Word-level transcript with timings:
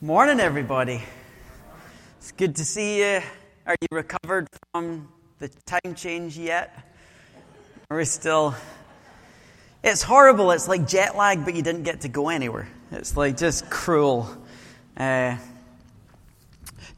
Morning, 0.00 0.38
everybody. 0.38 1.02
It's 2.18 2.30
good 2.30 2.54
to 2.54 2.64
see 2.64 3.00
you. 3.00 3.20
Are 3.66 3.74
you 3.80 3.88
recovered 3.90 4.46
from 4.72 5.08
the 5.40 5.48
time 5.66 5.96
change 5.96 6.38
yet? 6.38 6.94
Are 7.90 7.96
we 7.96 8.04
still. 8.04 8.54
It's 9.82 10.04
horrible. 10.04 10.52
It's 10.52 10.68
like 10.68 10.86
jet 10.86 11.16
lag, 11.16 11.44
but 11.44 11.56
you 11.56 11.62
didn't 11.62 11.82
get 11.82 12.02
to 12.02 12.08
go 12.08 12.28
anywhere. 12.28 12.68
It's 12.92 13.16
like 13.16 13.36
just 13.36 13.68
cruel. 13.70 14.30
Uh, 14.96 15.36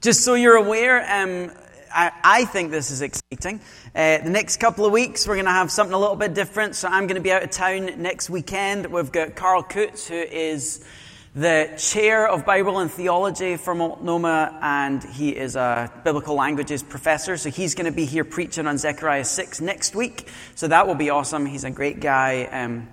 just 0.03 0.23
so 0.23 0.35
you're 0.35 0.57
aware, 0.57 1.01
um, 1.01 1.53
I, 1.91 2.13
I, 2.23 2.45
think 2.45 2.71
this 2.71 2.91
is 2.91 3.01
exciting. 3.01 3.61
Uh, 3.95 4.19
the 4.19 4.29
next 4.29 4.59
couple 4.59 4.85
of 4.85 4.93
weeks, 4.93 5.27
we're 5.27 5.37
going 5.37 5.47
to 5.47 5.53
have 5.53 5.71
something 5.71 5.95
a 5.95 5.99
little 5.99 6.17
bit 6.17 6.35
different. 6.35 6.77
So 6.77 6.87
I'm 6.87 7.07
going 7.07 7.17
to 7.17 7.23
be 7.23 7.33
out 7.33 7.43
of 7.43 7.51
town 7.51 8.03
next 8.03 8.29
weekend. 8.29 8.85
We've 8.89 9.11
got 9.11 9.37
Karl 9.37 9.63
Kutz, 9.63 10.07
who 10.07 10.17
is 10.17 10.85
the 11.35 11.73
chair 11.79 12.27
of 12.27 12.45
Bible 12.45 12.81
and 12.81 12.91
theology 12.91 13.57
for 13.57 13.73
Multnomah, 13.73 14.59
and 14.61 15.03
he 15.03 15.31
is 15.31 15.55
a 15.55 15.93
biblical 16.03 16.35
languages 16.35 16.83
professor. 16.83 17.37
So 17.37 17.51
he's 17.51 17.77
going 17.77 17.87
to 17.87 17.93
be 17.93 18.05
here 18.05 18.25
preaching 18.25 18.67
on 18.67 18.79
Zechariah 18.79 19.25
6 19.25 19.61
next 19.61 19.95
week. 19.95 20.27
So 20.57 20.67
that 20.67 20.89
will 20.89 20.97
be 20.97 21.11
awesome. 21.11 21.47
He's 21.47 21.63
a 21.63 21.71
great 21.71 22.01
guy. 22.01 22.45
Um, 22.47 22.89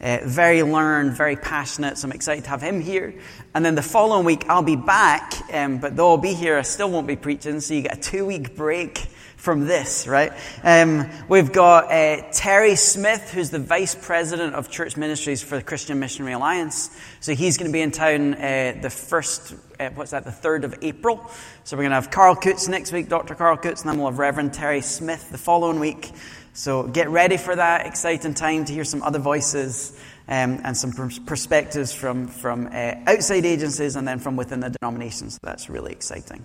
uh, 0.00 0.18
very 0.22 0.62
learned, 0.62 1.14
very 1.14 1.36
passionate, 1.36 1.98
so 1.98 2.06
I'm 2.06 2.12
excited 2.12 2.44
to 2.44 2.50
have 2.50 2.62
him 2.62 2.80
here. 2.80 3.12
And 3.54 3.64
then 3.64 3.74
the 3.74 3.82
following 3.82 4.24
week, 4.24 4.48
I'll 4.48 4.62
be 4.62 4.76
back, 4.76 5.34
um, 5.52 5.78
but 5.78 5.94
though 5.94 6.10
I'll 6.10 6.16
be 6.16 6.32
here, 6.32 6.56
I 6.56 6.62
still 6.62 6.90
won't 6.90 7.06
be 7.06 7.16
preaching, 7.16 7.60
so 7.60 7.74
you 7.74 7.82
get 7.82 7.98
a 7.98 8.00
two 8.00 8.24
week 8.24 8.56
break 8.56 9.08
from 9.40 9.66
this, 9.66 10.06
right? 10.06 10.32
Um, 10.62 11.08
we've 11.26 11.50
got 11.50 11.90
uh, 11.90 12.30
Terry 12.30 12.76
Smith, 12.76 13.30
who's 13.30 13.48
the 13.48 13.58
vice 13.58 13.94
president 13.94 14.54
of 14.54 14.70
church 14.70 14.98
ministries 14.98 15.42
for 15.42 15.56
the 15.56 15.62
Christian 15.62 15.98
Missionary 15.98 16.34
Alliance. 16.34 16.94
So 17.20 17.34
he's 17.34 17.56
going 17.56 17.70
to 17.70 17.72
be 17.72 17.80
in 17.80 17.90
town 17.90 18.34
uh, 18.34 18.78
the 18.82 18.90
first, 18.90 19.54
uh, 19.80 19.88
what's 19.94 20.10
that, 20.10 20.24
the 20.24 20.30
3rd 20.30 20.64
of 20.64 20.74
April. 20.82 21.30
So 21.64 21.74
we're 21.74 21.84
going 21.84 21.92
to 21.92 21.94
have 21.94 22.10
Karl 22.10 22.36
Kutz 22.36 22.68
next 22.68 22.92
week, 22.92 23.08
Dr. 23.08 23.34
Karl 23.34 23.56
Kutz, 23.56 23.80
and 23.80 23.90
then 23.90 23.96
we'll 23.96 24.10
have 24.10 24.18
Reverend 24.18 24.52
Terry 24.52 24.82
Smith 24.82 25.30
the 25.30 25.38
following 25.38 25.80
week. 25.80 26.12
So 26.52 26.82
get 26.82 27.08
ready 27.08 27.38
for 27.38 27.56
that 27.56 27.86
exciting 27.86 28.34
time 28.34 28.66
to 28.66 28.72
hear 28.74 28.84
some 28.84 29.02
other 29.02 29.20
voices 29.20 29.98
um, 30.28 30.60
and 30.64 30.76
some 30.76 30.92
perspectives 31.24 31.94
from, 31.94 32.28
from 32.28 32.66
uh, 32.66 32.96
outside 33.06 33.46
agencies 33.46 33.96
and 33.96 34.06
then 34.06 34.18
from 34.18 34.36
within 34.36 34.60
the 34.60 34.68
denomination. 34.68 35.30
So 35.30 35.38
that's 35.42 35.70
really 35.70 35.92
exciting. 35.92 36.44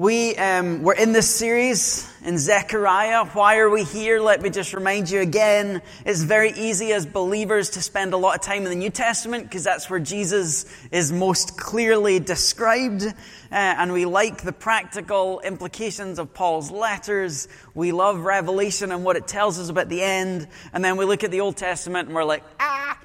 We, 0.00 0.34
um, 0.36 0.82
we're 0.82 0.94
in 0.94 1.12
this 1.12 1.28
series 1.28 2.10
in 2.24 2.38
Zechariah. 2.38 3.26
Why 3.26 3.58
are 3.58 3.68
we 3.68 3.84
here? 3.84 4.18
Let 4.18 4.40
me 4.40 4.48
just 4.48 4.72
remind 4.72 5.10
you 5.10 5.20
again. 5.20 5.82
It's 6.06 6.22
very 6.22 6.52
easy 6.52 6.94
as 6.94 7.04
believers 7.04 7.68
to 7.72 7.82
spend 7.82 8.14
a 8.14 8.16
lot 8.16 8.34
of 8.34 8.40
time 8.40 8.62
in 8.62 8.70
the 8.70 8.76
New 8.76 8.88
Testament 8.88 9.44
because 9.44 9.62
that's 9.62 9.90
where 9.90 10.00
Jesus 10.00 10.64
is 10.90 11.12
most 11.12 11.58
clearly 11.58 12.18
described. 12.18 13.02
Uh, 13.02 13.12
and 13.50 13.92
we 13.92 14.06
like 14.06 14.40
the 14.40 14.52
practical 14.52 15.40
implications 15.40 16.18
of 16.18 16.32
Paul's 16.32 16.70
letters. 16.70 17.46
We 17.74 17.92
love 17.92 18.20
Revelation 18.20 18.92
and 18.92 19.04
what 19.04 19.16
it 19.16 19.28
tells 19.28 19.58
us 19.58 19.68
about 19.68 19.90
the 19.90 20.00
end. 20.00 20.48
And 20.72 20.82
then 20.82 20.96
we 20.96 21.04
look 21.04 21.24
at 21.24 21.30
the 21.30 21.42
Old 21.42 21.58
Testament 21.58 22.06
and 22.08 22.14
we're 22.14 22.24
like, 22.24 22.44
ah! 22.58 22.98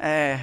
Uh, 0.00 0.38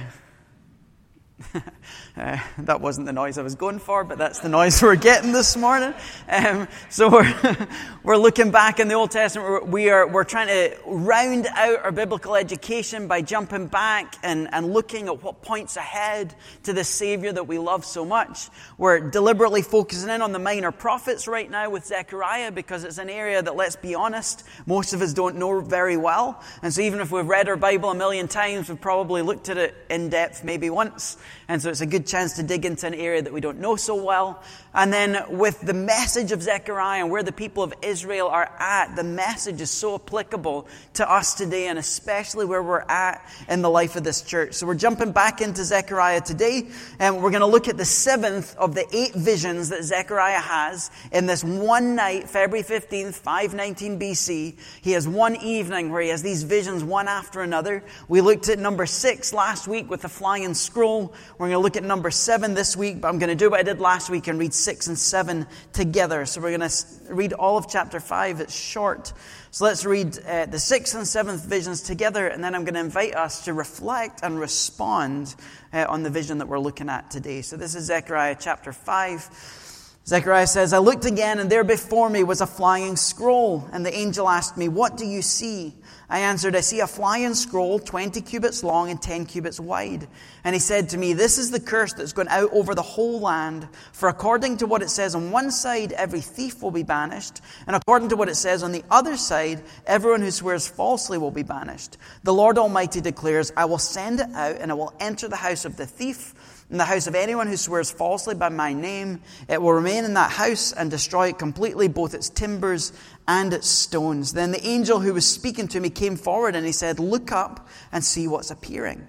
Uh, 2.18 2.36
that 2.58 2.80
wasn't 2.80 3.06
the 3.06 3.12
noise 3.12 3.38
I 3.38 3.42
was 3.42 3.54
going 3.54 3.78
for, 3.78 4.02
but 4.02 4.18
that's 4.18 4.40
the 4.40 4.48
noise 4.48 4.82
we're 4.82 4.96
getting 4.96 5.32
this 5.32 5.56
morning. 5.56 5.94
Um, 6.28 6.66
so 6.90 7.08
we're, 7.12 7.68
we're 8.02 8.16
looking 8.16 8.50
back 8.50 8.80
in 8.80 8.88
the 8.88 8.94
Old 8.94 9.10
Testament. 9.10 9.68
We 9.68 9.90
are, 9.90 10.06
we're 10.06 10.24
trying 10.24 10.48
to 10.48 10.76
round 10.86 11.46
out 11.46 11.84
our 11.84 11.92
biblical 11.92 12.34
education 12.34 13.06
by 13.06 13.22
jumping 13.22 13.68
back 13.68 14.16
and, 14.22 14.48
and 14.52 14.72
looking 14.72 15.06
at 15.06 15.22
what 15.22 15.42
points 15.42 15.76
ahead 15.76 16.34
to 16.64 16.72
the 16.72 16.82
Savior 16.82 17.32
that 17.32 17.46
we 17.46 17.58
love 17.58 17.84
so 17.84 18.04
much. 18.04 18.48
We're 18.78 18.98
deliberately 18.98 19.62
focusing 19.62 20.10
in 20.10 20.22
on 20.22 20.32
the 20.32 20.38
minor 20.38 20.72
prophets 20.72 21.28
right 21.28 21.48
now 21.48 21.70
with 21.70 21.86
Zechariah 21.86 22.50
because 22.50 22.84
it's 22.84 22.98
an 22.98 23.10
area 23.10 23.42
that, 23.42 23.54
let's 23.54 23.76
be 23.76 23.94
honest, 23.94 24.44
most 24.66 24.92
of 24.92 25.02
us 25.02 25.12
don't 25.12 25.36
know 25.36 25.60
very 25.60 25.96
well. 25.96 26.42
And 26.62 26.72
so 26.74 26.80
even 26.80 27.00
if 27.00 27.12
we've 27.12 27.26
read 27.26 27.48
our 27.48 27.56
Bible 27.56 27.90
a 27.90 27.94
million 27.94 28.26
times, 28.26 28.68
we've 28.68 28.80
probably 28.80 29.22
looked 29.22 29.48
at 29.48 29.56
it 29.56 29.74
in 29.88 30.08
depth 30.08 30.42
maybe 30.42 30.70
once. 30.70 31.16
And 31.48 31.62
so 31.62 31.70
it's 31.70 31.80
a 31.80 31.86
good 31.86 32.06
chance 32.06 32.34
to 32.34 32.42
dig 32.42 32.66
into 32.66 32.86
an 32.86 32.94
area 32.94 33.22
that 33.22 33.32
we 33.32 33.40
don't 33.40 33.58
know 33.58 33.76
so 33.76 33.94
well. 33.94 34.42
And 34.78 34.92
then 34.92 35.24
with 35.28 35.60
the 35.60 35.74
message 35.74 36.30
of 36.30 36.40
Zechariah 36.40 37.00
and 37.00 37.10
where 37.10 37.24
the 37.24 37.32
people 37.32 37.64
of 37.64 37.74
Israel 37.82 38.28
are 38.28 38.48
at, 38.60 38.94
the 38.94 39.02
message 39.02 39.60
is 39.60 39.72
so 39.72 39.96
applicable 39.96 40.68
to 40.94 41.10
us 41.10 41.34
today 41.34 41.66
and 41.66 41.80
especially 41.80 42.46
where 42.46 42.62
we're 42.62 42.82
at 42.82 43.28
in 43.48 43.60
the 43.60 43.70
life 43.70 43.96
of 43.96 44.04
this 44.04 44.22
church. 44.22 44.54
So 44.54 44.68
we're 44.68 44.76
jumping 44.76 45.10
back 45.10 45.40
into 45.40 45.64
Zechariah 45.64 46.20
today 46.20 46.68
and 47.00 47.20
we're 47.20 47.32
going 47.32 47.40
to 47.40 47.46
look 47.46 47.66
at 47.66 47.76
the 47.76 47.84
seventh 47.84 48.56
of 48.56 48.76
the 48.76 48.86
eight 48.96 49.14
visions 49.14 49.70
that 49.70 49.82
Zechariah 49.82 50.38
has 50.38 50.92
in 51.10 51.26
this 51.26 51.42
one 51.42 51.96
night, 51.96 52.30
February 52.30 52.62
15th, 52.62 53.14
519 53.14 53.98
BC. 53.98 54.54
He 54.80 54.92
has 54.92 55.08
one 55.08 55.34
evening 55.34 55.90
where 55.90 56.02
he 56.02 56.10
has 56.10 56.22
these 56.22 56.44
visions 56.44 56.84
one 56.84 57.08
after 57.08 57.40
another. 57.40 57.82
We 58.06 58.20
looked 58.20 58.48
at 58.48 58.60
number 58.60 58.86
six 58.86 59.32
last 59.32 59.66
week 59.66 59.90
with 59.90 60.02
the 60.02 60.08
flying 60.08 60.54
scroll. 60.54 61.12
We're 61.36 61.48
going 61.48 61.58
to 61.58 61.64
look 61.64 61.76
at 61.76 61.82
number 61.82 62.12
seven 62.12 62.54
this 62.54 62.76
week, 62.76 63.00
but 63.00 63.08
I'm 63.08 63.18
going 63.18 63.30
to 63.30 63.34
do 63.34 63.50
what 63.50 63.58
I 63.58 63.64
did 63.64 63.80
last 63.80 64.08
week 64.08 64.28
and 64.28 64.38
read 64.38 64.54
6 64.68 64.86
and 64.88 64.98
7 64.98 65.46
together. 65.72 66.26
So 66.26 66.42
we're 66.42 66.54
going 66.54 66.68
to 66.68 66.86
read 67.08 67.32
all 67.32 67.56
of 67.56 67.70
chapter 67.70 68.00
5. 68.00 68.42
It's 68.42 68.54
short. 68.54 69.14
So 69.50 69.64
let's 69.64 69.86
read 69.86 70.08
uh, 70.18 70.44
the 70.44 70.58
6th 70.58 70.94
and 70.94 71.04
7th 71.04 71.46
visions 71.46 71.80
together, 71.80 72.26
and 72.26 72.44
then 72.44 72.54
I'm 72.54 72.64
going 72.64 72.74
to 72.74 72.80
invite 72.80 73.14
us 73.14 73.46
to 73.46 73.54
reflect 73.54 74.20
and 74.22 74.38
respond 74.38 75.34
uh, 75.72 75.86
on 75.88 76.02
the 76.02 76.10
vision 76.10 76.36
that 76.36 76.48
we're 76.48 76.58
looking 76.58 76.90
at 76.90 77.10
today. 77.10 77.40
So 77.40 77.56
this 77.56 77.74
is 77.74 77.86
Zechariah 77.86 78.36
chapter 78.38 78.74
5. 78.74 80.00
Zechariah 80.06 80.46
says, 80.46 80.74
I 80.74 80.80
looked 80.80 81.06
again, 81.06 81.38
and 81.38 81.48
there 81.48 81.64
before 81.64 82.10
me 82.10 82.22
was 82.22 82.42
a 82.42 82.46
flying 82.46 82.96
scroll. 82.96 83.66
And 83.72 83.86
the 83.86 83.94
angel 83.94 84.28
asked 84.28 84.58
me, 84.58 84.68
What 84.68 84.98
do 84.98 85.06
you 85.06 85.22
see? 85.22 85.76
I 86.10 86.20
answered, 86.20 86.56
I 86.56 86.60
see 86.60 86.80
a 86.80 86.86
flying 86.86 87.34
scroll, 87.34 87.78
20 87.78 88.22
cubits 88.22 88.64
long 88.64 88.90
and 88.90 89.00
10 89.00 89.26
cubits 89.26 89.60
wide. 89.60 90.08
And 90.42 90.54
he 90.54 90.58
said 90.58 90.88
to 90.90 90.96
me, 90.98 91.12
This 91.12 91.36
is 91.36 91.50
the 91.50 91.60
curse 91.60 91.92
that's 91.92 92.14
gone 92.14 92.28
out 92.28 92.50
over 92.52 92.74
the 92.74 92.80
whole 92.82 93.20
land. 93.20 93.68
For 93.92 94.08
according 94.08 94.56
to 94.58 94.66
what 94.66 94.80
it 94.80 94.88
says 94.88 95.14
on 95.14 95.30
one 95.30 95.50
side, 95.50 95.92
every 95.92 96.22
thief 96.22 96.62
will 96.62 96.70
be 96.70 96.82
banished. 96.82 97.42
And 97.66 97.76
according 97.76 98.08
to 98.08 98.16
what 98.16 98.30
it 98.30 98.36
says 98.36 98.62
on 98.62 98.72
the 98.72 98.84
other 98.90 99.18
side, 99.18 99.62
everyone 99.86 100.22
who 100.22 100.30
swears 100.30 100.66
falsely 100.66 101.18
will 101.18 101.30
be 101.30 101.42
banished. 101.42 101.98
The 102.22 102.32
Lord 102.32 102.56
Almighty 102.56 103.02
declares, 103.02 103.52
I 103.54 103.66
will 103.66 103.78
send 103.78 104.20
it 104.20 104.30
out 104.32 104.56
and 104.56 104.70
it 104.70 104.78
will 104.78 104.94
enter 105.00 105.28
the 105.28 105.36
house 105.36 105.66
of 105.66 105.76
the 105.76 105.86
thief 105.86 106.34
in 106.70 106.76
the 106.76 106.84
house 106.84 107.06
of 107.06 107.14
anyone 107.14 107.46
who 107.46 107.56
swears 107.56 107.90
falsely 107.90 108.34
by 108.34 108.50
my 108.50 108.74
name. 108.74 109.20
It 109.48 109.60
will 109.60 109.72
remain 109.72 110.04
in 110.04 110.14
that 110.14 110.30
house 110.30 110.72
and 110.72 110.90
destroy 110.90 111.28
it 111.28 111.38
completely, 111.38 111.88
both 111.88 112.14
its 112.14 112.28
timbers 112.28 112.92
and 113.28 113.52
its 113.52 113.68
stones. 113.68 114.32
Then 114.32 114.50
the 114.50 114.66
angel 114.66 114.98
who 114.98 115.14
was 115.14 115.24
speaking 115.30 115.68
to 115.68 115.78
me 115.80 115.90
came 115.90 116.16
forward 116.16 116.56
and 116.56 116.66
he 116.66 116.72
said, 116.72 116.98
Look 116.98 117.30
up 117.30 117.68
and 117.92 118.02
see 118.02 118.26
what's 118.26 118.50
appearing. 118.50 119.06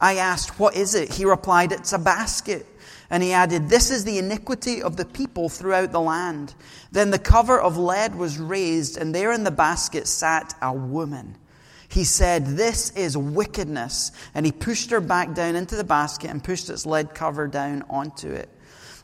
I 0.00 0.16
asked, 0.16 0.58
What 0.58 0.74
is 0.74 0.94
it? 0.94 1.12
He 1.12 1.26
replied, 1.26 1.72
It's 1.72 1.92
a 1.92 1.98
basket. 1.98 2.66
And 3.10 3.22
he 3.22 3.32
added, 3.32 3.68
This 3.68 3.90
is 3.90 4.04
the 4.04 4.16
iniquity 4.16 4.82
of 4.82 4.96
the 4.96 5.04
people 5.04 5.50
throughout 5.50 5.92
the 5.92 6.00
land. 6.00 6.54
Then 6.92 7.10
the 7.10 7.18
cover 7.18 7.60
of 7.60 7.76
lead 7.76 8.14
was 8.14 8.38
raised, 8.38 8.96
and 8.96 9.14
there 9.14 9.32
in 9.32 9.44
the 9.44 9.50
basket 9.50 10.06
sat 10.06 10.54
a 10.62 10.72
woman 10.72 11.36
he 11.88 12.04
said, 12.04 12.46
This 12.46 12.90
is 12.90 13.16
wickedness. 13.16 14.12
And 14.34 14.44
he 14.44 14.52
pushed 14.52 14.90
her 14.90 15.00
back 15.00 15.34
down 15.34 15.56
into 15.56 15.76
the 15.76 15.84
basket 15.84 16.30
and 16.30 16.42
pushed 16.42 16.68
its 16.70 16.86
lead 16.86 17.14
cover 17.14 17.46
down 17.48 17.84
onto 17.88 18.30
it. 18.30 18.48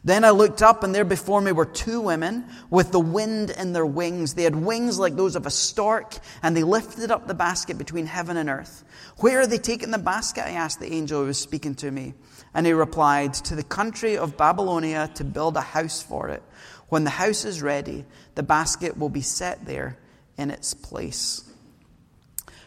Then 0.05 0.25
I 0.25 0.31
looked 0.31 0.63
up, 0.63 0.83
and 0.83 0.93
there 0.93 1.05
before 1.05 1.41
me 1.41 1.53
were 1.53 1.65
two 1.65 2.01
women 2.01 2.47
with 2.71 2.91
the 2.91 2.99
wind 2.99 3.51
in 3.51 3.73
their 3.73 3.87
wings. 3.87 4.35
They 4.35 4.43
had 4.43 4.57
wings 4.57 4.99
like 4.99 5.15
those 5.15 5.37
of 5.37 5.47
a 5.47 5.51
stork, 5.51 6.19
and 6.43 6.57
they 6.57 6.65
lifted 6.65 7.13
up 7.13 7.29
the 7.29 7.35
basket 7.35 7.79
between 7.79 8.07
heaven 8.07 8.37
and 8.37 8.51
earth. 8.51 8.85
Where 9.19 9.41
are 9.41 9.47
they 9.47 9.59
taking 9.59 9.93
the 9.93 9.99
basket? 9.99 10.45
I 10.45 10.53
asked 10.53 10.81
the 10.81 10.93
angel 10.93 11.21
who 11.21 11.27
was 11.27 11.39
speaking 11.39 11.77
to 11.77 11.91
me. 11.91 12.15
And 12.53 12.67
he 12.67 12.73
replied, 12.73 13.35
To 13.35 13.55
the 13.55 13.63
country 13.63 14.19
of 14.19 14.37
Babylonia 14.37 15.09
to 15.15 15.25
build 15.25 15.57
a 15.57 15.61
house 15.61 16.03
for 16.03 16.29
it. 16.31 16.43
When 16.89 17.05
the 17.05 17.11
house 17.11 17.45
is 17.45 17.63
ready, 17.63 18.05
the 18.35 18.43
basket 18.43 18.99
will 18.99 19.09
be 19.09 19.23
set 19.23 19.65
there 19.65 19.99
in 20.37 20.51
its 20.51 20.75
place 20.75 21.52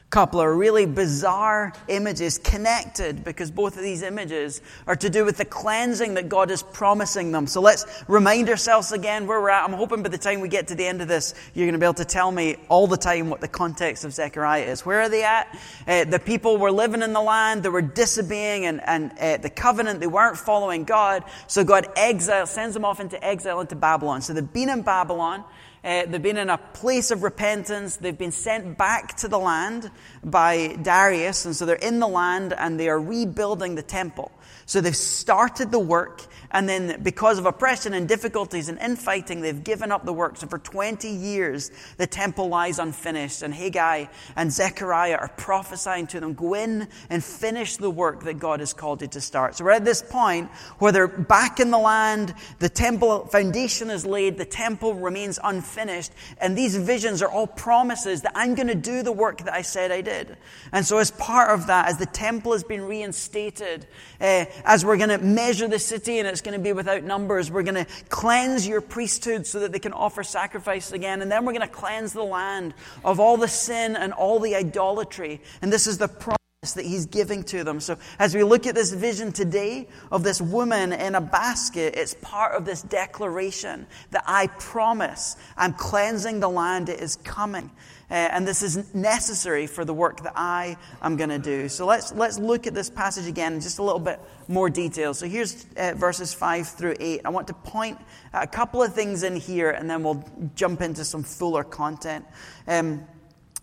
couple 0.09 0.39
of 0.39 0.55
really 0.55 0.85
bizarre 0.85 1.73
images 1.87 2.37
connected 2.37 3.23
because 3.23 3.51
both 3.51 3.75
of 3.75 3.83
these 3.83 4.01
images 4.01 4.61
are 4.87 4.95
to 4.95 5.09
do 5.09 5.25
with 5.25 5.37
the 5.37 5.45
cleansing 5.45 6.13
that 6.13 6.29
God 6.29 6.51
is 6.51 6.63
promising 6.63 7.31
them. 7.31 7.47
So 7.47 7.59
let's 7.59 7.85
remind 8.07 8.49
ourselves 8.49 8.91
again 8.91 9.27
where 9.27 9.41
we're 9.41 9.49
at. 9.49 9.67
I'm 9.67 9.73
hoping 9.73 10.03
by 10.03 10.09
the 10.09 10.17
time 10.17 10.39
we 10.39 10.47
get 10.47 10.67
to 10.67 10.75
the 10.75 10.85
end 10.85 11.01
of 11.01 11.07
this, 11.07 11.33
you're 11.53 11.65
going 11.65 11.73
to 11.73 11.79
be 11.79 11.85
able 11.85 11.95
to 11.95 12.05
tell 12.05 12.31
me 12.31 12.55
all 12.69 12.87
the 12.87 12.97
time 12.97 13.29
what 13.29 13.41
the 13.41 13.47
context 13.47 14.05
of 14.05 14.13
Zechariah 14.13 14.63
is. 14.63 14.85
Where 14.85 15.01
are 15.01 15.09
they 15.09 15.23
at? 15.23 15.59
Uh, 15.87 16.05
the 16.05 16.19
people 16.19 16.57
were 16.57 16.71
living 16.71 17.01
in 17.01 17.11
the 17.11 17.21
land, 17.21 17.63
they 17.63 17.69
were 17.69 17.81
disobeying 17.81 18.65
and, 18.65 18.81
and 18.85 19.11
uh, 19.19 19.37
the 19.37 19.49
covenant, 19.49 19.99
they 19.99 20.07
weren't 20.07 20.37
following 20.37 20.83
God. 20.83 21.23
So 21.47 21.63
God 21.63 21.87
exiles, 21.97 22.51
sends 22.51 22.73
them 22.73 22.85
off 22.85 22.99
into 22.99 23.21
exile 23.25 23.59
into 23.59 23.75
Babylon. 23.75 24.21
So 24.21 24.33
they've 24.33 24.53
been 24.53 24.69
in 24.69 24.83
Babylon. 24.83 25.43
Uh, 25.85 26.03
they've 26.07 26.21
been 26.21 26.37
in 26.37 26.49
a 26.49 26.57
place 26.57 27.11
of 27.11 27.21
repentance. 27.21 27.97
They've 27.97 28.17
been 28.17 28.31
sent 28.31 28.75
back 28.75 29.17
to 29.17 29.27
the 29.27 29.37
land 29.37 29.91
by 30.23 30.75
Darius. 30.81 31.45
And 31.45 31.55
so 31.55 31.67
they're 31.67 31.75
in 31.75 31.99
the 31.99 32.07
land 32.07 32.53
and 32.57 32.79
they 32.79 32.89
are 32.89 32.99
rebuilding 32.99 33.75
the 33.75 33.83
temple. 33.83 34.31
So 34.67 34.81
they've 34.81 34.95
started 34.95 35.69
the 35.69 35.79
work, 35.79 36.23
and 36.49 36.67
then 36.67 37.03
because 37.03 37.37
of 37.37 37.45
oppression 37.45 37.93
and 37.93 38.07
difficulties 38.07 38.67
and 38.67 38.79
infighting, 38.79 39.41
they've 39.41 39.63
given 39.63 39.91
up 39.91 40.05
the 40.05 40.13
work. 40.13 40.37
So 40.37 40.47
for 40.47 40.57
20 40.57 41.07
years, 41.07 41.69
the 41.97 42.07
temple 42.07 42.47
lies 42.47 42.79
unfinished, 42.79 43.43
and 43.43 43.53
Haggai 43.53 44.05
and 44.35 44.51
Zechariah 44.51 45.17
are 45.17 45.27
prophesying 45.37 46.07
to 46.07 46.19
them 46.19 46.33
go 46.33 46.55
in 46.55 46.87
and 47.11 47.23
finish 47.23 47.77
the 47.77 47.91
work 47.91 48.23
that 48.23 48.39
God 48.39 48.59
has 48.59 48.73
called 48.73 49.03
you 49.03 49.07
to 49.09 49.21
start. 49.21 49.55
So 49.55 49.65
we're 49.65 49.71
at 49.71 49.85
this 49.85 50.01
point 50.01 50.49
where 50.79 50.91
they're 50.91 51.07
back 51.07 51.59
in 51.59 51.69
the 51.69 51.77
land, 51.77 52.33
the 52.57 52.69
temple 52.69 53.27
foundation 53.27 53.91
is 53.91 54.03
laid, 54.03 54.37
the 54.37 54.45
temple 54.45 54.95
remains 54.95 55.37
unfinished, 55.43 56.11
and 56.39 56.57
these 56.57 56.75
visions 56.75 57.21
are 57.21 57.29
all 57.29 57.47
promises 57.47 58.23
that 58.23 58.31
I'm 58.33 58.55
going 58.55 58.67
to 58.67 58.75
do 58.75 59.03
the 59.03 59.11
work 59.11 59.43
that 59.43 59.53
I 59.53 59.61
said 59.61 59.91
I 59.91 60.01
did. 60.01 60.37
And 60.71 60.83
so, 60.83 60.97
as 60.97 61.11
part 61.11 61.51
of 61.51 61.67
that, 61.67 61.87
as 61.87 61.97
the 61.97 62.07
temple 62.07 62.53
has 62.53 62.63
been 62.63 62.81
reinstated, 62.81 63.85
uh, 64.19 64.45
as 64.63 64.85
we're 64.85 64.97
going 64.97 65.09
to 65.09 65.17
measure 65.17 65.67
the 65.67 65.79
city 65.79 66.19
and 66.19 66.27
it's 66.27 66.41
going 66.41 66.57
to 66.57 66.63
be 66.63 66.73
without 66.73 67.03
numbers. 67.03 67.51
We're 67.51 67.63
going 67.63 67.85
to 67.85 67.87
cleanse 68.09 68.67
your 68.67 68.81
priesthood 68.81 69.45
so 69.45 69.59
that 69.59 69.71
they 69.71 69.79
can 69.79 69.93
offer 69.93 70.23
sacrifices 70.23 70.91
again. 70.91 71.21
And 71.21 71.31
then 71.31 71.45
we're 71.45 71.53
going 71.53 71.67
to 71.67 71.67
cleanse 71.67 72.13
the 72.13 72.23
land 72.23 72.73
of 73.03 73.19
all 73.19 73.37
the 73.37 73.47
sin 73.47 73.95
and 73.95 74.13
all 74.13 74.39
the 74.39 74.55
idolatry. 74.55 75.41
And 75.61 75.71
this 75.71 75.87
is 75.87 75.97
the 75.97 76.07
promise 76.07 76.35
that 76.73 76.85
he's 76.85 77.05
giving 77.05 77.43
to 77.43 77.63
them. 77.63 77.79
So 77.79 77.97
as 78.17 78.33
we 78.33 78.43
look 78.43 78.65
at 78.65 78.75
this 78.75 78.91
vision 78.91 79.31
today 79.31 79.87
of 80.11 80.23
this 80.23 80.41
woman 80.41 80.93
in 80.93 81.15
a 81.15 81.21
basket, 81.21 81.95
it's 81.95 82.15
part 82.15 82.55
of 82.55 82.65
this 82.65 82.81
declaration 82.81 83.85
that 84.11 84.23
I 84.25 84.47
promise 84.47 85.35
I'm 85.55 85.73
cleansing 85.73 86.39
the 86.39 86.49
land. 86.49 86.89
It 86.89 86.99
is 86.99 87.17
coming. 87.17 87.69
Uh, 88.09 88.13
and 88.13 88.47
this 88.47 88.61
is 88.61 88.93
necessary 88.93 89.65
for 89.67 89.83
the 89.83 89.93
work 89.93 90.21
that 90.21 90.33
I 90.35 90.77
am 91.01 91.17
going 91.17 91.29
to 91.29 91.39
do. 91.39 91.67
So 91.69 91.85
let's, 91.85 92.13
let's 92.13 92.37
look 92.37 92.67
at 92.67 92.73
this 92.73 92.89
passage 92.89 93.27
again 93.27 93.53
in 93.53 93.61
just 93.61 93.79
a 93.79 93.83
little 93.83 93.99
bit 93.99 94.19
more 94.47 94.69
detail. 94.69 95.13
So 95.13 95.27
here's 95.27 95.65
uh, 95.77 95.93
verses 95.95 96.33
5 96.33 96.67
through 96.67 96.95
8. 96.99 97.21
I 97.25 97.29
want 97.29 97.47
to 97.47 97.53
point 97.53 97.97
a 98.33 98.45
couple 98.45 98.83
of 98.83 98.93
things 98.93 99.23
in 99.23 99.35
here, 99.35 99.71
and 99.71 99.89
then 99.89 100.03
we'll 100.03 100.23
jump 100.55 100.81
into 100.81 101.03
some 101.03 101.23
fuller 101.23 101.63
content. 101.63 102.25
Um, 102.67 103.05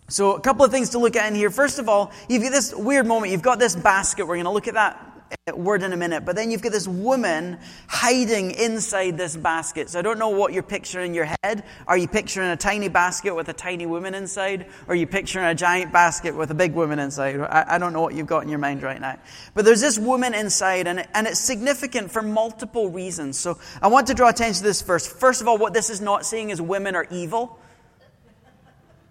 so, 0.09 0.35
a 0.35 0.41
couple 0.41 0.65
of 0.65 0.71
things 0.71 0.89
to 0.91 0.99
look 0.99 1.15
at 1.15 1.29
in 1.29 1.35
here. 1.35 1.49
First 1.49 1.79
of 1.79 1.87
all, 1.87 2.11
you've 2.27 2.43
got 2.43 2.51
this 2.51 2.75
weird 2.75 3.07
moment. 3.07 3.31
You've 3.31 3.41
got 3.41 3.57
this 3.57 3.73
basket. 3.73 4.27
We're 4.27 4.35
going 4.35 4.45
to 4.45 4.51
look 4.51 4.67
at 4.67 4.73
that 4.73 5.12
word 5.55 5.83
in 5.83 5.93
a 5.93 5.97
minute. 5.97 6.25
But 6.25 6.35
then 6.35 6.51
you've 6.51 6.61
got 6.61 6.71
this 6.71 6.87
woman 6.87 7.57
hiding 7.87 8.51
inside 8.51 9.17
this 9.17 9.35
basket. 9.35 9.89
So 9.89 9.99
I 9.99 10.01
don't 10.01 10.19
know 10.19 10.29
what 10.29 10.53
you're 10.53 10.63
picturing 10.63 11.07
in 11.07 11.13
your 11.13 11.29
head. 11.43 11.63
Are 11.87 11.97
you 11.97 12.07
picturing 12.07 12.49
a 12.49 12.55
tiny 12.55 12.87
basket 12.87 13.35
with 13.35 13.49
a 13.49 13.53
tiny 13.53 13.85
woman 13.85 14.13
inside? 14.13 14.67
Or 14.87 14.93
are 14.93 14.95
you 14.95 15.07
picturing 15.07 15.45
a 15.45 15.55
giant 15.55 15.91
basket 15.91 16.35
with 16.35 16.51
a 16.51 16.53
big 16.53 16.73
woman 16.73 16.99
inside? 16.99 17.39
I, 17.39 17.75
I 17.75 17.77
don't 17.77 17.93
know 17.93 18.01
what 18.01 18.13
you've 18.13 18.27
got 18.27 18.43
in 18.43 18.49
your 18.49 18.59
mind 18.59 18.83
right 18.83 18.99
now. 18.99 19.19
But 19.53 19.65
there's 19.65 19.81
this 19.81 19.99
woman 19.99 20.33
inside, 20.33 20.87
and, 20.87 21.05
and 21.13 21.27
it's 21.27 21.39
significant 21.39 22.11
for 22.11 22.21
multiple 22.21 22.89
reasons. 22.89 23.37
So 23.37 23.57
I 23.81 23.87
want 23.87 24.07
to 24.07 24.13
draw 24.13 24.29
attention 24.29 24.59
to 24.59 24.63
this 24.63 24.81
first. 24.81 25.11
First 25.11 25.41
of 25.41 25.47
all, 25.47 25.57
what 25.57 25.73
this 25.73 25.89
is 25.89 26.01
not 26.01 26.25
saying 26.25 26.49
is 26.49 26.61
women 26.61 26.95
are 26.95 27.07
evil. 27.11 27.59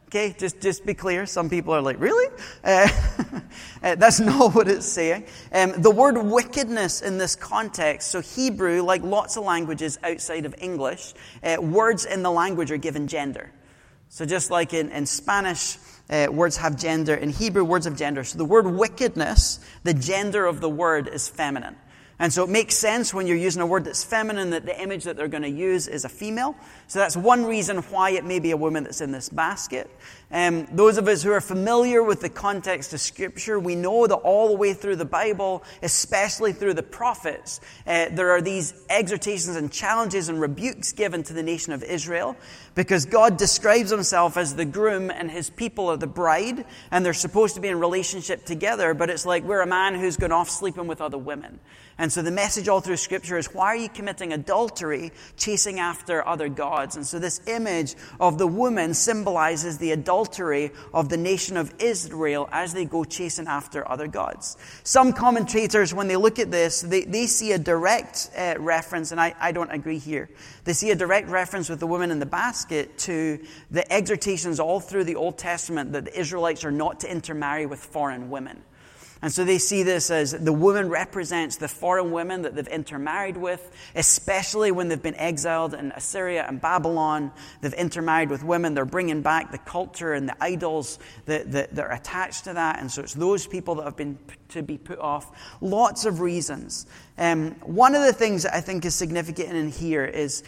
Okay, 0.08 0.34
just, 0.38 0.60
just 0.60 0.84
be 0.84 0.92
clear. 0.92 1.24
Some 1.24 1.48
people 1.48 1.74
are 1.74 1.82
like, 1.82 1.98
really? 1.98 2.28
Uh, 2.64 2.88
uh, 3.82 3.94
that's 3.94 4.20
not 4.20 4.54
what 4.54 4.68
it's 4.68 4.86
saying. 4.86 5.24
Um, 5.52 5.72
the 5.80 5.90
word 5.90 6.18
wickedness 6.18 7.02
in 7.02 7.18
this 7.18 7.36
context, 7.36 8.10
so 8.10 8.20
Hebrew, 8.20 8.82
like 8.82 9.02
lots 9.02 9.36
of 9.36 9.44
languages 9.44 9.98
outside 10.02 10.46
of 10.46 10.54
English, 10.58 11.14
uh, 11.42 11.56
words 11.60 12.04
in 12.04 12.22
the 12.22 12.30
language 12.30 12.70
are 12.70 12.76
given 12.76 13.08
gender. 13.08 13.50
So 14.08 14.26
just 14.26 14.50
like 14.50 14.74
in, 14.74 14.90
in 14.90 15.06
Spanish, 15.06 15.78
uh, 16.10 16.28
words 16.30 16.58
have 16.58 16.78
gender, 16.78 17.14
in 17.14 17.30
Hebrew, 17.30 17.64
words 17.64 17.86
have 17.86 17.96
gender. 17.96 18.24
So 18.24 18.36
the 18.36 18.44
word 18.44 18.66
wickedness, 18.66 19.60
the 19.84 19.94
gender 19.94 20.44
of 20.44 20.60
the 20.60 20.68
word 20.68 21.08
is 21.08 21.28
feminine. 21.28 21.76
And 22.22 22.32
so 22.32 22.44
it 22.44 22.50
makes 22.50 22.76
sense 22.76 23.12
when 23.12 23.26
you're 23.26 23.36
using 23.36 23.62
a 23.62 23.66
word 23.66 23.84
that's 23.84 24.04
feminine 24.04 24.50
that 24.50 24.64
the 24.64 24.80
image 24.80 25.02
that 25.04 25.16
they're 25.16 25.26
going 25.26 25.42
to 25.42 25.50
use 25.50 25.88
is 25.88 26.04
a 26.04 26.08
female. 26.08 26.54
So 26.86 27.00
that's 27.00 27.16
one 27.16 27.44
reason 27.44 27.78
why 27.78 28.10
it 28.10 28.24
may 28.24 28.38
be 28.38 28.52
a 28.52 28.56
woman 28.56 28.84
that's 28.84 29.00
in 29.00 29.10
this 29.10 29.28
basket. 29.28 29.90
Um, 30.30 30.68
those 30.70 30.98
of 30.98 31.08
us 31.08 31.24
who 31.24 31.32
are 31.32 31.40
familiar 31.40 32.00
with 32.00 32.20
the 32.20 32.28
context 32.28 32.92
of 32.92 33.00
Scripture, 33.00 33.58
we 33.58 33.74
know 33.74 34.06
that 34.06 34.14
all 34.14 34.46
the 34.46 34.56
way 34.56 34.72
through 34.72 34.96
the 34.96 35.04
Bible, 35.04 35.64
especially 35.82 36.52
through 36.52 36.74
the 36.74 36.82
prophets, 36.84 37.60
uh, 37.88 38.06
there 38.12 38.30
are 38.30 38.40
these 38.40 38.72
exhortations 38.88 39.56
and 39.56 39.72
challenges 39.72 40.28
and 40.28 40.40
rebukes 40.40 40.92
given 40.92 41.24
to 41.24 41.32
the 41.32 41.42
nation 41.42 41.72
of 41.72 41.82
Israel 41.82 42.36
because 42.76 43.04
God 43.04 43.36
describes 43.36 43.90
himself 43.90 44.36
as 44.36 44.54
the 44.54 44.64
groom 44.64 45.10
and 45.10 45.28
his 45.28 45.50
people 45.50 45.88
are 45.88 45.96
the 45.96 46.06
bride, 46.06 46.66
and 46.92 47.04
they're 47.04 47.14
supposed 47.14 47.56
to 47.56 47.60
be 47.60 47.66
in 47.66 47.80
relationship 47.80 48.44
together, 48.44 48.94
but 48.94 49.10
it's 49.10 49.26
like 49.26 49.42
we're 49.42 49.60
a 49.60 49.66
man 49.66 49.96
who's 49.96 50.16
gone 50.16 50.30
off 50.30 50.48
sleeping 50.48 50.86
with 50.86 51.00
other 51.00 51.18
women. 51.18 51.58
And 51.98 52.10
so 52.12 52.22
the 52.22 52.30
message 52.30 52.68
all 52.68 52.80
through 52.80 52.96
Scripture 52.96 53.38
is 53.38 53.46
why 53.54 53.66
are 53.66 53.76
you 53.76 53.88
committing 53.88 54.32
adultery, 54.32 55.12
chasing 55.36 55.78
after 55.78 56.26
other 56.26 56.48
gods? 56.48 56.96
And 56.96 57.06
so 57.06 57.18
this 57.18 57.46
image 57.46 57.94
of 58.18 58.38
the 58.38 58.46
woman 58.46 58.94
symbolizes 58.94 59.78
the 59.78 59.92
adultery 59.92 60.70
of 60.94 61.08
the 61.08 61.16
nation 61.16 61.56
of 61.56 61.72
Israel 61.78 62.48
as 62.50 62.72
they 62.72 62.84
go 62.84 63.04
chasing 63.04 63.46
after 63.46 63.88
other 63.88 64.08
gods. 64.08 64.56
Some 64.84 65.12
commentators, 65.12 65.92
when 65.92 66.08
they 66.08 66.16
look 66.16 66.38
at 66.38 66.50
this, 66.50 66.80
they, 66.80 67.02
they 67.02 67.26
see 67.26 67.52
a 67.52 67.58
direct 67.58 68.30
uh, 68.36 68.54
reference, 68.58 69.12
and 69.12 69.20
I, 69.20 69.34
I 69.38 69.52
don't 69.52 69.70
agree 69.70 69.98
here. 69.98 70.28
They 70.64 70.72
see 70.72 70.90
a 70.90 70.96
direct 70.96 71.28
reference 71.28 71.68
with 71.68 71.80
the 71.80 71.86
woman 71.86 72.10
in 72.10 72.18
the 72.18 72.26
basket 72.26 72.96
to 72.98 73.38
the 73.70 73.90
exhortations 73.92 74.60
all 74.60 74.80
through 74.80 75.04
the 75.04 75.16
Old 75.16 75.38
Testament 75.38 75.92
that 75.92 76.04
the 76.04 76.18
Israelites 76.18 76.64
are 76.64 76.70
not 76.70 77.00
to 77.00 77.10
intermarry 77.10 77.66
with 77.66 77.80
foreign 77.80 78.30
women. 78.30 78.62
And 79.22 79.32
so 79.32 79.44
they 79.44 79.58
see 79.58 79.84
this 79.84 80.10
as 80.10 80.32
the 80.32 80.52
woman 80.52 80.88
represents 80.88 81.56
the 81.56 81.68
foreign 81.68 82.10
women 82.10 82.42
that 82.42 82.56
they've 82.56 82.66
intermarried 82.66 83.36
with, 83.36 83.70
especially 83.94 84.72
when 84.72 84.88
they've 84.88 85.00
been 85.00 85.14
exiled 85.14 85.74
in 85.74 85.92
Assyria 85.92 86.44
and 86.46 86.60
Babylon. 86.60 87.30
They've 87.60 87.72
intermarried 87.72 88.30
with 88.30 88.42
women. 88.42 88.74
They're 88.74 88.84
bringing 88.84 89.22
back 89.22 89.52
the 89.52 89.58
culture 89.58 90.12
and 90.12 90.28
the 90.28 90.36
idols 90.40 90.98
that, 91.26 91.52
that, 91.52 91.72
that 91.76 91.84
are 91.84 91.92
attached 91.92 92.44
to 92.44 92.54
that. 92.54 92.80
And 92.80 92.90
so 92.90 93.02
it's 93.02 93.14
those 93.14 93.46
people 93.46 93.76
that 93.76 93.84
have 93.84 93.96
been 93.96 94.18
to 94.52 94.62
be 94.62 94.78
put 94.78 94.98
off. 94.98 95.56
Lots 95.60 96.04
of 96.04 96.20
reasons. 96.20 96.86
Um, 97.18 97.52
one 97.60 97.94
of 97.94 98.02
the 98.02 98.12
things 98.12 98.44
that 98.44 98.54
I 98.54 98.60
think 98.60 98.84
is 98.84 98.94
significant 98.94 99.50
in 99.50 99.68
here 99.70 100.04
is 100.04 100.42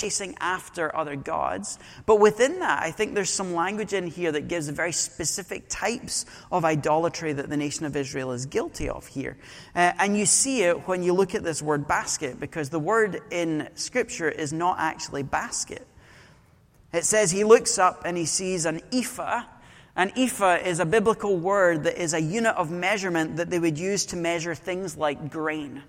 chasing 0.00 0.34
after 0.40 0.94
other 0.96 1.14
gods. 1.14 1.78
But 2.06 2.20
within 2.20 2.60
that, 2.60 2.82
I 2.82 2.90
think 2.90 3.14
there's 3.14 3.30
some 3.30 3.54
language 3.54 3.92
in 3.92 4.06
here 4.06 4.32
that 4.32 4.48
gives 4.48 4.68
very 4.68 4.92
specific 4.92 5.64
types 5.68 6.24
of 6.50 6.64
idolatry 6.64 7.32
that 7.34 7.48
the 7.48 7.56
nation 7.56 7.84
of 7.84 7.96
Israel 7.96 8.32
is 8.32 8.46
guilty 8.46 8.88
of 8.88 9.06
here. 9.06 9.36
Uh, 9.74 9.92
and 9.98 10.16
you 10.16 10.26
see 10.26 10.62
it 10.62 10.88
when 10.88 11.02
you 11.02 11.12
look 11.12 11.34
at 11.34 11.44
this 11.44 11.62
word 11.62 11.86
basket, 11.86 12.40
because 12.40 12.70
the 12.70 12.78
word 12.78 13.20
in 13.30 13.68
Scripture 13.74 14.30
is 14.30 14.52
not 14.52 14.78
actually 14.78 15.22
basket. 15.22 15.86
It 16.92 17.04
says 17.04 17.30
he 17.30 17.44
looks 17.44 17.78
up 17.78 18.02
and 18.04 18.16
he 18.16 18.24
sees 18.24 18.64
an 18.64 18.80
ephah. 18.92 19.42
An 19.96 20.12
ephah 20.14 20.56
is 20.56 20.78
a 20.78 20.84
biblical 20.84 21.38
word 21.38 21.84
that 21.84 22.00
is 22.00 22.12
a 22.12 22.20
unit 22.20 22.54
of 22.56 22.70
measurement 22.70 23.36
that 23.36 23.48
they 23.48 23.58
would 23.58 23.78
use 23.78 24.04
to 24.06 24.16
measure 24.16 24.54
things 24.54 24.96
like 24.96 25.30
grain. 25.30 25.82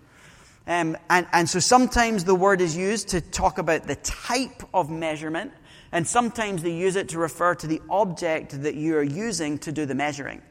Um, 0.65 0.97
and, 1.09 1.27
and 1.33 1.49
so 1.49 1.59
sometimes 1.59 2.23
the 2.23 2.35
word 2.35 2.61
is 2.61 2.75
used 2.75 3.09
to 3.09 3.21
talk 3.21 3.57
about 3.57 3.85
the 3.85 3.95
type 3.97 4.63
of 4.73 4.89
measurement, 4.89 5.51
and 5.91 6.07
sometimes 6.07 6.63
they 6.63 6.71
use 6.71 6.95
it 6.95 7.09
to 7.09 7.19
refer 7.19 7.55
to 7.55 7.67
the 7.67 7.81
object 7.89 8.63
that 8.63 8.75
you 8.75 8.95
are 8.97 9.03
using 9.03 9.57
to 9.59 9.71
do 9.73 9.85
the 9.85 9.95
measuring. 9.95 10.41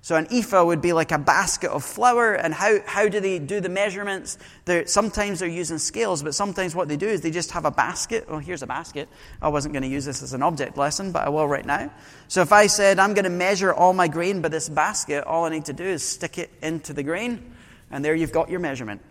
So 0.00 0.16
an 0.16 0.28
ephah 0.30 0.64
would 0.64 0.80
be 0.80 0.92
like 0.92 1.12
a 1.12 1.18
basket 1.18 1.70
of 1.70 1.84
flour, 1.84 2.34
and 2.34 2.54
how, 2.54 2.78
how 2.86 3.08
do 3.08 3.20
they 3.20 3.38
do 3.38 3.60
the 3.60 3.68
measurements? 3.68 4.38
They're, 4.64 4.86
sometimes 4.86 5.40
they're 5.40 5.48
using 5.48 5.78
scales, 5.78 6.22
but 6.22 6.34
sometimes 6.34 6.74
what 6.74 6.88
they 6.88 6.96
do 6.96 7.08
is 7.08 7.20
they 7.20 7.30
just 7.30 7.50
have 7.50 7.64
a 7.64 7.70
basket. 7.70 8.24
Oh, 8.28 8.38
here's 8.38 8.62
a 8.62 8.66
basket. 8.66 9.08
I 9.42 9.48
wasn't 9.48 9.74
going 9.74 9.82
to 9.82 9.88
use 9.88 10.04
this 10.04 10.22
as 10.22 10.32
an 10.32 10.42
object 10.42 10.76
lesson, 10.76 11.12
but 11.12 11.24
I 11.24 11.28
will 11.28 11.48
right 11.48 11.66
now. 11.66 11.90
So 12.28 12.42
if 12.42 12.52
I 12.52 12.68
said 12.68 12.98
I'm 12.98 13.14
going 13.14 13.24
to 13.24 13.30
measure 13.30 13.74
all 13.74 13.92
my 13.92 14.08
grain 14.08 14.40
by 14.40 14.48
this 14.48 14.68
basket, 14.68 15.24
all 15.24 15.44
I 15.44 15.50
need 15.50 15.66
to 15.66 15.72
do 15.72 15.84
is 15.84 16.02
stick 16.02 16.38
it 16.38 16.50
into 16.62 16.92
the 16.92 17.02
grain, 17.02 17.54
and 17.90 18.04
there 18.04 18.14
you've 18.14 18.32
got 18.32 18.48
your 18.48 18.60
measurement 18.60 19.02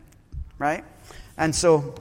right? 0.59 0.83
And 1.37 1.53
so, 1.55 1.95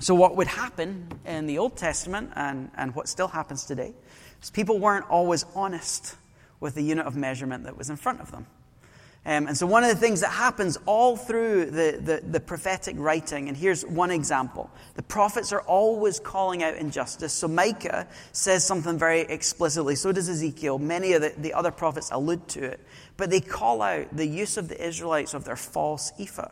so 0.00 0.14
what 0.14 0.36
would 0.36 0.46
happen 0.46 1.08
in 1.24 1.46
the 1.46 1.58
Old 1.58 1.76
Testament 1.76 2.30
and, 2.36 2.70
and 2.76 2.94
what 2.94 3.08
still 3.08 3.28
happens 3.28 3.64
today 3.64 3.92
is 4.42 4.50
people 4.50 4.78
weren't 4.78 5.08
always 5.10 5.44
honest 5.54 6.16
with 6.60 6.74
the 6.74 6.82
unit 6.82 7.06
of 7.06 7.16
measurement 7.16 7.64
that 7.64 7.76
was 7.76 7.90
in 7.90 7.96
front 7.96 8.20
of 8.20 8.30
them. 8.30 8.46
Um, 9.26 9.46
and 9.46 9.58
so, 9.58 9.66
one 9.66 9.84
of 9.84 9.90
the 9.90 9.96
things 9.96 10.20
that 10.20 10.30
happens 10.30 10.78
all 10.86 11.16
through 11.16 11.66
the, 11.66 12.00
the, 12.00 12.22
the, 12.26 12.40
prophetic 12.40 12.94
writing, 12.98 13.48
and 13.48 13.56
here's 13.56 13.84
one 13.84 14.10
example 14.10 14.70
the 14.94 15.02
prophets 15.02 15.52
are 15.52 15.60
always 15.62 16.18
calling 16.18 16.62
out 16.62 16.76
injustice. 16.76 17.32
So, 17.32 17.48
Micah 17.48 18.06
says 18.32 18.64
something 18.64 18.96
very 18.96 19.22
explicitly, 19.22 19.96
so 19.96 20.12
does 20.12 20.28
Ezekiel. 20.28 20.78
Many 20.78 21.12
of 21.12 21.22
the, 21.22 21.34
the 21.36 21.52
other 21.52 21.70
prophets 21.70 22.10
allude 22.10 22.46
to 22.48 22.64
it. 22.64 22.80
But 23.18 23.30
they 23.30 23.40
call 23.40 23.82
out 23.82 24.16
the 24.16 24.26
use 24.26 24.56
of 24.56 24.68
the 24.68 24.82
Israelites 24.82 25.34
of 25.34 25.44
their 25.44 25.56
false 25.56 26.12
ephah. 26.18 26.48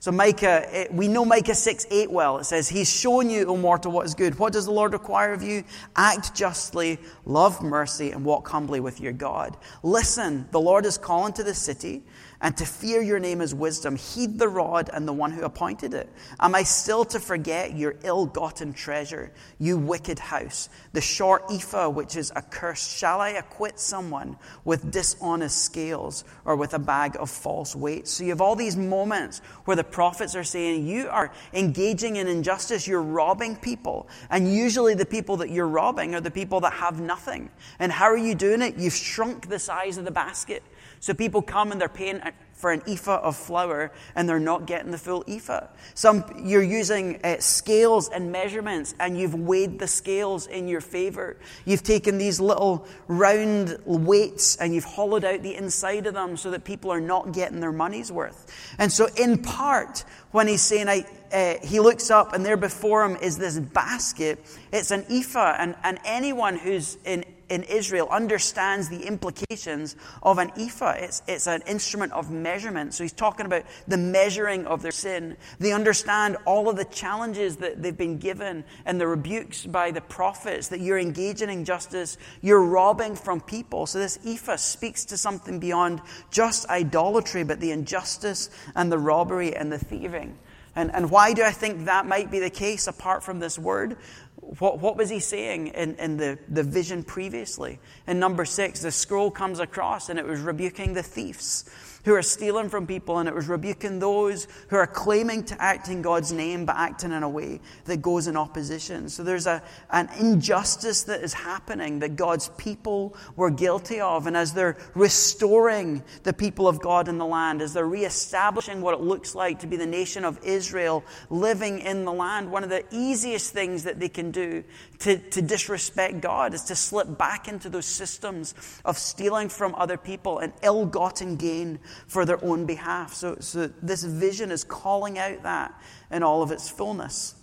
So 0.00 0.12
Micah, 0.12 0.66
eh, 0.70 0.86
we 0.92 1.08
know 1.08 1.24
Micah 1.24 1.54
6 1.54 1.86
8 1.90 2.10
well. 2.10 2.38
It 2.38 2.44
says, 2.44 2.68
He's 2.68 2.90
shown 2.90 3.30
you, 3.30 3.46
O 3.46 3.56
mortal, 3.56 3.90
what 3.90 4.06
is 4.06 4.14
good. 4.14 4.38
What 4.38 4.52
does 4.52 4.66
the 4.66 4.70
Lord 4.70 4.92
require 4.92 5.32
of 5.32 5.42
you? 5.42 5.64
Act 5.96 6.34
justly, 6.34 6.98
love 7.24 7.62
mercy, 7.62 8.12
and 8.12 8.24
walk 8.24 8.48
humbly 8.48 8.80
with 8.80 9.00
your 9.00 9.12
God. 9.12 9.56
Listen, 9.82 10.46
the 10.52 10.60
Lord 10.60 10.86
is 10.86 10.96
calling 10.96 11.32
to 11.32 11.42
the 11.42 11.54
city 11.54 12.02
and 12.42 12.56
to 12.56 12.64
fear 12.64 13.02
your 13.02 13.18
name 13.18 13.42
is 13.42 13.54
wisdom. 13.54 13.96
Heed 13.96 14.38
the 14.38 14.48
rod 14.48 14.88
and 14.92 15.06
the 15.06 15.12
one 15.12 15.30
who 15.30 15.42
appointed 15.42 15.92
it. 15.92 16.08
Am 16.38 16.54
I 16.54 16.62
still 16.62 17.04
to 17.06 17.20
forget 17.20 17.76
your 17.76 17.96
ill 18.02 18.24
gotten 18.24 18.72
treasure, 18.72 19.30
you 19.58 19.76
wicked 19.76 20.18
house? 20.18 20.70
The 20.94 21.02
short 21.02 21.44
ephah, 21.50 21.90
which 21.90 22.16
is 22.16 22.32
accursed. 22.34 22.96
Shall 22.96 23.20
I 23.20 23.30
acquit 23.30 23.78
someone 23.78 24.38
with 24.64 24.90
dishonest 24.90 25.64
scales 25.64 26.24
or 26.46 26.56
with 26.56 26.72
a 26.72 26.78
bag 26.78 27.16
of 27.20 27.28
false 27.28 27.76
weights? 27.76 28.12
So 28.12 28.24
you 28.24 28.30
have 28.30 28.40
all 28.40 28.56
these 28.56 28.76
moments 28.76 29.40
where 29.66 29.76
the 29.76 29.84
prophets 29.84 30.34
are 30.34 30.44
saying, 30.44 30.86
You 30.86 31.08
are 31.08 31.32
engaging 31.52 32.16
in 32.16 32.26
injustice, 32.26 32.86
you're 32.86 33.02
robbing 33.02 33.56
people. 33.56 34.08
And 34.30 34.50
usually 34.50 34.94
the 34.94 35.04
people 35.04 35.38
that 35.38 35.50
you're 35.50 35.68
robbing 35.68 36.14
are 36.14 36.20
the 36.22 36.30
people 36.30 36.60
that 36.60 36.72
have 36.72 37.00
nothing. 37.00 37.50
And 37.78 37.92
how 37.92 38.06
are 38.06 38.16
you 38.16 38.34
doing 38.34 38.62
it? 38.62 38.76
You've 38.78 38.94
shrunk 38.94 39.48
the 39.50 39.58
size 39.58 39.98
of 39.98 40.06
the 40.06 40.10
basket. 40.10 40.62
So 41.00 41.14
people 41.14 41.40
come 41.40 41.72
and 41.72 41.80
they're 41.80 41.88
paying 41.88 42.20
for 42.52 42.70
an 42.70 42.82
ephah 42.86 43.20
of 43.22 43.36
flour 43.36 43.90
and 44.14 44.28
they're 44.28 44.38
not 44.38 44.66
getting 44.66 44.90
the 44.90 44.98
full 44.98 45.24
ephah. 45.26 45.66
Some 45.94 46.24
you're 46.44 46.62
using 46.62 47.18
uh, 47.24 47.38
scales 47.38 48.10
and 48.10 48.30
measurements 48.30 48.94
and 49.00 49.18
you've 49.18 49.34
weighed 49.34 49.78
the 49.78 49.86
scales 49.88 50.46
in 50.46 50.68
your 50.68 50.82
favor. 50.82 51.38
You've 51.64 51.82
taken 51.82 52.18
these 52.18 52.38
little 52.38 52.86
round 53.08 53.78
weights 53.86 54.56
and 54.56 54.74
you've 54.74 54.84
hollowed 54.84 55.24
out 55.24 55.42
the 55.42 55.54
inside 55.54 56.06
of 56.06 56.12
them 56.12 56.36
so 56.36 56.50
that 56.50 56.64
people 56.64 56.90
are 56.90 57.00
not 57.00 57.32
getting 57.32 57.60
their 57.60 57.72
money's 57.72 58.12
worth. 58.12 58.46
And 58.78 58.92
so 58.92 59.08
in 59.16 59.38
part, 59.38 60.04
when 60.32 60.46
he's 60.46 60.62
saying, 60.62 60.88
I, 60.88 61.06
uh, 61.32 61.66
he 61.66 61.80
looks 61.80 62.10
up 62.10 62.34
and 62.34 62.44
there 62.44 62.58
before 62.58 63.04
him 63.04 63.16
is 63.16 63.38
this 63.38 63.58
basket. 63.58 64.38
It's 64.72 64.90
an 64.90 65.06
ephah, 65.10 65.56
and, 65.58 65.74
and 65.82 65.98
anyone 66.04 66.56
who's 66.56 66.98
in 67.04 67.24
in 67.50 67.64
Israel 67.64 68.08
understands 68.10 68.88
the 68.88 69.02
implications 69.02 69.96
of 70.22 70.38
an 70.38 70.52
ephah. 70.56 70.92
It's, 70.92 71.22
it's 71.26 71.46
an 71.46 71.62
instrument 71.66 72.12
of 72.12 72.30
measurement. 72.30 72.94
So 72.94 73.04
he's 73.04 73.12
talking 73.12 73.44
about 73.44 73.64
the 73.88 73.98
measuring 73.98 74.66
of 74.66 74.82
their 74.82 74.92
sin. 74.92 75.36
They 75.58 75.72
understand 75.72 76.36
all 76.46 76.68
of 76.68 76.76
the 76.76 76.84
challenges 76.84 77.56
that 77.56 77.82
they've 77.82 77.96
been 77.96 78.18
given 78.18 78.64
and 78.86 79.00
the 79.00 79.08
rebukes 79.08 79.66
by 79.66 79.90
the 79.90 80.00
prophets 80.00 80.68
that 80.68 80.80
you're 80.80 80.98
engaging 80.98 81.50
in 81.50 81.64
justice, 81.64 82.16
you're 82.40 82.64
robbing 82.64 83.16
from 83.16 83.40
people. 83.40 83.86
So 83.86 83.98
this 83.98 84.18
ephah 84.24 84.56
speaks 84.56 85.04
to 85.06 85.16
something 85.16 85.58
beyond 85.58 86.00
just 86.30 86.68
idolatry, 86.70 87.42
but 87.42 87.60
the 87.60 87.72
injustice 87.72 88.48
and 88.76 88.90
the 88.90 88.98
robbery 88.98 89.56
and 89.56 89.72
the 89.72 89.78
thieving. 89.78 90.38
And, 90.76 90.94
and 90.94 91.10
why 91.10 91.32
do 91.32 91.42
I 91.42 91.50
think 91.50 91.86
that 91.86 92.06
might 92.06 92.30
be 92.30 92.38
the 92.38 92.50
case 92.50 92.86
apart 92.86 93.24
from 93.24 93.40
this 93.40 93.58
word? 93.58 93.96
What, 94.40 94.80
what 94.80 94.96
was 94.96 95.10
he 95.10 95.20
saying 95.20 95.68
in, 95.68 95.94
in 95.96 96.16
the, 96.16 96.38
the 96.48 96.62
vision 96.62 97.04
previously? 97.04 97.78
In 98.06 98.18
number 98.18 98.44
six, 98.44 98.80
the 98.80 98.90
scroll 98.90 99.30
comes 99.30 99.60
across 99.60 100.08
and 100.08 100.18
it 100.18 100.26
was 100.26 100.40
rebuking 100.40 100.94
the 100.94 101.02
thieves 101.02 101.68
who 102.04 102.14
are 102.14 102.22
stealing 102.22 102.68
from 102.68 102.86
people, 102.86 103.18
and 103.18 103.28
it 103.28 103.34
was 103.34 103.48
rebuking 103.48 103.98
those 103.98 104.46
who 104.68 104.76
are 104.76 104.86
claiming 104.86 105.44
to 105.44 105.62
act 105.62 105.88
in 105.88 106.02
God's 106.02 106.32
name 106.32 106.64
but 106.64 106.76
acting 106.76 107.12
in 107.12 107.22
a 107.22 107.28
way 107.28 107.60
that 107.84 108.00
goes 108.02 108.26
in 108.26 108.36
opposition. 108.36 109.08
So 109.08 109.22
there's 109.22 109.46
a, 109.46 109.62
an 109.90 110.08
injustice 110.18 111.04
that 111.04 111.20
is 111.20 111.34
happening 111.34 111.98
that 112.00 112.16
God's 112.16 112.48
people 112.56 113.16
were 113.36 113.50
guilty 113.50 114.00
of. 114.00 114.26
And 114.26 114.36
as 114.36 114.52
they're 114.52 114.76
restoring 114.94 116.02
the 116.22 116.32
people 116.32 116.68
of 116.68 116.80
God 116.80 117.08
in 117.08 117.18
the 117.18 117.26
land, 117.26 117.62
as 117.62 117.74
they're 117.74 117.86
reestablishing 117.86 118.80
what 118.80 118.94
it 118.94 119.00
looks 119.00 119.34
like 119.34 119.60
to 119.60 119.66
be 119.66 119.76
the 119.76 119.86
nation 119.86 120.24
of 120.24 120.38
Israel 120.42 121.04
living 121.28 121.80
in 121.80 122.04
the 122.04 122.12
land, 122.12 122.50
one 122.50 122.64
of 122.64 122.70
the 122.70 122.84
easiest 122.90 123.52
things 123.52 123.84
that 123.84 124.00
they 124.00 124.08
can 124.08 124.30
do 124.30 124.64
to, 125.00 125.18
to 125.18 125.42
disrespect 125.42 126.20
God 126.20 126.54
is 126.54 126.64
to 126.64 126.74
slip 126.74 127.18
back 127.18 127.48
into 127.48 127.68
those 127.68 127.86
systems 127.86 128.54
of 128.84 128.98
stealing 128.98 129.48
from 129.48 129.74
other 129.74 129.96
people 129.96 130.38
and 130.38 130.52
ill 130.62 130.86
gotten 130.86 131.36
gain 131.36 131.78
for 132.06 132.24
their 132.24 132.42
own 132.44 132.66
behalf. 132.66 133.14
So, 133.14 133.36
so 133.40 133.70
this 133.82 134.04
vision 134.04 134.50
is 134.50 134.64
calling 134.64 135.18
out 135.18 135.42
that 135.42 135.80
in 136.10 136.22
all 136.22 136.42
of 136.42 136.50
its 136.50 136.68
fullness. 136.68 137.34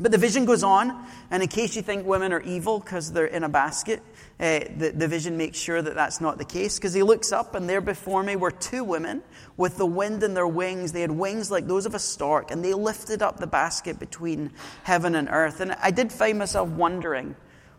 But 0.00 0.12
the 0.12 0.18
vision 0.18 0.44
goes 0.44 0.62
on, 0.62 1.06
and 1.30 1.42
in 1.42 1.48
case 1.48 1.74
you 1.74 1.82
think 1.82 2.06
women 2.06 2.32
are 2.32 2.40
evil 2.40 2.78
because 2.78 3.12
they're 3.12 3.26
in 3.26 3.42
a 3.42 3.48
basket, 3.48 4.00
uh, 4.38 4.60
the, 4.76 4.92
the 4.94 5.08
vision 5.08 5.36
makes 5.36 5.58
sure 5.58 5.82
that 5.82 5.96
that's 5.96 6.20
not 6.20 6.38
the 6.38 6.44
case. 6.44 6.78
Because 6.78 6.94
he 6.94 7.02
looks 7.02 7.32
up, 7.32 7.56
and 7.56 7.68
there 7.68 7.80
before 7.80 8.22
me 8.22 8.36
were 8.36 8.52
two 8.52 8.84
women 8.84 9.22
with 9.56 9.76
the 9.76 9.86
wind 9.86 10.22
in 10.22 10.34
their 10.34 10.46
wings. 10.46 10.92
They 10.92 11.00
had 11.00 11.10
wings 11.10 11.50
like 11.50 11.66
those 11.66 11.84
of 11.84 11.96
a 11.96 11.98
stork, 11.98 12.52
and 12.52 12.64
they 12.64 12.74
lifted 12.74 13.22
up 13.22 13.40
the 13.40 13.48
basket 13.48 13.98
between 13.98 14.52
heaven 14.84 15.16
and 15.16 15.28
earth. 15.28 15.60
And 15.60 15.72
I 15.72 15.90
did 15.90 16.12
find 16.12 16.38
myself 16.38 16.68
wondering 16.68 17.34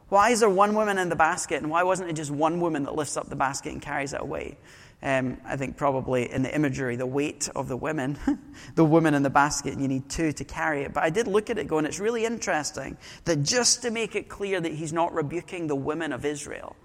why 0.10 0.32
is 0.32 0.41
there 0.41 0.50
one 0.50 0.75
woman 0.75 0.98
in 0.98 1.08
the 1.08 1.15
basket, 1.15 1.62
and 1.62 1.72
why 1.72 1.84
wasn't 1.84 2.10
it 2.10 2.13
just 2.13 2.32
one 2.32 2.60
woman 2.60 2.84
that 2.84 2.96
lifts 2.96 3.15
up 3.15 3.29
the 3.29 3.36
basket 3.36 3.72
and 3.72 3.82
carries 3.82 4.12
it 4.12 4.20
away? 4.20 4.58
Um, 5.01 5.38
I 5.46 5.56
think 5.56 5.77
probably 5.77 6.29
in 6.29 6.41
the 6.41 6.53
imagery, 6.53 6.98
the 6.98 7.06
weight 7.06 7.48
of 7.56 7.70
the 7.70 7.77
women, 7.77 8.18
the 8.75 8.84
woman 8.84 9.13
in 9.13 9.24
the 9.24 9.29
basket, 9.29 9.72
and 9.72 9.82
you 9.82 9.88
need 9.88 10.10
two 10.10 10.34
to 10.34 10.44
carry 10.44 10.84
it. 10.84 10.94
But 10.94 11.03
I 11.03 11.10
did 11.10 11.25
look 11.25 11.50
at 11.50 11.58
it 11.58 11.68
going, 11.68 11.86
it's 11.86 12.01
really 12.01 12.25
interesting 12.25 12.98
that 13.24 13.44
just 13.44 13.82
to 13.84 13.91
make 13.91 14.15
it 14.15 14.27
clear 14.27 14.60
that 14.60 14.74
he's 14.74 14.91
not 14.91 15.13
rebuking 15.13 15.68
the 15.68 15.75
women 15.75 16.12
of 16.12 16.25
Israel, 16.25 16.75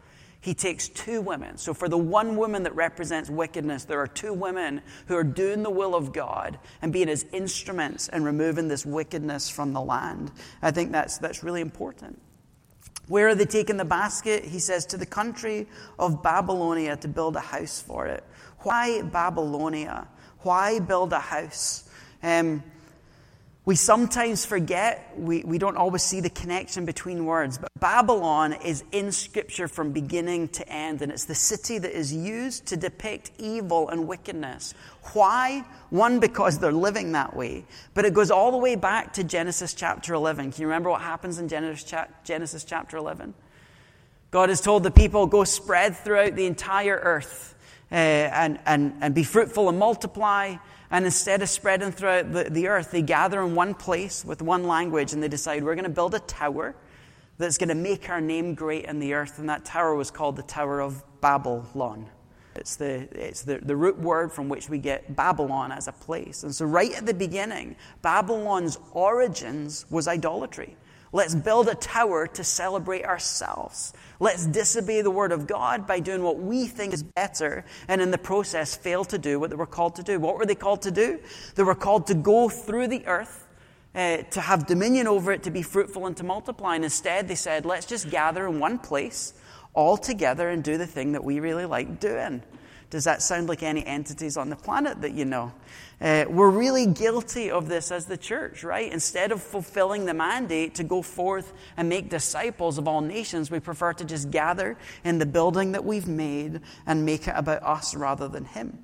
he 0.41 0.55
takes 0.55 0.89
two 0.89 1.23
women. 1.23 1.57
So 1.57 1.73
for 1.73 1.89
the 1.89 1.99
one 1.99 2.37
woman 2.37 2.63
that 2.65 2.75
represents 2.77 3.31
wickedness, 3.31 3.85
there 3.85 3.99
are 3.99 4.07
two 4.07 4.35
women 4.35 4.83
who 5.07 5.17
are 5.17 5.25
doing 5.25 5.63
the 5.63 5.71
will 5.71 5.95
of 5.95 6.13
God 6.13 6.59
and 6.83 6.93
being 6.93 7.09
his 7.09 7.25
instruments 7.33 8.09
and 8.09 8.25
removing 8.25 8.69
this 8.69 8.85
wickedness 8.85 9.49
from 9.49 9.73
the 9.73 9.81
land. 9.81 10.31
I 10.61 10.71
think 10.71 10.93
that's, 10.93 11.17
that's 11.17 11.43
really 11.43 11.63
important. 11.63 12.21
Where 13.09 13.29
are 13.29 13.35
they 13.35 13.45
taking 13.45 13.77
the 13.77 13.85
basket? 13.85 14.45
He 14.45 14.59
says, 14.59 14.87
to 14.87 14.97
the 14.97 15.07
country 15.07 15.67
of 15.99 16.23
Babylonia 16.23 16.97
to 16.97 17.09
build 17.09 17.37
a 17.37 17.41
house 17.41 17.81
for 17.81 18.07
it. 18.07 18.25
Why 18.61 19.03
Babylonia? 19.03 20.09
Why 20.41 20.79
build 20.79 21.13
a 21.13 21.19
house? 21.19 21.89
Um, 22.23 22.63
we 23.67 23.77
sometimes 23.77 24.45
forget, 24.45 25.15
we, 25.17 25.43
we 25.43 25.57
don't 25.57 25.79
always 25.79 26.03
see 26.03 26.21
the 26.21 26.29
connection 26.29 26.85
between 26.85 27.25
words, 27.25 27.57
but 27.57 27.71
Babylon 27.81 28.53
is 28.53 28.85
in 28.93 29.11
Scripture 29.11 29.69
from 29.69 29.93
beginning 29.93 30.49
to 30.49 30.69
end, 30.69 31.01
and 31.01 31.11
it's 31.11 31.25
the 31.25 31.35
city 31.35 31.79
that 31.79 31.97
is 31.97 32.13
used 32.13 32.67
to 32.67 32.77
depict 32.77 33.31
evil 33.39 33.89
and 33.89 34.07
wickedness. 34.07 34.75
Why? 35.15 35.65
One, 35.89 36.21
because 36.21 36.59
they're 36.59 36.73
living 36.73 37.13
that 37.13 37.35
way, 37.35 37.65
but 37.95 38.05
it 38.05 38.13
goes 38.13 38.31
all 38.31 38.51
the 38.51 38.59
way 38.59 38.77
back 38.77 39.15
to 39.15 39.25
Genesis 39.25 39.73
chapter 39.73 40.13
11. 40.13 40.53
Can 40.53 40.61
you 40.61 40.67
remember 40.67 40.91
what 40.91 41.01
happens 41.01 41.39
in 41.39 41.49
Genesis 41.49 42.65
chapter 42.65 42.97
11? 42.99 43.33
God 44.31 44.51
has 44.51 44.61
told 44.61 44.83
the 44.83 44.91
people, 44.91 45.27
go 45.27 45.45
spread 45.45 45.97
throughout 45.97 46.35
the 46.35 46.45
entire 46.45 46.97
earth 46.97 47.55
uh, 47.91 47.95
and, 47.95 48.59
and, 48.67 48.93
and 49.01 49.15
be 49.15 49.23
fruitful 49.23 49.71
and 49.71 49.79
multiply 49.79 50.57
and 50.95 51.07
instead 51.07 51.43
of 51.43 51.49
spreading 51.49 51.91
throughout 51.91 52.33
the, 52.33 52.45
the 52.45 52.69
earth, 52.69 52.93
they 52.93 53.03
gather 53.03 53.43
in 53.43 53.57
one 53.57 53.75
place 53.75 54.25
with 54.25 54.41
one 54.41 54.63
language 54.63 55.13
and 55.13 55.21
they 55.21 55.27
decide 55.27 55.65
we're 55.65 55.75
going 55.75 55.83
to 55.83 55.91
build 55.91 56.15
a 56.15 56.21
tower 56.21 56.77
that's 57.37 57.59
going 57.59 57.69
to 57.69 57.75
make 57.75 58.09
our 58.09 58.21
name 58.21 58.55
great 58.55 58.85
in 58.85 59.01
the 59.01 59.13
earth. 59.13 59.41
And 59.41 59.49
that 59.49 59.65
tower 59.65 59.97
was 59.97 60.13
called 60.13 60.37
the 60.37 60.45
Tower 60.45 60.81
of 60.81 61.03
Babylon. 61.21 62.09
It's 62.55 62.77
the, 62.77 63.09
it's 63.11 63.43
the, 63.43 63.59
the 63.59 63.75
root 63.75 63.99
word 63.99 64.31
from 64.31 64.49
which 64.49 64.69
we 64.69 64.79
get 64.79 65.17
Babylon 65.17 65.73
as 65.73 65.89
a 65.89 65.93
place. 65.93 66.45
And 66.45 66.55
so, 66.55 66.65
right 66.65 66.97
at 66.97 67.05
the 67.05 67.15
beginning, 67.15 67.75
Babylon's 68.01 68.79
origins 68.93 69.87
was 69.91 70.07
idolatry. 70.07 70.77
Let's 71.15 71.37
build 71.37 71.69
a 71.69 71.77
tower 71.77 72.27
to 72.27 72.43
celebrate 72.43 73.05
ourselves. 73.05 73.93
Let's 74.19 74.47
disobey 74.47 75.01
the 75.01 75.13
word 75.13 75.31
of 75.31 75.47
God 75.47 75.87
by 75.87 76.01
doing 76.01 76.25
what 76.25 76.41
we 76.41 76.67
think 76.67 76.93
is 76.93 77.05
better, 77.05 77.65
and 77.87 78.03
in 78.03 78.11
the 78.11 78.19
process, 78.19 78.77
fail 78.77 79.05
to 79.05 79.17
do 79.17 79.39
what 79.39 79.51
they 79.51 79.57
were 79.57 79.65
called 79.65 79.95
to 79.95 80.03
do. 80.03 80.19
What 80.19 80.37
were 80.37 80.45
they 80.45 80.57
called 80.57 80.83
to 80.83 80.91
do? 80.91 81.21
They 81.55 81.63
were 81.63 81.77
called 81.77 82.09
to 82.09 82.15
go 82.15 82.49
through 82.49 82.89
the 82.89 83.07
earth, 83.07 83.47
uh, 83.95 84.25
to 84.33 84.41
have 84.41 84.67
dominion 84.67 85.07
over 85.07 85.31
it, 85.31 85.45
to 85.45 85.53
be 85.53 85.63
fruitful, 85.63 86.07
and 86.07 86.17
to 86.17 86.25
multiply. 86.25 86.75
And 86.75 86.83
instead, 86.83 87.29
they 87.29 87.37
said, 87.37 87.65
let's 87.65 87.87
just 87.87 88.11
gather 88.11 88.49
in 88.49 88.59
one 88.59 88.81
place 88.81 89.35
all 89.73 89.97
together 89.97 90.49
and 90.51 90.65
do 90.65 90.79
the 90.79 90.87
thing 90.87 91.13
that 91.13 91.23
we 91.23 91.39
really 91.39 91.65
like 91.65 92.01
doing. 92.01 92.43
Does 92.91 93.05
that 93.05 93.23
sound 93.23 93.49
like 93.49 93.63
any 93.63 93.87
entities 93.87 94.37
on 94.37 94.51
the 94.51 94.57
planet 94.57 95.01
that 95.03 95.13
you 95.13 95.25
know? 95.25 95.53
Uh, 96.01 96.25
we're 96.29 96.51
really 96.51 96.87
guilty 96.87 97.51
of 97.51 97.69
this 97.69 97.91
as 97.91 98.07
the 98.07 98.17
church, 98.17 98.65
right? 98.65 98.93
Instead 98.93 99.33
of 99.33 99.43
fulfilling 99.43 100.05
the 100.05 100.15
mandate 100.15 100.75
to 100.75 100.85
go 100.85 101.03
forth 101.03 101.53
and 101.77 101.89
make 101.89 102.09
disciples 102.11 102.79
of 102.79 102.89
all 102.89 103.01
nations, 103.01 103.51
we 103.51 103.61
prefer 103.61 103.93
to 103.93 104.05
just 104.05 104.31
gather 104.31 104.77
in 105.05 105.19
the 105.19 105.27
building 105.27 105.73
that 105.73 105.85
we've 105.85 106.09
made 106.09 106.61
and 106.87 107.05
make 107.05 107.29
it 107.29 107.35
about 107.37 107.63
us 107.63 107.95
rather 107.95 108.29
than 108.29 108.45
Him. 108.45 108.79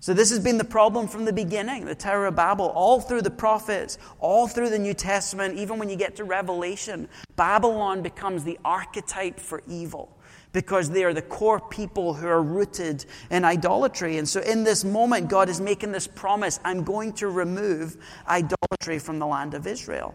So, 0.00 0.14
this 0.14 0.30
has 0.30 0.38
been 0.38 0.58
the 0.58 0.64
problem 0.64 1.08
from 1.08 1.24
the 1.24 1.32
beginning 1.32 1.84
the 1.84 1.94
Tower 1.94 2.26
of 2.26 2.36
Babel, 2.36 2.66
all 2.66 3.00
through 3.00 3.22
the 3.22 3.30
prophets, 3.30 3.98
all 4.20 4.46
through 4.46 4.70
the 4.70 4.78
New 4.78 4.94
Testament, 4.94 5.58
even 5.58 5.78
when 5.78 5.88
you 5.88 5.96
get 5.96 6.14
to 6.16 6.24
Revelation. 6.24 7.08
Babylon 7.34 8.02
becomes 8.02 8.44
the 8.44 8.58
archetype 8.64 9.40
for 9.40 9.62
evil 9.66 10.16
because 10.52 10.88
they 10.90 11.02
are 11.02 11.12
the 11.12 11.22
core 11.22 11.58
people 11.60 12.14
who 12.14 12.28
are 12.28 12.42
rooted 12.42 13.04
in 13.30 13.44
idolatry. 13.44 14.18
And 14.18 14.28
so, 14.28 14.40
in 14.40 14.62
this 14.62 14.84
moment, 14.84 15.28
God 15.28 15.48
is 15.48 15.60
making 15.60 15.90
this 15.90 16.06
promise 16.06 16.60
I'm 16.64 16.84
going 16.84 17.12
to 17.14 17.28
remove 17.28 17.96
idolatry 18.28 19.00
from 19.00 19.18
the 19.18 19.26
land 19.26 19.54
of 19.54 19.66
Israel. 19.66 20.14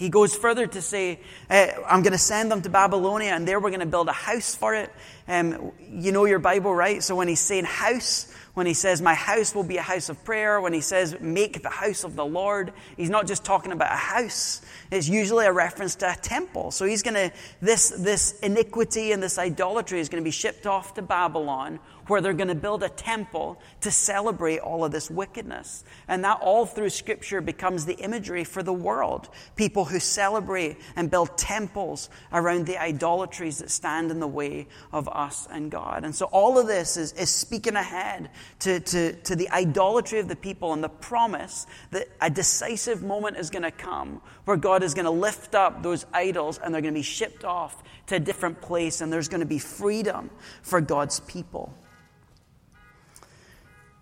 He 0.00 0.08
goes 0.08 0.34
further 0.34 0.66
to 0.66 0.80
say, 0.80 1.20
I'm 1.50 2.00
going 2.00 2.12
to 2.12 2.18
send 2.18 2.50
them 2.50 2.62
to 2.62 2.70
Babylonia, 2.70 3.32
and 3.32 3.46
there 3.46 3.60
we're 3.60 3.68
going 3.68 3.80
to 3.80 3.86
build 3.86 4.08
a 4.08 4.12
house 4.12 4.54
for 4.54 4.74
it. 4.74 4.90
Um, 5.28 5.72
you 5.92 6.10
know 6.10 6.24
your 6.24 6.38
Bible, 6.38 6.74
right? 6.74 7.02
So 7.02 7.14
when 7.14 7.28
he's 7.28 7.40
saying 7.40 7.66
house, 7.66 8.32
when 8.54 8.66
he 8.66 8.72
says, 8.72 9.02
My 9.02 9.12
house 9.12 9.54
will 9.54 9.62
be 9.62 9.76
a 9.76 9.82
house 9.82 10.08
of 10.08 10.24
prayer, 10.24 10.58
when 10.58 10.72
he 10.72 10.80
says, 10.80 11.20
Make 11.20 11.62
the 11.62 11.68
house 11.68 12.02
of 12.02 12.16
the 12.16 12.24
Lord, 12.24 12.72
he's 12.96 13.10
not 13.10 13.26
just 13.26 13.44
talking 13.44 13.72
about 13.72 13.92
a 13.92 13.96
house. 13.96 14.62
It's 14.90 15.06
usually 15.06 15.44
a 15.44 15.52
reference 15.52 15.96
to 15.96 16.10
a 16.10 16.16
temple. 16.16 16.70
So 16.70 16.86
he's 16.86 17.02
going 17.02 17.14
to, 17.14 17.30
this, 17.60 17.90
this 17.90 18.40
iniquity 18.40 19.12
and 19.12 19.22
this 19.22 19.36
idolatry 19.36 20.00
is 20.00 20.08
going 20.08 20.22
to 20.22 20.26
be 20.26 20.30
shipped 20.30 20.66
off 20.66 20.94
to 20.94 21.02
Babylon, 21.02 21.78
where 22.10 22.20
they're 22.20 22.34
going 22.34 22.48
to 22.48 22.54
build 22.56 22.82
a 22.82 22.88
temple 22.88 23.60
to 23.80 23.90
celebrate 23.90 24.58
all 24.58 24.84
of 24.84 24.90
this 24.90 25.08
wickedness. 25.08 25.84
And 26.08 26.24
that 26.24 26.40
all 26.40 26.66
through 26.66 26.90
Scripture 26.90 27.40
becomes 27.40 27.86
the 27.86 27.94
imagery 27.94 28.42
for 28.42 28.64
the 28.64 28.72
world. 28.72 29.28
People 29.54 29.84
who 29.84 30.00
celebrate 30.00 30.76
and 30.96 31.08
build 31.08 31.38
temples 31.38 32.10
around 32.32 32.66
the 32.66 32.76
idolatries 32.78 33.58
that 33.58 33.70
stand 33.70 34.10
in 34.10 34.18
the 34.18 34.26
way 34.26 34.66
of 34.92 35.08
us 35.08 35.46
and 35.52 35.70
God. 35.70 36.04
And 36.04 36.12
so 36.12 36.26
all 36.26 36.58
of 36.58 36.66
this 36.66 36.96
is, 36.96 37.12
is 37.12 37.30
speaking 37.30 37.76
ahead 37.76 38.30
to, 38.60 38.80
to, 38.80 39.12
to 39.12 39.36
the 39.36 39.48
idolatry 39.50 40.18
of 40.18 40.26
the 40.26 40.36
people 40.36 40.72
and 40.72 40.82
the 40.82 40.88
promise 40.88 41.68
that 41.92 42.08
a 42.20 42.28
decisive 42.28 43.04
moment 43.04 43.36
is 43.36 43.50
going 43.50 43.62
to 43.62 43.70
come 43.70 44.20
where 44.46 44.56
God 44.56 44.82
is 44.82 44.94
going 44.94 45.04
to 45.04 45.12
lift 45.12 45.54
up 45.54 45.84
those 45.84 46.04
idols 46.12 46.58
and 46.58 46.74
they're 46.74 46.82
going 46.82 46.92
to 46.92 46.98
be 46.98 47.04
shipped 47.04 47.44
off 47.44 47.84
to 48.08 48.16
a 48.16 48.20
different 48.20 48.60
place 48.60 49.00
and 49.00 49.12
there's 49.12 49.28
going 49.28 49.40
to 49.40 49.46
be 49.46 49.60
freedom 49.60 50.28
for 50.62 50.80
God's 50.80 51.20
people. 51.20 51.72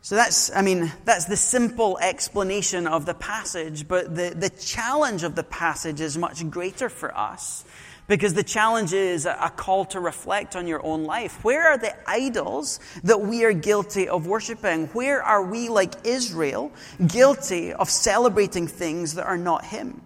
So 0.09 0.15
that's, 0.15 0.51
I 0.57 0.63
mean, 0.63 0.91
that's 1.05 1.27
the 1.27 1.37
simple 1.37 1.99
explanation 1.99 2.87
of 2.87 3.05
the 3.05 3.13
passage, 3.13 3.87
but 3.87 4.15
the, 4.15 4.31
the 4.35 4.49
challenge 4.49 5.23
of 5.23 5.35
the 5.35 5.43
passage 5.43 6.01
is 6.01 6.17
much 6.17 6.49
greater 6.49 6.89
for 6.89 7.15
us 7.15 7.63
because 8.07 8.33
the 8.33 8.43
challenge 8.43 8.95
is 8.95 9.27
a 9.27 9.53
call 9.55 9.85
to 9.85 10.01
reflect 10.01 10.57
on 10.57 10.67
your 10.67 10.83
own 10.83 11.05
life. 11.05 11.45
Where 11.45 11.69
are 11.69 11.77
the 11.77 11.95
idols 12.09 12.81
that 13.05 13.21
we 13.21 13.45
are 13.45 13.53
guilty 13.53 14.09
of 14.09 14.27
worshiping? 14.27 14.87
Where 14.95 15.23
are 15.23 15.45
we, 15.45 15.69
like 15.69 15.93
Israel, 16.07 16.73
guilty 17.07 17.75
of 17.75 17.91
celebrating 17.91 18.67
things 18.67 19.17
that 19.17 19.27
are 19.27 19.37
not 19.37 19.67
Him? 19.67 20.01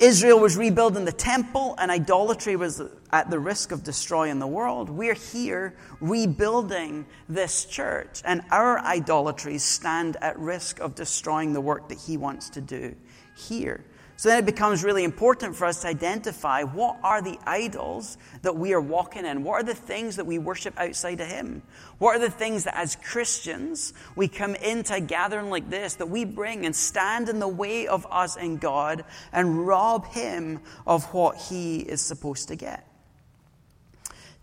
Israel 0.00 0.40
was 0.40 0.56
rebuilding 0.56 1.04
the 1.04 1.12
temple, 1.12 1.74
and 1.76 1.90
idolatry 1.90 2.56
was 2.56 2.80
at 3.12 3.28
the 3.28 3.38
risk 3.38 3.70
of 3.70 3.84
destroying 3.84 4.38
the 4.38 4.46
world. 4.46 4.88
We're 4.88 5.12
here 5.12 5.76
rebuilding 6.00 7.04
this 7.28 7.66
church, 7.66 8.22
and 8.24 8.42
our 8.50 8.78
idolatries 8.78 9.62
stand 9.62 10.16
at 10.22 10.38
risk 10.38 10.80
of 10.80 10.94
destroying 10.94 11.52
the 11.52 11.60
work 11.60 11.90
that 11.90 11.98
He 11.98 12.16
wants 12.16 12.48
to 12.50 12.62
do 12.62 12.96
here. 13.36 13.84
So 14.20 14.28
then 14.28 14.40
it 14.40 14.44
becomes 14.44 14.84
really 14.84 15.04
important 15.04 15.56
for 15.56 15.64
us 15.64 15.80
to 15.80 15.88
identify 15.88 16.62
what 16.62 16.98
are 17.02 17.22
the 17.22 17.38
idols 17.46 18.18
that 18.42 18.54
we 18.54 18.74
are 18.74 18.80
walking 18.80 19.24
in? 19.24 19.44
What 19.44 19.54
are 19.54 19.62
the 19.62 19.74
things 19.74 20.16
that 20.16 20.26
we 20.26 20.36
worship 20.36 20.78
outside 20.78 21.22
of 21.22 21.26
Him? 21.26 21.62
What 21.96 22.16
are 22.16 22.18
the 22.18 22.30
things 22.30 22.64
that 22.64 22.76
as 22.76 22.96
Christians 22.96 23.94
we 24.16 24.28
come 24.28 24.56
into 24.56 24.92
a 24.92 25.00
gathering 25.00 25.48
like 25.48 25.70
this 25.70 25.94
that 25.94 26.10
we 26.10 26.26
bring 26.26 26.66
and 26.66 26.76
stand 26.76 27.30
in 27.30 27.38
the 27.38 27.48
way 27.48 27.86
of 27.86 28.06
us 28.10 28.36
and 28.36 28.60
God 28.60 29.06
and 29.32 29.66
rob 29.66 30.04
Him 30.08 30.60
of 30.86 31.04
what 31.14 31.38
He 31.38 31.78
is 31.78 32.02
supposed 32.02 32.48
to 32.48 32.56
get? 32.56 32.86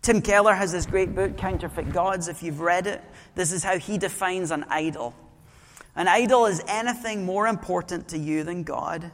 Tim 0.02 0.22
Keller 0.22 0.54
has 0.54 0.72
this 0.72 0.86
great 0.86 1.14
book, 1.14 1.36
Counterfeit 1.36 1.92
Gods. 1.92 2.26
If 2.26 2.42
you've 2.42 2.58
read 2.58 2.88
it, 2.88 3.00
this 3.36 3.52
is 3.52 3.62
how 3.62 3.78
he 3.78 3.96
defines 3.96 4.50
an 4.50 4.64
idol. 4.70 5.14
An 5.94 6.08
idol 6.08 6.46
is 6.46 6.60
anything 6.66 7.24
more 7.24 7.46
important 7.46 8.08
to 8.08 8.18
you 8.18 8.42
than 8.42 8.64
God 8.64 9.12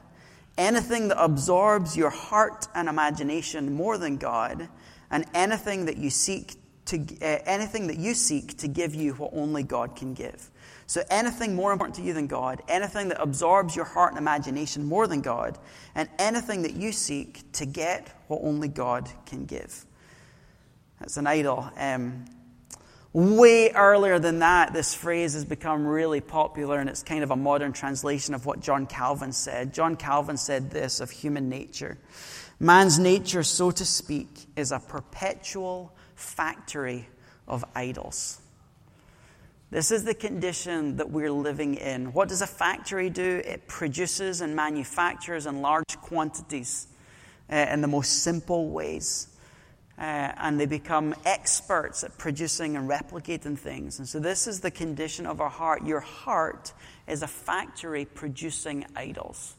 anything 0.56 1.08
that 1.08 1.23
absorbs 1.23 1.96
your 1.96 2.11
heart 2.11 2.68
and 2.75 2.88
imagination 2.88 3.75
more 3.75 3.99
than 3.99 4.16
God, 4.16 4.68
and 5.11 5.25
anything 5.34 5.87
that 5.87 5.96
you 5.96 6.11
seek 6.11 6.56
to 6.87 6.99
uh, 7.23 7.38
anything 7.46 7.87
that 7.87 7.96
you 7.96 8.14
seek 8.14 8.58
to 8.58 8.68
give 8.68 8.94
you 8.94 9.14
what 9.14 9.30
only 9.32 9.62
God 9.62 9.96
can 9.96 10.14
give. 10.14 10.50
So 10.87 11.02
anything 11.08 11.54
more 11.54 11.73
important 11.73 11.96
to 11.96 12.02
you 12.02 12.12
than 12.12 12.26
God, 12.26 12.62
anything 12.68 13.08
that 13.08 13.20
absorbs 13.20 13.75
your 13.75 13.87
heart 13.87 14.11
and 14.11 14.18
imagination 14.18 14.84
more 14.84 15.06
than 15.06 15.23
God, 15.23 15.58
and 15.94 16.08
anything 16.18 16.62
that 16.62 16.75
you 16.75 16.92
seek 16.92 17.50
to 17.52 17.64
get 17.64 18.14
what 18.28 18.40
only 18.42 18.68
God 18.68 19.09
can 19.24 19.46
give. 19.46 19.87
That's 21.00 21.16
an 21.16 21.26
idol. 21.26 21.70
Um, 21.78 22.26
Way 23.14 23.70
earlier 23.70 24.18
than 24.18 24.40
that, 24.40 24.72
this 24.72 24.92
phrase 24.92 25.35
has 25.35 25.44
become 25.44 25.87
really 25.87 26.20
popular, 26.20 26.81
and 26.81 26.90
it's 26.90 27.05
kind 27.05 27.22
of 27.22 27.31
a 27.31 27.37
modern 27.37 27.72
translation 27.72 28.35
of 28.35 28.44
what 28.44 28.59
John 28.59 28.87
Calvin 28.87 29.31
said. 29.31 29.72
John 29.72 29.94
Calvin 29.94 30.37
said 30.37 30.72
this 30.72 30.98
of 30.98 31.11
human 31.11 31.48
nature 31.48 31.96
Man's 32.59 32.98
nature, 32.98 33.44
so 33.44 33.70
to 33.70 33.85
speak, 33.85 34.46
is 34.57 34.72
a 34.72 34.81
perpetual 34.81 35.94
factory 36.16 37.09
of 37.46 37.64
idols. 37.77 38.40
This 39.70 39.92
is 39.92 40.03
the 40.03 40.14
condition 40.14 40.96
that 40.96 41.09
we're 41.09 41.31
living 41.31 41.77
in. 41.77 42.12
What 42.12 42.29
does 42.29 42.42
a 42.42 42.48
factory 42.48 43.11
do? 43.11 43.42
It 43.44 43.68
produces 43.68 44.40
and 44.40 44.57
manufactures 44.57 45.46
in 45.46 45.62
large 45.62 45.96
quantities 46.03 46.88
uh, 47.48 47.55
in 47.70 47.81
the 47.81 47.88
most 47.88 48.24
simple 48.24 48.70
ways. 48.70 49.29
Uh, 49.96 50.33
and 50.38 50.59
they 50.59 50.66
become 50.66 51.14
experts 51.24 52.02
at 52.02 52.18
producing 52.18 52.76
and 52.76 52.90
replicating 52.90 53.57
things. 53.57 54.00
And 54.00 54.09
so, 54.09 54.18
this 54.18 54.48
is 54.48 54.59
the 54.59 54.70
condition 54.70 55.24
of 55.24 55.40
our 55.40 55.48
heart. 55.48 55.85
Your 55.85 56.00
heart 56.00 56.72
is 57.07 57.22
a 57.22 57.28
factory 57.28 58.04
producing 58.04 58.85
idols. 58.96 59.54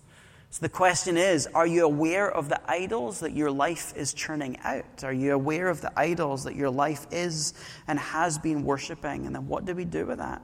So, 0.49 0.59
the 0.61 0.69
question 0.69 1.17
is 1.17 1.47
are 1.47 1.67
you 1.67 1.85
aware 1.85 2.31
of 2.31 2.49
the 2.49 2.59
idols 2.69 3.19
that 3.19 3.33
your 3.33 3.51
life 3.51 3.93
is 3.95 4.13
churning 4.13 4.57
out? 4.63 5.03
Are 5.03 5.13
you 5.13 5.33
aware 5.33 5.69
of 5.69 5.81
the 5.81 5.91
idols 5.97 6.43
that 6.45 6.55
your 6.55 6.69
life 6.69 7.07
is 7.11 7.53
and 7.87 7.99
has 7.99 8.37
been 8.37 8.63
worshiping? 8.63 9.25
And 9.25 9.35
then, 9.35 9.47
what 9.47 9.65
do 9.65 9.73
we 9.73 9.85
do 9.85 10.05
with 10.05 10.19
that? 10.19 10.41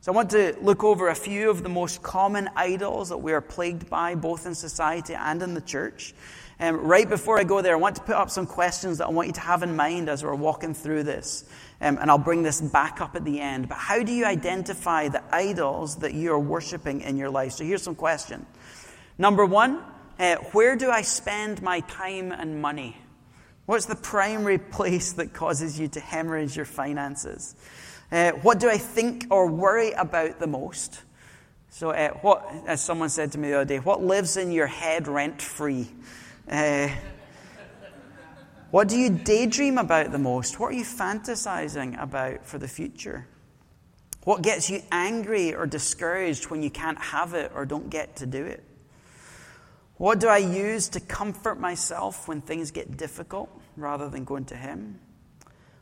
So, 0.00 0.12
I 0.12 0.14
want 0.14 0.30
to 0.30 0.56
look 0.62 0.84
over 0.84 1.08
a 1.08 1.14
few 1.14 1.50
of 1.50 1.62
the 1.62 1.68
most 1.68 2.02
common 2.02 2.48
idols 2.56 3.08
that 3.08 3.18
we 3.18 3.32
are 3.32 3.40
plagued 3.40 3.90
by, 3.90 4.14
both 4.14 4.46
in 4.46 4.54
society 4.54 5.14
and 5.14 5.42
in 5.42 5.52
the 5.52 5.60
church. 5.60 6.14
Um, 6.58 6.76
right 6.76 7.06
before 7.06 7.38
I 7.38 7.44
go 7.44 7.60
there, 7.60 7.74
I 7.74 7.78
want 7.78 7.96
to 7.96 8.02
put 8.02 8.14
up 8.14 8.30
some 8.30 8.46
questions 8.46 8.98
that 8.98 9.06
I 9.06 9.10
want 9.10 9.28
you 9.28 9.34
to 9.34 9.40
have 9.40 9.62
in 9.62 9.76
mind 9.76 10.08
as 10.08 10.24
we're 10.24 10.34
walking 10.34 10.72
through 10.72 11.02
this. 11.02 11.44
Um, 11.82 11.98
and 12.00 12.10
I'll 12.10 12.16
bring 12.16 12.42
this 12.42 12.62
back 12.62 13.02
up 13.02 13.14
at 13.14 13.24
the 13.24 13.40
end. 13.40 13.68
But 13.68 13.76
how 13.76 14.02
do 14.02 14.12
you 14.12 14.24
identify 14.24 15.08
the 15.08 15.22
idols 15.34 15.96
that 15.96 16.14
you 16.14 16.32
are 16.32 16.38
worshiping 16.38 17.02
in 17.02 17.18
your 17.18 17.28
life? 17.28 17.52
So 17.52 17.64
here's 17.64 17.82
some 17.82 17.94
questions. 17.94 18.46
Number 19.18 19.44
one, 19.44 19.82
uh, 20.18 20.36
where 20.52 20.76
do 20.76 20.90
I 20.90 21.02
spend 21.02 21.60
my 21.60 21.80
time 21.80 22.32
and 22.32 22.62
money? 22.62 22.96
What's 23.66 23.84
the 23.84 23.94
primary 23.94 24.58
place 24.76 25.12
that 25.14 25.34
causes 25.34 25.78
you 25.78 25.88
to 25.88 26.00
hemorrhage 26.00 26.56
your 26.56 26.64
finances? 26.64 27.54
Uh, 28.10 28.32
what 28.32 28.60
do 28.60 28.70
I 28.70 28.78
think 28.78 29.26
or 29.28 29.46
worry 29.46 29.92
about 29.92 30.38
the 30.38 30.46
most? 30.46 31.02
So, 31.68 31.90
uh, 31.90 32.10
what, 32.22 32.50
as 32.66 32.82
someone 32.82 33.10
said 33.10 33.32
to 33.32 33.38
me 33.38 33.50
the 33.50 33.56
other 33.56 33.64
day, 33.66 33.78
what 33.78 34.02
lives 34.02 34.38
in 34.38 34.52
your 34.52 34.68
head 34.68 35.08
rent 35.08 35.42
free? 35.42 35.88
Uh, 36.48 36.88
what 38.70 38.88
do 38.88 38.96
you 38.98 39.10
daydream 39.10 39.78
about 39.78 40.12
the 40.12 40.18
most? 40.18 40.60
What 40.60 40.68
are 40.68 40.76
you 40.76 40.84
fantasizing 40.84 42.00
about 42.00 42.44
for 42.44 42.58
the 42.58 42.68
future? 42.68 43.26
What 44.24 44.42
gets 44.42 44.68
you 44.68 44.82
angry 44.90 45.54
or 45.54 45.66
discouraged 45.66 46.50
when 46.50 46.62
you 46.62 46.70
can't 46.70 46.98
have 46.98 47.34
it 47.34 47.52
or 47.54 47.64
don't 47.64 47.90
get 47.90 48.16
to 48.16 48.26
do 48.26 48.44
it? 48.44 48.64
What 49.98 50.20
do 50.20 50.28
I 50.28 50.38
use 50.38 50.88
to 50.90 51.00
comfort 51.00 51.58
myself 51.58 52.28
when 52.28 52.40
things 52.40 52.70
get 52.70 52.96
difficult 52.96 53.48
rather 53.76 54.08
than 54.08 54.24
going 54.24 54.44
to 54.46 54.56
Him? 54.56 55.00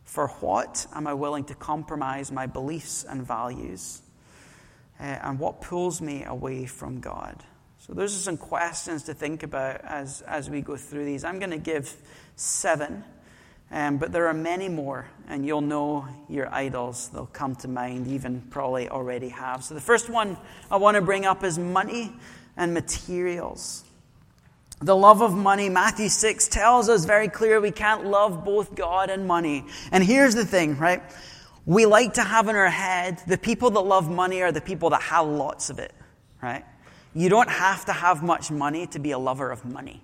For 0.05 0.29
what 0.29 0.87
am 0.94 1.07
I 1.07 1.14
willing 1.14 1.44
to 1.46 1.55
compromise 1.55 2.31
my 2.31 2.46
beliefs 2.46 3.05
and 3.05 3.27
values? 3.27 4.03
Uh, 5.00 5.05
and 5.05 5.38
what 5.38 5.61
pulls 5.61 6.00
me 6.00 6.24
away 6.24 6.66
from 6.66 7.00
God? 7.00 7.42
So, 7.87 7.92
those 7.92 8.16
are 8.16 8.23
some 8.23 8.38
questions 8.38 9.03
to 9.03 9.14
think 9.14 9.42
about 9.42 9.83
as, 9.85 10.23
as 10.23 10.49
we 10.49 10.62
go 10.62 10.75
through 10.75 11.05
these. 11.05 11.23
I'm 11.23 11.38
going 11.38 11.51
to 11.51 11.59
give 11.59 11.94
seven, 12.35 13.05
um, 13.70 13.99
but 13.99 14.11
there 14.11 14.27
are 14.27 14.33
many 14.33 14.70
more, 14.70 15.07
and 15.29 15.44
you'll 15.44 15.61
know 15.61 16.09
your 16.31 16.49
idols. 16.51 17.11
They'll 17.12 17.27
come 17.27 17.55
to 17.57 17.68
mind, 17.68 18.09
even 18.09 18.40
probably 18.49 18.88
already 18.88 19.29
have. 19.29 19.62
So, 19.64 19.75
the 19.75 19.83
first 19.83 20.09
one 20.09 20.38
I 20.70 20.79
want 20.79 20.94
to 20.94 21.03
bring 21.03 21.27
up 21.27 21.44
is 21.44 21.59
money 21.59 22.11
and 22.57 22.73
materials. 22.73 23.85
The 24.81 24.97
love 24.97 25.20
of 25.20 25.35
money, 25.35 25.68
Matthew 25.68 26.09
6 26.09 26.49
tells 26.49 26.88
us 26.88 27.05
very 27.05 27.29
clear 27.29 27.61
we 27.61 27.70
can't 27.70 28.07
love 28.07 28.47
both 28.47 28.75
God 28.75 29.11
and 29.11 29.29
money. 29.29 29.66
And 29.92 30.03
here's 30.03 30.35
the 30.35 30.47
thing, 30.47 30.79
right? 30.79 31.03
we 31.66 31.87
like 31.87 32.14
to 32.14 32.23
have 32.23 32.49
in 32.49 32.57
our 32.57 32.70
head 32.70 33.20
the 33.27 33.38
people 33.38 33.70
that 33.70 33.81
love 33.81 34.11
money 34.11 34.42
are 34.42 34.53
the 34.53 34.61
people 34.61 34.90
that 34.90 35.03
have 35.03 35.27
lots 35.27 35.70
of 35.70 35.79
it, 35.79 35.92
right? 36.42 36.64
You 37.14 37.29
don't 37.29 37.50
have 37.50 37.85
to 37.87 37.92
have 37.92 38.22
much 38.22 38.50
money 38.50 38.87
to 38.88 38.98
be 38.98 39.12
a 39.12 39.18
lover 39.18 39.50
of 39.50 39.64
money. 39.64 40.03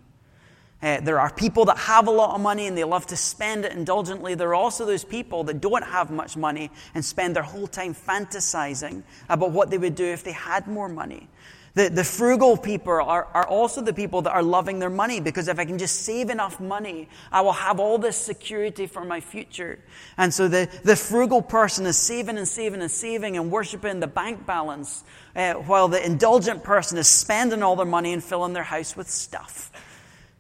Uh, 0.83 0.99
there 1.01 1.21
are 1.21 1.31
people 1.31 1.67
that 1.67 1.77
have 1.77 2.09
a 2.09 2.11
lot 2.11 2.35
of 2.35 2.41
money 2.41 2.67
and 2.67 2.77
they 2.77 2.85
love 2.85 3.07
to 3.07 3.17
spend 3.17 3.67
it 3.67 3.73
indulgently. 3.73 4.35
There 4.35 4.49
are 4.49 4.55
also 4.55 4.87
those 4.87 5.05
people 5.05 5.45
that 5.45 5.61
don't 5.61 5.85
have 5.85 6.11
much 6.11 6.39
money 6.39 6.71
and 6.95 7.05
spend 7.05 7.37
their 7.37 7.43
whole 7.43 7.67
time 7.67 7.95
fantasizing 7.95 9.03
about 9.29 9.51
what 9.51 9.69
they 9.69 9.77
would 9.77 9.95
do 9.95 10.07
if 10.07 10.25
they 10.25 10.33
had 10.33 10.67
more 10.67 10.89
money. 10.89 11.29
The, 11.75 11.89
the 11.89 12.03
frugal 12.03 12.57
people 12.57 12.93
are, 12.93 13.25
are 13.25 13.47
also 13.47 13.81
the 13.81 13.93
people 13.93 14.23
that 14.23 14.33
are 14.33 14.43
loving 14.43 14.81
their 14.81 14.91
money 14.91 15.21
because 15.21 15.47
if 15.47 15.59
I 15.59 15.65
can 15.65 15.79
just 15.79 16.03
save 16.03 16.29
enough 16.29 16.59
money, 16.59 17.09
I 17.31 17.43
will 17.43 17.53
have 17.53 17.79
all 17.79 17.97
this 17.97 18.17
security 18.17 18.87
for 18.87 19.05
my 19.05 19.21
future. 19.21 19.79
And 20.17 20.35
so 20.35 20.49
the, 20.49 20.69
the 20.83 20.97
frugal 20.97 21.43
person 21.43 21.87
is 21.87 21.97
saving 21.97 22.39
and 22.39 22.49
saving 22.49 22.81
and 22.81 22.91
saving 22.91 23.37
and 23.37 23.53
worshiping 23.53 24.01
the 24.01 24.09
bank 24.09 24.47
balance, 24.47 25.05
uh, 25.37 25.55
while 25.55 25.87
the 25.87 26.05
indulgent 26.05 26.65
person 26.65 26.99
is 26.99 27.09
spending 27.09 27.63
all 27.63 27.77
their 27.77 27.87
money 27.87 28.13
and 28.13 28.25
filling 28.25 28.53
their 28.53 28.65
house 28.65 28.97
with 28.97 29.09
stuff. 29.09 29.71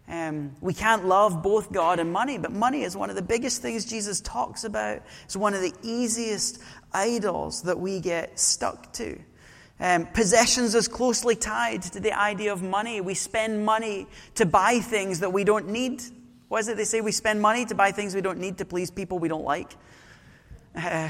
Um, 0.09 0.57
we 0.61 0.75
can't 0.75 1.07
love 1.07 1.40
both 1.40 1.71
God 1.71 2.01
and 2.01 2.12
money, 2.12 2.37
but 2.38 2.51
money 2.51 2.83
is 2.83 2.97
one 2.97 3.11
of 3.11 3.16
the 3.16 3.23
biggest 3.23 3.62
things 3.62 3.85
Jesus 3.85 4.21
talks 4.21 4.64
about. 4.64 5.03
It's 5.25 5.37
one 5.37 5.55
of 5.55 5.61
the 5.61 5.73
easiest 5.85 6.61
idols 6.93 7.62
that 7.62 7.79
we 7.79 8.01
get 8.01 8.37
stuck 8.37 8.93
to. 8.95 9.21
Um, 9.81 10.07
possessions 10.07 10.75
is 10.75 10.88
closely 10.88 11.35
tied 11.35 11.83
to 11.83 12.01
the 12.01 12.12
idea 12.12 12.53
of 12.53 12.62
money. 12.62 13.01
We 13.01 13.14
spend 13.14 13.64
money 13.64 14.07
to 14.35 14.45
buy 14.45 14.81
things 14.81 15.21
that 15.21 15.33
we 15.33 15.43
don't 15.43 15.69
need. 15.69 16.03
What 16.49 16.61
is 16.61 16.69
it 16.69 16.77
they 16.77 16.85
say? 16.85 17.01
We 17.01 17.12
spend 17.12 17.40
money 17.40 17.64
to 17.64 17.75
buy 17.75 17.93
things 17.93 18.14
we 18.14 18.21
don't 18.21 18.38
need 18.38 18.59
to 18.59 18.66
please 18.66 18.90
people 18.90 19.19
we 19.19 19.29
don't 19.29 19.45
like. 19.45 19.75
Uh, 20.77 21.09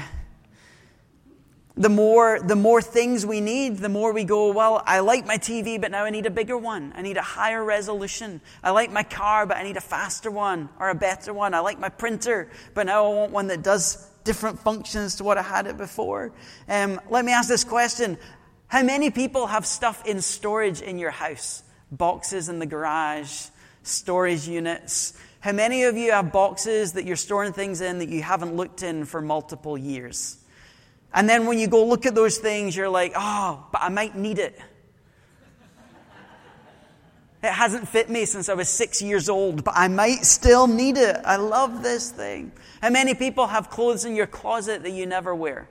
the 1.75 1.89
more, 1.89 2.39
the 2.39 2.55
more 2.55 2.81
things 2.81 3.25
we 3.25 3.41
need, 3.41 3.77
the 3.77 3.89
more 3.89 4.13
we 4.13 4.23
go, 4.23 4.51
well, 4.51 4.83
I 4.85 4.99
like 4.99 5.25
my 5.25 5.37
TV, 5.37 5.79
but 5.79 5.91
now 5.91 6.05
I 6.05 6.09
need 6.09 6.25
a 6.25 6.31
bigger 6.31 6.57
one. 6.57 6.93
I 6.95 7.01
need 7.01 7.17
a 7.17 7.21
higher 7.21 7.63
resolution. 7.63 8.39
I 8.63 8.71
like 8.71 8.91
my 8.91 9.03
car, 9.03 9.45
but 9.45 9.57
I 9.57 9.63
need 9.63 9.77
a 9.77 9.81
faster 9.81 10.29
one 10.29 10.69
or 10.79 10.89
a 10.89 10.95
better 10.95 11.33
one. 11.33 11.53
I 11.53 11.59
like 11.59 11.79
my 11.79 11.89
printer, 11.89 12.49
but 12.73 12.85
now 12.85 13.05
I 13.05 13.15
want 13.15 13.31
one 13.31 13.47
that 13.47 13.63
does 13.63 14.07
different 14.23 14.59
functions 14.59 15.15
to 15.15 15.23
what 15.23 15.37
I 15.37 15.41
had 15.41 15.65
it 15.65 15.77
before. 15.77 16.31
Um, 16.69 17.01
let 17.09 17.25
me 17.25 17.31
ask 17.31 17.49
this 17.49 17.63
question 17.63 18.17
how 18.71 18.83
many 18.83 19.09
people 19.11 19.47
have 19.47 19.65
stuff 19.65 20.05
in 20.05 20.21
storage 20.21 20.79
in 20.79 20.97
your 20.97 21.11
house? 21.11 21.61
Boxes 21.91 22.47
in 22.47 22.59
the 22.59 22.65
garage, 22.65 23.47
storage 23.83 24.47
units. 24.47 25.13
How 25.41 25.51
many 25.51 25.83
of 25.83 25.97
you 25.97 26.13
have 26.13 26.31
boxes 26.31 26.93
that 26.93 27.03
you're 27.03 27.17
storing 27.17 27.51
things 27.51 27.81
in 27.81 27.99
that 27.99 28.07
you 28.07 28.21
haven't 28.21 28.55
looked 28.55 28.81
in 28.81 29.03
for 29.03 29.21
multiple 29.21 29.77
years? 29.77 30.37
And 31.13 31.27
then 31.27 31.47
when 31.47 31.59
you 31.59 31.67
go 31.67 31.85
look 31.85 32.05
at 32.05 32.15
those 32.15 32.37
things, 32.37 32.73
you're 32.73 32.87
like, 32.87 33.11
oh, 33.13 33.67
but 33.73 33.81
I 33.81 33.89
might 33.89 34.15
need 34.15 34.39
it. 34.39 34.57
It 37.43 37.51
hasn't 37.51 37.89
fit 37.89 38.09
me 38.09 38.23
since 38.23 38.47
I 38.47 38.53
was 38.53 38.69
six 38.69 39.01
years 39.01 39.27
old, 39.27 39.65
but 39.65 39.73
I 39.75 39.89
might 39.89 40.23
still 40.23 40.67
need 40.67 40.95
it. 40.95 41.17
I 41.25 41.35
love 41.35 41.83
this 41.83 42.09
thing. 42.09 42.53
How 42.81 42.89
many 42.89 43.15
people 43.15 43.47
have 43.47 43.69
clothes 43.69 44.05
in 44.05 44.15
your 44.15 44.27
closet 44.27 44.83
that 44.83 44.91
you 44.91 45.05
never 45.07 45.35
wear? 45.35 45.67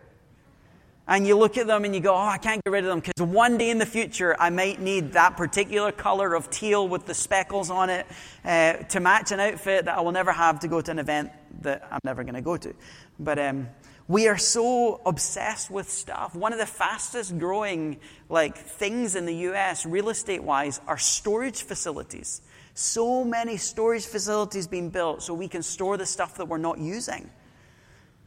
And 1.11 1.27
you 1.27 1.37
look 1.37 1.59
at 1.59 1.67
them 1.67 1.85
and 1.85 1.93
you 1.93 2.01
go, 2.01 2.15
oh, 2.15 2.19
I 2.19 2.39
can't 2.39 2.63
get 2.65 2.71
rid 2.71 2.85
of 2.85 2.91
them 2.91 3.01
because 3.01 3.21
one 3.21 3.59
day 3.59 3.71
in 3.71 3.79
the 3.79 3.87
future 3.87 4.37
I 4.39 4.49
might 4.49 4.81
need 4.81 5.13
that 5.13 5.37
particular 5.37 5.91
color 5.91 6.35
of 6.35 6.51
teal 6.51 6.87
with 6.87 7.05
the 7.05 7.15
speckles 7.15 7.69
on 7.69 7.91
it 7.91 8.07
uh, 8.45 8.75
to 8.75 9.01
match 9.01 9.33
an 9.33 9.41
outfit 9.41 9.87
that 9.87 9.99
I 9.99 10.01
will 10.03 10.13
never 10.13 10.31
have 10.31 10.61
to 10.61 10.69
go 10.69 10.81
to 10.81 10.91
an 10.91 11.01
event 11.01 11.33
that 11.63 11.87
I'm 11.91 11.99
never 12.05 12.23
going 12.23 12.37
to 12.37 12.41
go 12.41 12.57
to. 12.57 12.73
But 13.19 13.41
um, 13.41 13.69
we 14.07 14.29
are 14.29 14.39
so 14.39 15.01
obsessed 15.05 15.69
with 15.69 15.91
stuff. 15.91 16.37
One 16.37 16.53
of 16.53 16.61
the 16.61 16.67
fastest 16.67 17.37
growing 17.39 17.99
like 18.29 18.57
things 18.57 19.17
in 19.17 19.27
the 19.27 19.35
U.S. 19.35 19.85
real 19.85 20.11
estate 20.11 20.45
wise 20.45 20.81
are 20.87 20.97
storage 20.97 21.63
facilities. 21.63 22.41
So 22.75 23.25
many 23.25 23.57
storage 23.57 24.07
facilities 24.07 24.69
being 24.69 24.91
built 24.91 25.25
so 25.25 25.35
we 25.35 25.49
can 25.49 25.65
store 25.65 25.97
the 25.97 26.07
stuff 26.07 26.37
that 26.37 26.47
we're 26.47 26.59
not 26.59 26.79
using. 26.79 27.29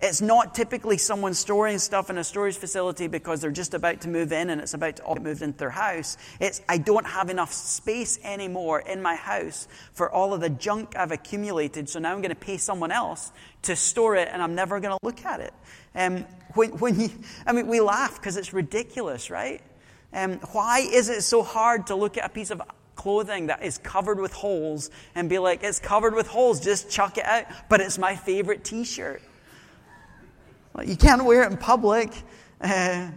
It's 0.05 0.21
not 0.21 0.53
typically 0.53 0.97
someone 0.97 1.33
storing 1.33 1.79
stuff 1.79 2.09
in 2.09 2.17
a 2.17 2.25
storage 2.25 2.57
facility 2.57 3.07
because 3.07 3.39
they're 3.39 3.51
just 3.51 3.73
about 3.73 4.01
to 4.01 4.09
move 4.09 4.33
in 4.33 4.49
and 4.49 4.59
it's 4.59 4.73
about 4.73 4.97
to 4.97 5.03
get 5.07 5.23
moved 5.23 5.41
into 5.41 5.57
their 5.57 5.69
house. 5.69 6.17
It's, 6.41 6.61
I 6.67 6.77
don't 6.77 7.05
have 7.07 7.29
enough 7.29 7.53
space 7.53 8.19
anymore 8.21 8.81
in 8.81 9.01
my 9.01 9.15
house 9.15 9.69
for 9.93 10.11
all 10.11 10.33
of 10.33 10.41
the 10.41 10.49
junk 10.49 10.97
I've 10.97 11.13
accumulated, 11.13 11.87
so 11.87 11.99
now 11.99 12.11
I'm 12.11 12.17
going 12.17 12.31
to 12.31 12.35
pay 12.35 12.57
someone 12.57 12.91
else 12.91 13.31
to 13.61 13.77
store 13.77 14.17
it 14.17 14.27
and 14.29 14.41
I'm 14.41 14.55
never 14.55 14.81
going 14.81 14.91
to 14.91 14.99
look 15.03 15.23
at 15.23 15.39
it. 15.39 15.53
Um, 15.95 16.25
when, 16.53 16.71
when 16.79 16.99
you, 16.99 17.09
I 17.47 17.53
mean, 17.53 17.67
we 17.67 17.79
laugh 17.79 18.15
because 18.17 18.35
it's 18.35 18.51
ridiculous, 18.51 19.29
right? 19.29 19.61
Um, 20.11 20.33
why 20.51 20.79
is 20.79 21.07
it 21.07 21.21
so 21.21 21.43
hard 21.43 21.87
to 21.87 21.95
look 21.95 22.17
at 22.17 22.25
a 22.25 22.29
piece 22.29 22.51
of 22.51 22.61
clothing 22.95 23.47
that 23.47 23.63
is 23.63 23.77
covered 23.77 24.19
with 24.19 24.33
holes 24.33 24.91
and 25.15 25.29
be 25.29 25.39
like, 25.39 25.63
it's 25.63 25.79
covered 25.79 26.13
with 26.13 26.27
holes, 26.27 26.59
just 26.59 26.91
chuck 26.91 27.17
it 27.17 27.23
out, 27.23 27.45
but 27.69 27.79
it's 27.79 27.97
my 27.97 28.17
favorite 28.17 28.65
t 28.65 28.83
shirt? 28.83 29.21
You 30.81 30.97
can't 30.97 31.23
wear 31.23 31.43
it 31.43 31.51
in 31.51 31.57
public. 31.57 32.11
Uh, 32.59 33.11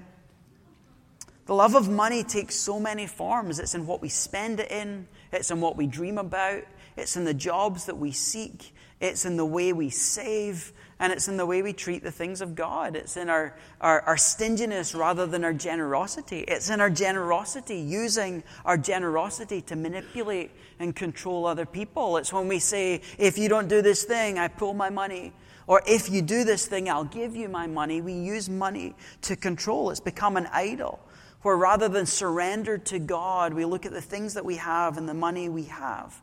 the 1.46 1.54
love 1.54 1.74
of 1.74 1.88
money 1.88 2.22
takes 2.22 2.54
so 2.54 2.78
many 2.78 3.06
forms. 3.06 3.58
It's 3.58 3.74
in 3.74 3.86
what 3.86 4.02
we 4.02 4.08
spend 4.08 4.60
it 4.60 4.70
in, 4.70 5.08
it's 5.32 5.50
in 5.50 5.60
what 5.60 5.76
we 5.76 5.86
dream 5.86 6.18
about, 6.18 6.64
it's 6.96 7.16
in 7.16 7.24
the 7.24 7.34
jobs 7.34 7.86
that 7.86 7.96
we 7.96 8.12
seek, 8.12 8.74
it's 9.00 9.24
in 9.24 9.36
the 9.36 9.46
way 9.46 9.72
we 9.72 9.88
save, 9.88 10.72
and 10.98 11.12
it's 11.12 11.28
in 11.28 11.36
the 11.36 11.44
way 11.44 11.60
we 11.62 11.74
treat 11.74 12.02
the 12.02 12.10
things 12.10 12.40
of 12.40 12.54
God. 12.54 12.96
It's 12.96 13.16
in 13.18 13.28
our, 13.28 13.54
our, 13.80 14.00
our, 14.02 14.16
stinginess 14.16 14.94
rather 14.94 15.26
than 15.26 15.44
our 15.44 15.52
generosity. 15.52 16.40
It's 16.40 16.70
in 16.70 16.80
our 16.80 16.88
generosity, 16.88 17.76
using 17.76 18.42
our 18.64 18.78
generosity 18.78 19.60
to 19.62 19.76
manipulate 19.76 20.52
and 20.78 20.96
control 20.96 21.44
other 21.44 21.66
people. 21.66 22.16
It's 22.16 22.32
when 22.32 22.48
we 22.48 22.58
say, 22.58 23.02
if 23.18 23.36
you 23.36 23.48
don't 23.50 23.68
do 23.68 23.82
this 23.82 24.04
thing, 24.04 24.38
I 24.38 24.48
pull 24.48 24.72
my 24.72 24.88
money. 24.88 25.34
Or 25.66 25.82
if 25.86 26.08
you 26.08 26.22
do 26.22 26.44
this 26.44 26.66
thing, 26.66 26.88
I'll 26.88 27.04
give 27.04 27.36
you 27.36 27.48
my 27.48 27.66
money. 27.66 28.00
We 28.00 28.14
use 28.14 28.48
money 28.48 28.94
to 29.22 29.36
control. 29.36 29.90
It's 29.90 30.00
become 30.00 30.36
an 30.38 30.46
idol. 30.46 31.00
Where 31.42 31.56
rather 31.56 31.88
than 31.88 32.06
surrender 32.06 32.78
to 32.78 32.98
God, 32.98 33.52
we 33.52 33.64
look 33.64 33.84
at 33.84 33.92
the 33.92 34.00
things 34.00 34.34
that 34.34 34.44
we 34.44 34.56
have 34.56 34.96
and 34.96 35.08
the 35.08 35.14
money 35.14 35.48
we 35.48 35.64
have. 35.64 36.22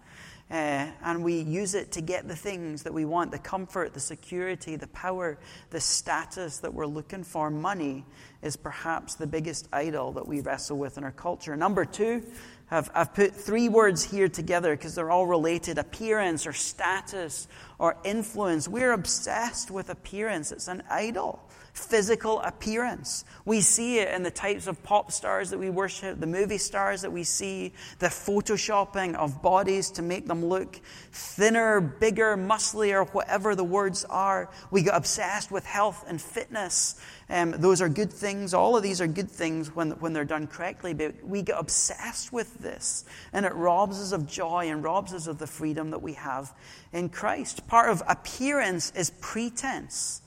Uh, 0.54 0.86
and 1.04 1.24
we 1.24 1.40
use 1.42 1.74
it 1.74 1.92
to 1.94 2.00
get 2.00 2.28
the 2.28 2.36
things 2.36 2.84
that 2.84 2.94
we 2.94 3.06
want 3.06 3.32
the 3.32 3.40
comfort, 3.40 3.92
the 3.96 4.00
security, 4.00 4.76
the 4.76 4.86
power, 4.90 5.36
the 5.72 5.80
status 5.80 6.60
that 6.60 6.72
we're 6.72 6.86
looking 6.86 7.24
for. 7.24 7.50
Money 7.50 8.06
is 8.44 8.56
perhaps 8.56 9.16
the 9.16 9.26
biggest 9.26 9.68
idol 9.74 10.12
that 10.12 10.28
we 10.28 10.42
wrestle 10.42 10.78
with 10.78 10.96
in 11.00 11.04
our 11.04 11.12
culture. 11.12 11.56
Number 11.56 11.86
two, 11.86 12.22
I've, 12.70 12.88
I've 12.94 13.16
put 13.16 13.34
three 13.34 13.68
words 13.68 14.04
here 14.04 14.30
together 14.30 14.76
because 14.76 14.94
they're 14.94 15.10
all 15.10 15.26
related 15.26 15.80
appearance 15.80 16.46
or 16.46 16.54
status 16.54 17.48
or 17.80 17.98
influence. 18.04 18.68
We're 18.68 18.92
obsessed 18.92 19.72
with 19.72 19.90
appearance, 19.90 20.52
it's 20.52 20.68
an 20.68 20.84
idol 20.88 21.50
physical 21.74 22.40
appearance. 22.42 23.26
We 23.46 23.62
see 23.62 23.98
it 23.98 24.14
in 24.14 24.22
the 24.22 24.32
types 24.32 24.68
of 24.68 24.82
pop 24.84 25.12
stars 25.12 25.50
that 25.50 25.58
we 25.58 25.72
worship, 25.72 26.20
the 26.20 26.28
movie 26.28 26.60
stars 26.60 27.02
that 27.02 27.12
we 27.12 27.24
see, 27.24 27.74
the 27.98 28.08
photoshopping 28.08 29.16
of 29.16 29.42
bodies 29.42 29.90
to 29.92 30.04
make 30.04 30.28
them 30.28 30.46
look 30.46 30.80
thinner, 31.12 31.82
bigger, 31.82 32.38
musclier, 32.38 33.04
whatever 33.06 33.56
the 33.56 33.64
words 33.64 34.06
are. 34.06 34.50
We 34.70 34.84
get 34.84 34.96
obsessed 34.96 35.52
with 35.52 35.66
health 35.66 36.06
and 36.08 36.22
fitness. 36.22 37.02
Um, 37.28 37.52
those 37.52 37.82
are 37.82 37.90
good 37.90 38.14
things. 38.14 38.54
All 38.54 38.78
of 38.78 38.84
these 38.84 39.02
are 39.02 39.08
good 39.08 39.32
things 39.32 39.76
when, 39.76 39.92
when 39.92 40.14
they're 40.14 40.26
done 40.26 40.46
correctly, 40.46 40.94
but 40.94 41.16
we 41.24 41.42
get 41.42 41.60
obsessed 41.60 42.32
with 42.32 42.60
this, 42.60 43.06
and 43.32 43.46
it 43.46 43.54
robs 43.56 44.00
us 44.00 44.12
of 44.12 44.28
joy 44.28 44.70
and 44.70 44.84
robs 44.84 45.14
us 45.14 45.26
of 45.26 45.40
the 45.40 45.48
freedom 45.48 45.90
that 45.90 46.04
we 46.04 46.14
have 46.14 46.54
in 46.92 47.10
Christ. 47.10 47.66
Part 47.68 47.90
of 47.90 48.04
appearance 48.08 48.92
is 48.96 49.12
pretense. 49.22 50.22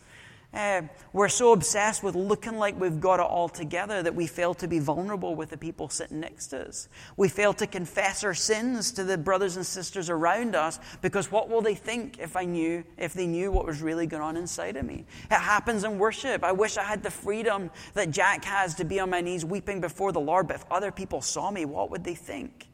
Uh, 0.56 0.80
we're 1.12 1.28
so 1.28 1.52
obsessed 1.52 2.02
with 2.02 2.14
looking 2.14 2.56
like 2.56 2.80
we've 2.80 2.98
got 2.98 3.20
it 3.20 3.26
all 3.26 3.46
together 3.46 4.02
that 4.02 4.14
we 4.14 4.26
fail 4.26 4.54
to 4.54 4.66
be 4.66 4.78
vulnerable 4.78 5.34
with 5.34 5.50
the 5.50 5.56
people 5.58 5.90
sitting 5.90 6.18
next 6.18 6.46
to 6.46 6.66
us. 6.66 6.88
We 7.18 7.28
fail 7.28 7.52
to 7.52 7.66
confess 7.66 8.24
our 8.24 8.32
sins 8.32 8.90
to 8.92 9.04
the 9.04 9.18
brothers 9.18 9.56
and 9.56 9.66
sisters 9.66 10.08
around 10.08 10.54
us 10.54 10.78
because 11.02 11.30
what 11.30 11.50
will 11.50 11.60
they 11.60 11.74
think 11.74 12.18
if 12.18 12.36
I 12.36 12.46
knew, 12.46 12.84
if 12.96 13.12
they 13.12 13.26
knew 13.26 13.52
what 13.52 13.66
was 13.66 13.82
really 13.82 14.06
going 14.06 14.22
on 14.22 14.38
inside 14.38 14.78
of 14.78 14.86
me? 14.86 15.04
It 15.30 15.34
happens 15.34 15.84
in 15.84 15.98
worship. 15.98 16.42
I 16.42 16.52
wish 16.52 16.78
I 16.78 16.84
had 16.84 17.02
the 17.02 17.10
freedom 17.10 17.70
that 17.92 18.10
Jack 18.10 18.42
has 18.46 18.76
to 18.76 18.84
be 18.86 18.98
on 18.98 19.10
my 19.10 19.20
knees 19.20 19.44
weeping 19.44 19.82
before 19.82 20.10
the 20.10 20.20
Lord, 20.20 20.48
but 20.48 20.56
if 20.56 20.64
other 20.70 20.90
people 20.90 21.20
saw 21.20 21.50
me, 21.50 21.66
what 21.66 21.90
would 21.90 22.02
they 22.02 22.14
think? 22.14 22.66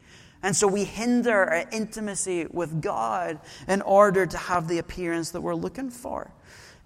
And 0.44 0.54
so 0.54 0.68
we 0.68 0.84
hinder 0.84 1.50
our 1.50 1.68
intimacy 1.72 2.46
with 2.48 2.80
God 2.80 3.40
in 3.66 3.82
order 3.82 4.24
to 4.24 4.38
have 4.38 4.68
the 4.68 4.78
appearance 4.78 5.32
that 5.32 5.40
we're 5.40 5.56
looking 5.56 5.90
for. 5.90 6.30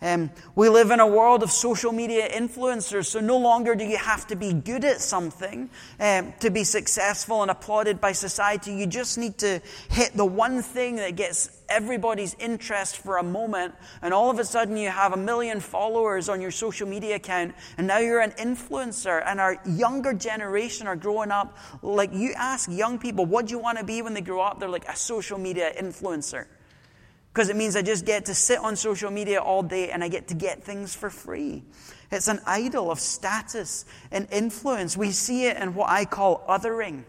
Um, 0.02 0.30
we 0.54 0.68
live 0.68 0.90
in 0.90 1.00
a 1.00 1.06
world 1.06 1.42
of 1.42 1.50
social 1.50 1.90
media 1.90 2.28
influencers, 2.28 3.06
so 3.06 3.20
no 3.20 3.38
longer 3.38 3.74
do 3.74 3.84
you 3.84 3.96
have 3.96 4.26
to 4.26 4.36
be 4.36 4.52
good 4.52 4.84
at 4.84 5.00
something 5.00 5.70
um, 5.98 6.34
to 6.40 6.50
be 6.50 6.64
successful 6.64 7.40
and 7.40 7.50
applauded 7.50 7.98
by 7.98 8.12
society. 8.12 8.74
You 8.74 8.86
just 8.86 9.16
need 9.16 9.38
to 9.38 9.62
hit 9.88 10.12
the 10.12 10.26
one 10.26 10.60
thing 10.60 10.96
that 10.96 11.16
gets 11.16 11.62
everybody's 11.70 12.36
interest 12.38 12.98
for 12.98 13.16
a 13.16 13.22
moment, 13.22 13.74
and 14.02 14.12
all 14.12 14.30
of 14.30 14.38
a 14.38 14.44
sudden 14.44 14.76
you 14.76 14.90
have 14.90 15.14
a 15.14 15.16
million 15.16 15.60
followers 15.60 16.28
on 16.28 16.42
your 16.42 16.50
social 16.50 16.86
media 16.86 17.16
account, 17.16 17.54
and 17.78 17.86
now 17.86 17.96
you're 17.96 18.20
an 18.20 18.32
influencer. 18.32 19.22
And 19.26 19.40
our 19.40 19.56
younger 19.64 20.12
generation 20.12 20.86
are 20.88 20.96
growing 20.96 21.30
up 21.30 21.56
like 21.80 22.12
you 22.12 22.34
ask 22.36 22.70
young 22.70 22.98
people, 22.98 23.24
what 23.24 23.46
do 23.46 23.52
you 23.52 23.58
want 23.58 23.78
to 23.78 23.84
be 23.84 24.02
when 24.02 24.12
they 24.12 24.20
grow 24.20 24.42
up? 24.42 24.60
They're 24.60 24.68
like 24.68 24.88
a 24.88 24.96
social 24.96 25.38
media 25.38 25.72
influencer 25.80 26.46
because 27.36 27.50
it 27.50 27.56
means 27.56 27.76
I 27.76 27.82
just 27.82 28.06
get 28.06 28.24
to 28.24 28.34
sit 28.34 28.60
on 28.60 28.76
social 28.76 29.10
media 29.10 29.42
all 29.42 29.62
day 29.62 29.90
and 29.90 30.02
I 30.02 30.08
get 30.08 30.28
to 30.28 30.34
get 30.34 30.64
things 30.64 30.94
for 30.94 31.10
free. 31.10 31.62
It's 32.10 32.28
an 32.28 32.40
idol 32.46 32.90
of 32.90 32.98
status 32.98 33.84
and 34.10 34.26
influence. 34.32 34.96
We 34.96 35.10
see 35.10 35.44
it 35.44 35.58
in 35.58 35.74
what 35.74 35.90
I 35.90 36.06
call 36.06 36.46
othering. 36.48 37.04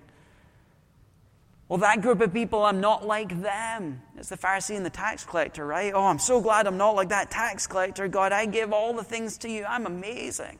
Well, 1.70 1.80
that 1.80 2.02
group 2.02 2.20
of 2.20 2.34
people, 2.34 2.62
I'm 2.62 2.82
not 2.82 3.08
like 3.08 3.42
them. 3.42 4.02
It's 4.18 4.28
the 4.28 4.36
Pharisee 4.36 4.76
and 4.76 4.86
the 4.86 4.90
tax 4.90 5.24
collector, 5.24 5.66
right? 5.66 5.94
Oh, 5.94 6.04
I'm 6.04 6.20
so 6.20 6.42
glad 6.42 6.68
I'm 6.68 6.78
not 6.78 6.96
like 6.96 7.08
that 7.08 7.32
tax 7.32 7.66
collector. 7.66 8.10
God, 8.10 8.34
I 8.34 8.48
give 8.48 8.74
all 8.74 8.94
the 8.94 9.06
things 9.06 9.38
to 9.40 9.50
you. 9.50 9.64
I'm 9.64 9.86
amazing. 9.86 10.60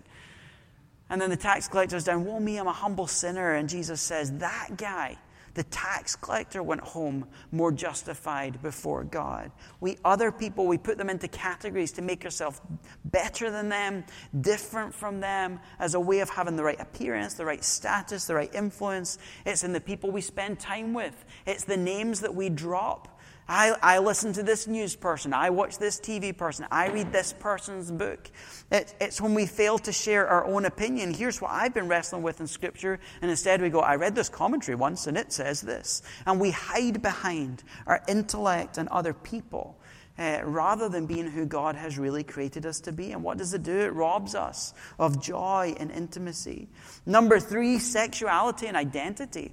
And 1.10 1.20
then 1.20 1.30
the 1.30 1.36
tax 1.36 1.68
collector's 1.68 2.06
down, 2.06 2.24
Woe 2.24 2.40
me, 2.40 2.56
I'm 2.56 2.68
a 2.68 2.72
humble 2.72 3.08
sinner. 3.08 3.56
And 3.56 3.68
Jesus 3.68 4.00
says, 4.00 4.32
That 4.38 4.78
guy, 4.78 5.18
the 5.58 5.64
tax 5.64 6.16
collector 6.16 6.62
went 6.62 6.82
home 6.82 7.28
more 7.52 7.72
justified 7.72 8.62
before 8.62 9.04
God. 9.04 9.52
We 9.80 9.98
other 10.06 10.32
people, 10.32 10.68
we 10.68 10.78
put 10.78 11.00
them 11.00 11.10
into 11.10 11.28
categories 11.28 11.92
to 11.94 12.04
make 12.04 12.24
ourselves 12.24 12.62
better 13.06 13.50
than 13.50 13.68
them, 13.68 14.06
different 14.40 14.94
from 14.94 15.20
them, 15.20 15.60
as 15.80 15.96
a 15.96 16.00
way 16.00 16.20
of 16.20 16.30
having 16.30 16.58
the 16.58 16.64
right 16.64 16.80
appearance, 16.80 17.34
the 17.34 17.44
right 17.44 17.64
status, 17.64 18.28
the 18.28 18.36
right 18.36 18.54
influence. 18.54 19.18
It's 19.48 19.64
in 19.64 19.74
the 19.74 19.82
people 19.82 20.12
we 20.12 20.22
spend 20.22 20.60
time 20.60 20.94
with, 20.94 21.26
it's 21.48 21.64
the 21.64 21.76
names 21.76 22.22
that 22.22 22.36
we 22.36 22.50
drop. 22.50 23.17
I, 23.50 23.76
I 23.82 24.00
listen 24.00 24.34
to 24.34 24.44
this 24.44 24.68
news 24.68 24.96
person. 24.96 25.34
I 25.34 25.52
watch 25.52 25.78
this 25.78 26.00
TV 26.00 26.36
person. 26.36 26.66
I 26.70 26.90
read 26.90 27.14
this 27.14 27.34
person's 27.34 27.92
book. 27.92 28.30
It, 28.72 28.94
it's 29.00 29.22
when 29.22 29.34
we 29.34 29.46
fail 29.46 29.78
to 29.80 29.94
share 29.94 30.28
our 30.28 30.46
own 30.46 30.66
opinion. 30.66 31.14
Here's 31.14 31.42
what 31.42 31.52
I've 31.52 31.74
been 31.74 31.88
wrestling 31.88 32.24
with 32.24 32.42
in 32.42 32.48
Scripture. 32.48 33.00
And 33.22 33.32
instead 33.32 33.62
we 33.62 33.70
go, 33.70 33.80
I 33.80 33.96
read 33.96 34.16
this 34.16 34.28
commentary 34.28 34.76
once 34.76 35.08
and 35.08 35.18
it 35.18 35.32
says 35.32 35.62
this. 35.62 36.02
And 36.26 36.42
we 36.42 36.52
hide 36.52 37.02
behind 37.02 37.64
our 37.86 38.04
intellect 38.08 38.78
and 38.78 38.90
other 38.90 39.14
people. 39.14 39.80
Uh, 40.20 40.42
rather 40.44 40.90
than 40.90 41.06
being 41.06 41.28
who 41.28 41.46
God 41.46 41.76
has 41.76 42.00
really 42.00 42.24
created 42.24 42.66
us 42.66 42.80
to 42.80 42.92
be. 42.92 43.12
And 43.12 43.22
what 43.22 43.38
does 43.38 43.54
it 43.54 43.62
do? 43.62 43.78
It 43.78 43.94
robs 43.94 44.34
us 44.34 44.74
of 44.98 45.22
joy 45.22 45.76
and 45.80 45.92
intimacy. 45.92 46.70
Number 47.06 47.40
three, 47.40 47.78
sexuality 47.78 48.66
and 48.66 48.76
identity. 48.76 49.52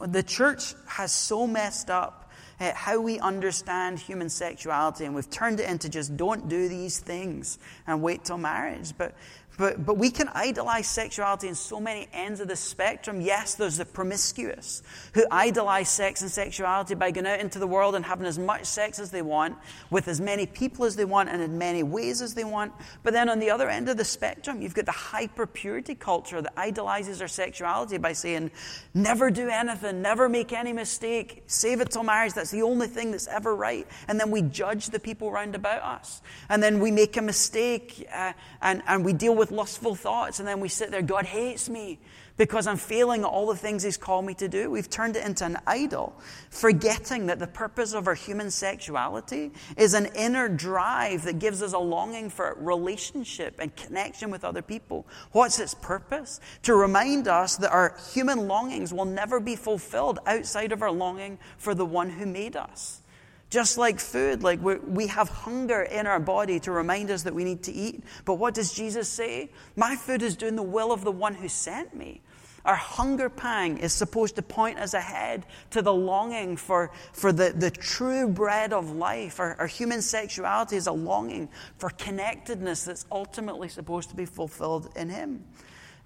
The 0.00 0.24
church 0.24 0.74
has 0.88 1.12
so 1.12 1.46
messed 1.46 1.88
up 1.88 2.25
uh, 2.60 2.72
how 2.74 3.00
we 3.00 3.18
understand 3.18 3.98
human 3.98 4.28
sexuality, 4.28 5.04
and 5.04 5.14
we've 5.14 5.30
turned 5.30 5.60
it 5.60 5.68
into 5.68 5.88
just 5.88 6.16
don't 6.16 6.48
do 6.48 6.68
these 6.68 6.98
things 6.98 7.58
and 7.86 8.02
wait 8.02 8.24
till 8.24 8.38
marriage. 8.38 8.92
But 8.96 9.14
but, 9.58 9.84
but 9.84 9.96
we 9.96 10.10
can 10.10 10.28
idolize 10.28 10.86
sexuality 10.86 11.48
in 11.48 11.54
so 11.54 11.80
many 11.80 12.08
ends 12.12 12.40
of 12.40 12.48
the 12.48 12.56
spectrum. 12.56 13.20
Yes, 13.20 13.54
there's 13.54 13.78
the 13.78 13.84
promiscuous 13.84 14.82
who 15.14 15.24
idolize 15.30 15.88
sex 15.88 16.22
and 16.22 16.30
sexuality 16.30 16.94
by 16.94 17.10
going 17.10 17.26
out 17.26 17.40
into 17.40 17.58
the 17.58 17.66
world 17.66 17.94
and 17.94 18.04
having 18.04 18.26
as 18.26 18.38
much 18.38 18.66
sex 18.66 18.98
as 18.98 19.10
they 19.10 19.22
want, 19.22 19.56
with 19.90 20.08
as 20.08 20.20
many 20.20 20.46
people 20.46 20.84
as 20.84 20.96
they 20.96 21.04
want, 21.04 21.28
and 21.28 21.42
in 21.42 21.58
many 21.58 21.82
ways 21.82 22.20
as 22.20 22.34
they 22.34 22.44
want. 22.44 22.72
But 23.02 23.12
then 23.12 23.28
on 23.28 23.38
the 23.38 23.50
other 23.50 23.68
end 23.68 23.88
of 23.88 23.96
the 23.96 24.04
spectrum, 24.04 24.62
you've 24.62 24.74
got 24.74 24.86
the 24.86 24.92
hyper 24.92 25.46
purity 25.46 25.94
culture 25.94 26.42
that 26.42 26.52
idolizes 26.56 27.22
our 27.22 27.28
sexuality 27.28 27.98
by 27.98 28.12
saying, 28.12 28.50
never 28.94 29.30
do 29.30 29.48
anything, 29.48 30.02
never 30.02 30.28
make 30.28 30.52
any 30.52 30.72
mistake, 30.72 31.44
save 31.46 31.80
it 31.80 31.90
till 31.90 32.02
marriage. 32.02 32.34
That's 32.34 32.50
the 32.50 32.62
only 32.62 32.86
thing 32.86 33.10
that's 33.10 33.28
ever 33.28 33.54
right. 33.54 33.86
And 34.08 34.20
then 34.20 34.30
we 34.30 34.42
judge 34.42 34.86
the 34.88 35.00
people 35.00 35.30
round 35.30 35.54
about 35.54 35.82
us. 35.82 36.20
And 36.48 36.62
then 36.62 36.80
we 36.80 36.90
make 36.90 37.16
a 37.16 37.22
mistake 37.22 38.06
uh, 38.12 38.32
and, 38.60 38.82
and 38.86 39.04
we 39.04 39.12
deal 39.12 39.34
with 39.34 39.45
with 39.46 39.56
lustful 39.56 39.94
thoughts, 39.94 40.38
and 40.40 40.48
then 40.48 40.60
we 40.60 40.68
sit 40.68 40.90
there, 40.90 41.02
God 41.02 41.24
hates 41.24 41.68
me 41.68 41.98
because 42.36 42.66
I'm 42.66 42.76
failing 42.76 43.22
at 43.22 43.28
all 43.28 43.46
the 43.46 43.56
things 43.56 43.82
He's 43.82 43.96
called 43.96 44.24
me 44.24 44.34
to 44.34 44.48
do. 44.48 44.70
We've 44.70 44.90
turned 44.90 45.16
it 45.16 45.24
into 45.24 45.44
an 45.44 45.58
idol, 45.66 46.14
forgetting 46.50 47.26
that 47.26 47.38
the 47.38 47.46
purpose 47.46 47.94
of 47.94 48.08
our 48.08 48.14
human 48.14 48.50
sexuality 48.50 49.52
is 49.76 49.94
an 49.94 50.06
inner 50.16 50.48
drive 50.48 51.24
that 51.24 51.38
gives 51.38 51.62
us 51.62 51.72
a 51.72 51.78
longing 51.78 52.28
for 52.28 52.56
relationship 52.58 53.56
and 53.60 53.74
connection 53.76 54.30
with 54.30 54.44
other 54.44 54.62
people. 54.62 55.06
What's 55.32 55.60
its 55.60 55.74
purpose? 55.74 56.40
To 56.64 56.74
remind 56.74 57.28
us 57.28 57.56
that 57.56 57.70
our 57.70 57.96
human 58.12 58.48
longings 58.48 58.92
will 58.92 59.04
never 59.04 59.38
be 59.40 59.56
fulfilled 59.56 60.18
outside 60.26 60.72
of 60.72 60.82
our 60.82 60.92
longing 60.92 61.38
for 61.56 61.74
the 61.74 61.86
one 61.86 62.10
who 62.10 62.26
made 62.26 62.56
us. 62.56 63.00
Just 63.56 63.78
like 63.78 63.98
food, 64.00 64.42
like 64.42 64.60
we 64.60 65.06
have 65.06 65.30
hunger 65.30 65.80
in 65.80 66.06
our 66.06 66.20
body 66.20 66.60
to 66.60 66.70
remind 66.70 67.10
us 67.10 67.22
that 67.22 67.34
we 67.34 67.42
need 67.42 67.62
to 67.62 67.72
eat. 67.72 68.04
But 68.26 68.34
what 68.34 68.52
does 68.52 68.70
Jesus 68.70 69.08
say? 69.08 69.48
My 69.76 69.96
food 69.96 70.20
is 70.20 70.36
doing 70.36 70.56
the 70.56 70.62
will 70.62 70.92
of 70.92 71.04
the 71.04 71.10
one 71.10 71.34
who 71.34 71.48
sent 71.48 71.96
me. 71.96 72.20
Our 72.66 72.74
hunger 72.74 73.30
pang 73.30 73.78
is 73.78 73.94
supposed 73.94 74.36
to 74.36 74.42
point 74.42 74.78
us 74.78 74.92
ahead 74.92 75.46
to 75.70 75.80
the 75.80 75.94
longing 75.94 76.58
for, 76.58 76.90
for 77.14 77.32
the, 77.32 77.54
the 77.56 77.70
true 77.70 78.28
bread 78.28 78.74
of 78.74 78.90
life. 78.90 79.40
Our, 79.40 79.56
our 79.58 79.66
human 79.66 80.02
sexuality 80.02 80.76
is 80.76 80.86
a 80.86 80.92
longing 80.92 81.48
for 81.78 81.88
connectedness 81.88 82.84
that's 82.84 83.06
ultimately 83.10 83.70
supposed 83.70 84.10
to 84.10 84.16
be 84.16 84.26
fulfilled 84.26 84.90
in 84.96 85.08
Him. 85.08 85.46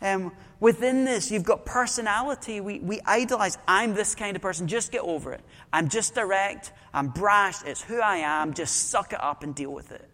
Um, 0.02 0.32
within 0.60 1.04
this, 1.04 1.30
you've 1.30 1.44
got 1.44 1.66
personality. 1.66 2.60
We, 2.60 2.78
we 2.78 3.00
idolize. 3.04 3.58
I'm 3.68 3.94
this 3.94 4.14
kind 4.14 4.36
of 4.36 4.42
person. 4.42 4.66
Just 4.66 4.92
get 4.92 5.02
over 5.02 5.32
it. 5.32 5.42
I'm 5.72 5.88
just 5.88 6.14
direct. 6.14 6.72
I'm 6.94 7.08
brash. 7.08 7.62
It's 7.64 7.82
who 7.82 8.00
I 8.00 8.18
am. 8.18 8.54
Just 8.54 8.90
suck 8.90 9.12
it 9.12 9.22
up 9.22 9.42
and 9.42 9.54
deal 9.54 9.72
with 9.72 9.92
it. 9.92 10.06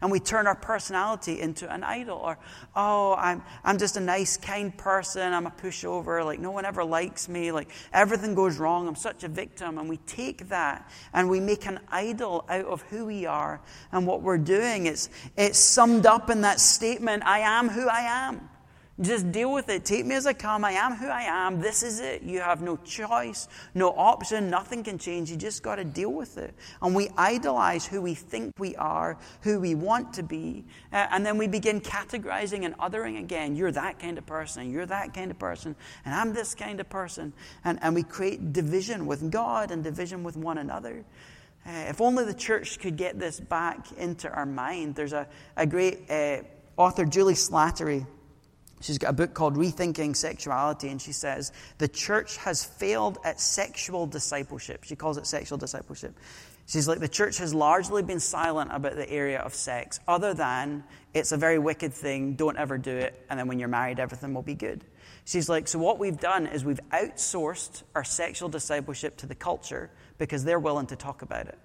And 0.00 0.10
we 0.10 0.20
turn 0.20 0.46
our 0.46 0.54
personality 0.54 1.40
into 1.40 1.72
an 1.72 1.82
idol. 1.82 2.18
Or, 2.18 2.38
oh, 2.76 3.14
I'm, 3.14 3.42
I'm 3.64 3.78
just 3.78 3.96
a 3.96 4.00
nice, 4.00 4.36
kind 4.36 4.76
person. 4.76 5.32
I'm 5.32 5.46
a 5.46 5.50
pushover. 5.50 6.24
Like, 6.24 6.40
no 6.40 6.50
one 6.50 6.66
ever 6.66 6.84
likes 6.84 7.26
me. 7.28 7.52
Like, 7.52 7.70
everything 7.92 8.34
goes 8.34 8.58
wrong. 8.58 8.86
I'm 8.86 8.96
such 8.96 9.24
a 9.24 9.28
victim. 9.28 9.78
And 9.78 9.88
we 9.88 9.96
take 9.98 10.48
that 10.50 10.90
and 11.14 11.30
we 11.30 11.40
make 11.40 11.66
an 11.66 11.80
idol 11.90 12.44
out 12.48 12.66
of 12.66 12.82
who 12.82 13.06
we 13.06 13.24
are 13.24 13.62
and 13.92 14.06
what 14.06 14.20
we're 14.20 14.36
doing. 14.36 14.86
It's, 14.86 15.08
it's 15.36 15.58
summed 15.58 16.04
up 16.04 16.28
in 16.28 16.42
that 16.42 16.60
statement 16.60 17.22
I 17.24 17.40
am 17.40 17.68
who 17.68 17.88
I 17.88 18.00
am. 18.28 18.50
Just 19.00 19.32
deal 19.32 19.52
with 19.52 19.68
it. 19.70 19.84
Take 19.84 20.06
me 20.06 20.14
as 20.14 20.24
I 20.24 20.34
come. 20.34 20.64
I 20.64 20.72
am 20.72 20.94
who 20.94 21.08
I 21.08 21.22
am. 21.22 21.60
This 21.60 21.82
is 21.82 21.98
it. 21.98 22.22
You 22.22 22.38
have 22.40 22.62
no 22.62 22.76
choice, 22.76 23.48
no 23.74 23.88
option. 23.90 24.48
Nothing 24.48 24.84
can 24.84 24.98
change. 24.98 25.32
You 25.32 25.36
just 25.36 25.64
got 25.64 25.76
to 25.76 25.84
deal 25.84 26.12
with 26.12 26.38
it. 26.38 26.54
And 26.80 26.94
we 26.94 27.08
idolize 27.16 27.84
who 27.84 28.00
we 28.00 28.14
think 28.14 28.52
we 28.56 28.76
are, 28.76 29.18
who 29.42 29.58
we 29.58 29.74
want 29.74 30.14
to 30.14 30.22
be. 30.22 30.64
And 30.92 31.26
then 31.26 31.38
we 31.38 31.48
begin 31.48 31.80
categorizing 31.80 32.64
and 32.64 32.78
othering 32.78 33.18
again. 33.18 33.56
You're 33.56 33.72
that 33.72 33.98
kind 33.98 34.16
of 34.16 34.26
person, 34.26 34.70
you're 34.70 34.86
that 34.86 35.12
kind 35.12 35.32
of 35.32 35.40
person, 35.40 35.74
and 36.04 36.14
I'm 36.14 36.32
this 36.32 36.54
kind 36.54 36.78
of 36.78 36.88
person. 36.88 37.32
And, 37.64 37.80
and 37.82 37.96
we 37.96 38.04
create 38.04 38.52
division 38.52 39.06
with 39.06 39.28
God 39.28 39.72
and 39.72 39.82
division 39.82 40.22
with 40.22 40.36
one 40.36 40.58
another. 40.58 41.04
Uh, 41.66 41.70
if 41.88 42.00
only 42.00 42.24
the 42.26 42.34
church 42.34 42.78
could 42.78 42.96
get 42.96 43.18
this 43.18 43.40
back 43.40 43.90
into 43.92 44.30
our 44.30 44.46
mind. 44.46 44.94
There's 44.94 45.14
a, 45.14 45.26
a 45.56 45.66
great 45.66 46.08
uh, 46.08 46.42
author, 46.76 47.06
Juli 47.06 47.34
Slattery 47.34 48.06
She's 48.84 48.98
got 48.98 49.08
a 49.08 49.14
book 49.14 49.32
called 49.32 49.56
Rethinking 49.56 50.14
Sexuality, 50.14 50.90
and 50.90 51.00
she 51.00 51.12
says 51.12 51.52
the 51.78 51.88
church 51.88 52.36
has 52.36 52.62
failed 52.62 53.16
at 53.24 53.40
sexual 53.40 54.06
discipleship. 54.06 54.84
She 54.84 54.94
calls 54.94 55.16
it 55.16 55.26
sexual 55.26 55.56
discipleship. 55.56 56.14
She's 56.66 56.86
like, 56.86 57.00
the 57.00 57.08
church 57.08 57.38
has 57.38 57.54
largely 57.54 58.02
been 58.02 58.20
silent 58.20 58.70
about 58.74 58.96
the 58.96 59.08
area 59.08 59.38
of 59.38 59.54
sex, 59.54 60.00
other 60.06 60.34
than 60.34 60.84
it's 61.14 61.32
a 61.32 61.38
very 61.38 61.58
wicked 61.58 61.94
thing, 61.94 62.34
don't 62.34 62.58
ever 62.58 62.76
do 62.76 62.94
it, 62.94 63.24
and 63.30 63.40
then 63.40 63.48
when 63.48 63.58
you're 63.58 63.68
married, 63.68 63.98
everything 63.98 64.34
will 64.34 64.42
be 64.42 64.54
good. 64.54 64.84
She's 65.24 65.48
like, 65.48 65.66
so 65.66 65.78
what 65.78 65.98
we've 65.98 66.20
done 66.20 66.46
is 66.46 66.62
we've 66.62 66.80
outsourced 66.90 67.84
our 67.94 68.04
sexual 68.04 68.50
discipleship 68.50 69.16
to 69.16 69.26
the 69.26 69.34
culture 69.34 69.90
because 70.18 70.44
they're 70.44 70.60
willing 70.60 70.88
to 70.88 70.96
talk 70.96 71.22
about 71.22 71.46
it. 71.46 71.58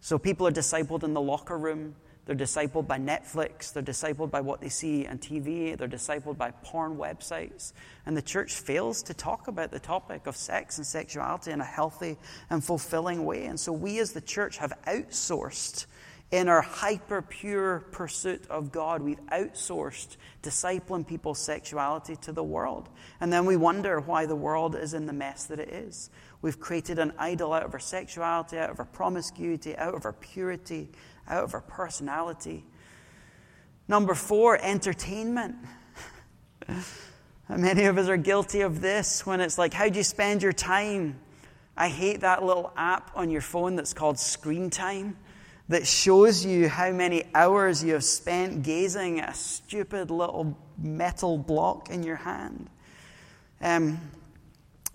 So 0.00 0.18
people 0.18 0.48
are 0.48 0.52
discipled 0.52 1.04
in 1.04 1.14
the 1.14 1.20
locker 1.20 1.56
room, 1.56 1.94
they're 2.26 2.34
discipled 2.34 2.86
by 2.86 2.98
Netflix. 2.98 3.72
They're 3.72 3.82
discipled 3.82 4.30
by 4.30 4.40
what 4.40 4.60
they 4.60 4.70
see 4.70 5.06
on 5.06 5.18
TV. 5.18 5.76
They're 5.76 5.88
discipled 5.88 6.38
by 6.38 6.52
porn 6.62 6.96
websites. 6.96 7.72
And 8.06 8.16
the 8.16 8.22
church 8.22 8.54
fails 8.54 9.02
to 9.04 9.14
talk 9.14 9.48
about 9.48 9.70
the 9.70 9.78
topic 9.78 10.26
of 10.26 10.36
sex 10.36 10.78
and 10.78 10.86
sexuality 10.86 11.50
in 11.50 11.60
a 11.60 11.64
healthy 11.64 12.16
and 12.48 12.64
fulfilling 12.64 13.24
way. 13.24 13.44
And 13.44 13.60
so 13.60 13.72
we 13.72 13.98
as 13.98 14.12
the 14.12 14.22
church 14.22 14.56
have 14.58 14.72
outsourced 14.86 15.86
in 16.30 16.48
our 16.48 16.62
hyper 16.62 17.22
pure 17.22 17.80
pursuit 17.92 18.44
of 18.50 18.72
God, 18.72 19.02
we've 19.02 19.24
outsourced 19.26 20.16
discipling 20.42 21.06
people's 21.06 21.38
sexuality 21.38 22.16
to 22.16 22.32
the 22.32 22.42
world. 22.42 22.88
And 23.20 23.32
then 23.32 23.46
we 23.46 23.56
wonder 23.56 24.00
why 24.00 24.26
the 24.26 24.34
world 24.34 24.74
is 24.74 24.94
in 24.94 25.06
the 25.06 25.12
mess 25.12 25.44
that 25.44 25.60
it 25.60 25.68
is. 25.68 26.10
We've 26.42 26.58
created 26.58 26.98
an 26.98 27.12
idol 27.18 27.52
out 27.52 27.62
of 27.62 27.72
our 27.72 27.78
sexuality, 27.78 28.58
out 28.58 28.70
of 28.70 28.80
our 28.80 28.84
promiscuity, 28.86 29.76
out 29.76 29.94
of 29.94 30.04
our 30.04 30.12
purity, 30.12 30.88
out 31.28 31.44
of 31.44 31.54
our 31.54 31.60
personality. 31.60 32.64
Number 33.88 34.14
four, 34.14 34.58
entertainment. 34.60 35.56
Many 37.48 37.84
of 37.84 37.98
us 37.98 38.08
are 38.08 38.16
guilty 38.16 38.62
of 38.62 38.80
this 38.80 39.26
when 39.26 39.40
it's 39.40 39.58
like, 39.58 39.74
how 39.74 39.88
do 39.88 39.98
you 39.98 40.04
spend 40.04 40.42
your 40.42 40.52
time? 40.52 41.20
I 41.76 41.88
hate 41.88 42.20
that 42.20 42.42
little 42.42 42.72
app 42.76 43.10
on 43.14 43.30
your 43.30 43.40
phone 43.40 43.76
that's 43.76 43.92
called 43.92 44.18
Screen 44.18 44.70
Time 44.70 45.16
that 45.68 45.86
shows 45.86 46.44
you 46.44 46.68
how 46.68 46.90
many 46.92 47.24
hours 47.34 47.82
you 47.82 47.94
have 47.94 48.04
spent 48.04 48.62
gazing 48.62 49.20
at 49.20 49.30
a 49.30 49.34
stupid 49.34 50.10
little 50.10 50.56
metal 50.78 51.38
block 51.38 51.90
in 51.90 52.02
your 52.02 52.16
hand. 52.16 52.68
Um, 53.60 53.98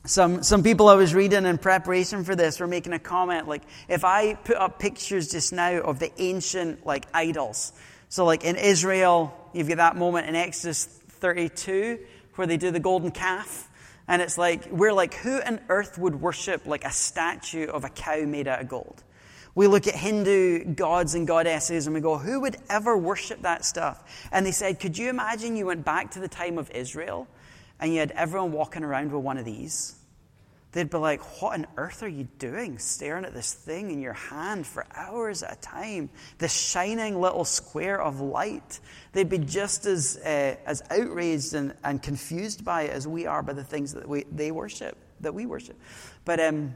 some, 0.05 0.43
some 0.43 0.63
people 0.63 0.88
I 0.88 0.95
was 0.95 1.13
reading 1.13 1.45
in 1.45 1.57
preparation 1.57 2.23
for 2.23 2.35
this 2.35 2.59
were 2.59 2.67
making 2.67 2.93
a 2.93 2.99
comment 2.99 3.47
like, 3.47 3.63
if 3.88 4.05
I 4.05 4.35
put 4.35 4.55
up 4.57 4.79
pictures 4.79 5.29
just 5.29 5.51
now 5.51 5.79
of 5.81 5.99
the 5.99 6.12
ancient 6.21 6.85
like 6.85 7.05
idols, 7.13 7.73
so 8.07 8.25
like 8.25 8.43
in 8.43 8.55
Israel, 8.55 9.33
you've 9.53 9.67
got 9.67 9.77
that 9.77 9.95
moment 9.95 10.27
in 10.27 10.35
Exodus 10.35 10.85
32 10.85 11.99
where 12.35 12.47
they 12.47 12.57
do 12.57 12.71
the 12.71 12.79
golden 12.79 13.12
calf. 13.12 13.69
And 14.07 14.21
it's 14.21 14.38
like, 14.38 14.71
we're 14.71 14.93
like, 14.93 15.13
who 15.13 15.39
on 15.41 15.59
earth 15.69 15.99
would 15.99 16.19
worship 16.19 16.65
like 16.65 16.85
a 16.85 16.91
statue 16.91 17.67
of 17.67 17.83
a 17.83 17.89
cow 17.89 18.21
made 18.25 18.47
out 18.47 18.62
of 18.62 18.67
gold? 18.67 19.03
We 19.53 19.67
look 19.67 19.88
at 19.88 19.95
Hindu 19.95 20.73
gods 20.73 21.13
and 21.13 21.27
goddesses 21.27 21.85
and 21.85 21.93
we 21.93 22.01
go, 22.01 22.17
who 22.17 22.39
would 22.39 22.57
ever 22.69 22.97
worship 22.97 23.41
that 23.41 23.65
stuff? 23.65 24.27
And 24.31 24.45
they 24.45 24.51
said, 24.51 24.79
could 24.79 24.97
you 24.97 25.09
imagine 25.09 25.55
you 25.57 25.65
went 25.65 25.83
back 25.83 26.12
to 26.12 26.19
the 26.19 26.27
time 26.27 26.57
of 26.57 26.71
Israel 26.71 27.27
and 27.79 27.93
you 27.93 27.99
had 27.99 28.11
everyone 28.11 28.51
walking 28.51 28.83
around 28.83 29.11
with 29.11 29.23
one 29.23 29.37
of 29.37 29.45
these? 29.45 29.95
They'd 30.71 30.89
be 30.89 30.97
like, 30.97 31.41
What 31.41 31.53
on 31.53 31.67
earth 31.77 32.03
are 32.03 32.07
you 32.07 32.27
doing? 32.37 32.77
Staring 32.77 33.25
at 33.25 33.33
this 33.33 33.53
thing 33.53 33.89
in 33.89 33.99
your 33.99 34.13
hand 34.13 34.67
for 34.67 34.85
hours 34.95 35.41
at 35.41 35.57
a 35.57 35.61
time, 35.61 36.09
this 36.37 36.53
shining 36.53 37.19
little 37.19 37.43
square 37.43 38.01
of 38.01 38.21
light. 38.21 38.79
They'd 39.13 39.29
be 39.29 39.39
just 39.39 39.87
as, 39.87 40.17
uh, 40.17 40.57
as 40.65 40.83
outraged 40.91 41.55
and, 41.55 41.73
and 41.83 42.01
confused 42.01 42.63
by 42.63 42.83
it 42.83 42.91
as 42.91 43.07
we 43.07 43.25
are 43.25 43.41
by 43.41 43.53
the 43.53 43.63
things 43.63 43.93
that 43.93 44.07
we, 44.07 44.25
they 44.31 44.51
worship, 44.51 44.95
that 45.21 45.33
we 45.33 45.47
worship. 45.47 45.79
But 46.23 46.39
um, 46.39 46.75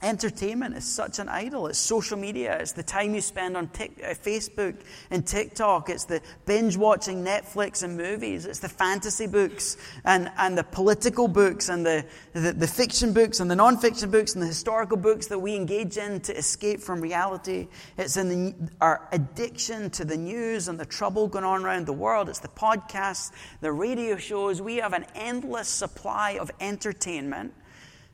Entertainment 0.00 0.76
is 0.76 0.84
such 0.84 1.18
an 1.18 1.28
idol. 1.28 1.66
It's 1.66 1.78
social 1.78 2.16
media. 2.16 2.56
It's 2.60 2.70
the 2.70 2.84
time 2.84 3.16
you 3.16 3.20
spend 3.20 3.56
on 3.56 3.66
tic- 3.68 4.00
uh, 4.04 4.10
Facebook 4.10 4.76
and 5.10 5.26
TikTok. 5.26 5.90
It's 5.90 6.04
the 6.04 6.20
binge 6.46 6.76
watching 6.76 7.24
Netflix 7.24 7.82
and 7.82 7.96
movies. 7.96 8.46
It's 8.46 8.60
the 8.60 8.68
fantasy 8.68 9.26
books 9.26 9.76
and, 10.04 10.30
and 10.38 10.56
the 10.56 10.62
political 10.62 11.26
books 11.26 11.68
and 11.68 11.84
the, 11.84 12.04
the, 12.32 12.52
the 12.52 12.68
fiction 12.68 13.12
books 13.12 13.40
and 13.40 13.50
the 13.50 13.56
non-fiction 13.56 14.08
books 14.12 14.34
and 14.34 14.42
the 14.42 14.46
historical 14.46 14.96
books 14.96 15.26
that 15.26 15.38
we 15.40 15.56
engage 15.56 15.96
in 15.96 16.20
to 16.20 16.36
escape 16.36 16.80
from 16.80 17.00
reality. 17.00 17.66
It's 17.96 18.16
in 18.16 18.28
the, 18.28 18.54
our 18.80 19.08
addiction 19.10 19.90
to 19.90 20.04
the 20.04 20.16
news 20.16 20.68
and 20.68 20.78
the 20.78 20.86
trouble 20.86 21.26
going 21.26 21.44
on 21.44 21.64
around 21.64 21.86
the 21.86 21.92
world. 21.92 22.28
It's 22.28 22.38
the 22.38 22.46
podcasts, 22.46 23.32
the 23.60 23.72
radio 23.72 24.16
shows. 24.16 24.62
We 24.62 24.76
have 24.76 24.92
an 24.92 25.06
endless 25.16 25.66
supply 25.66 26.38
of 26.40 26.52
entertainment. 26.60 27.52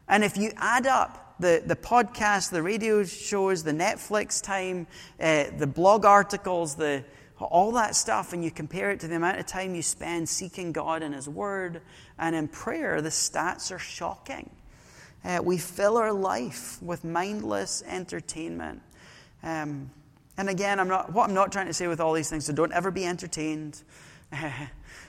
And 0.09 0.23
if 0.23 0.37
you 0.37 0.53
add 0.57 0.87
up 0.87 1.37
the, 1.41 1.63
the 1.65 1.77
podcast, 1.77 2.51
the 2.51 2.63
radio 2.63 3.05
shows, 3.05 3.63
the 3.63 3.73
Netflix 3.73 4.43
time, 4.43 4.87
uh, 5.21 5.45
the 5.57 5.67
blog 5.67 6.05
articles, 6.05 6.75
the, 6.75 7.05
all 7.39 7.73
that 7.73 7.97
stuff, 7.97 8.33
and 8.33 8.45
you 8.45 8.51
compare 8.51 8.91
it 8.91 9.01
to 9.01 9.09
the 9.09 9.17
amount 9.17 9.39
of 9.39 9.47
time 9.47 9.75
you 9.75 9.83
spend 9.83 10.29
seeking 10.29 10.73
God 10.73 11.03
in 11.03 11.13
His 11.13 11.29
Word 11.29 11.81
and 12.19 12.37
in 12.37 12.49
prayer, 12.49 13.01
the 13.01 13.09
stats 13.09 13.73
are 13.73 13.79
shocking. 13.79 14.51
Uh, 15.25 15.41
we 15.43 15.57
fill 15.57 15.97
our 15.97 16.13
life 16.13 16.81
with 16.83 17.03
mindless 17.03 17.83
entertainment. 17.87 18.83
Um, 19.43 19.91
and 20.37 20.49
again, 20.49 20.79
I'm 20.79 20.89
not, 20.89 21.13
what 21.13 21.29
I'm 21.29 21.35
not 21.35 21.51
trying 21.51 21.67
to 21.67 21.73
say 21.73 21.87
with 21.87 22.01
all 22.01 22.13
these 22.13 22.29
things, 22.29 22.47
so 22.47 22.53
don't 22.53 22.73
ever 22.73 22.91
be 22.91 23.07
entertained. 23.07 23.83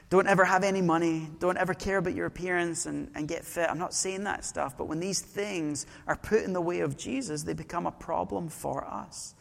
Don't 0.09 0.27
ever 0.27 0.45
have 0.45 0.63
any 0.63 0.81
money. 0.81 1.27
Don't 1.39 1.57
ever 1.57 1.73
care 1.73 1.97
about 1.97 2.13
your 2.13 2.27
appearance 2.27 2.85
and, 2.85 3.09
and 3.15 3.27
get 3.27 3.43
fit. 3.43 3.69
I'm 3.69 3.79
not 3.79 3.93
saying 3.93 4.23
that 4.25 4.45
stuff, 4.45 4.77
but 4.77 4.87
when 4.87 4.99
these 4.99 5.19
things 5.19 5.87
are 6.07 6.15
put 6.15 6.43
in 6.43 6.53
the 6.53 6.61
way 6.61 6.81
of 6.81 6.95
Jesus, 6.95 7.43
they 7.43 7.53
become 7.53 7.87
a 7.87 7.91
problem 7.91 8.49
for 8.49 8.85
us. 8.85 9.33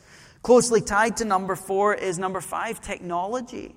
Closely 0.42 0.80
tied 0.80 1.18
to 1.18 1.24
number 1.24 1.54
four 1.56 1.94
is 1.94 2.18
number 2.18 2.40
five 2.40 2.80
technology. 2.80 3.74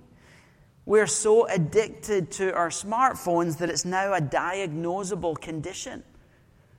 We're 0.85 1.07
so 1.07 1.45
addicted 1.47 2.31
to 2.33 2.53
our 2.53 2.69
smartphones 2.69 3.57
that 3.57 3.69
it's 3.69 3.83
now 3.83 4.13
a 4.13 4.21
diagnosable 4.21 5.39
condition. 5.39 6.03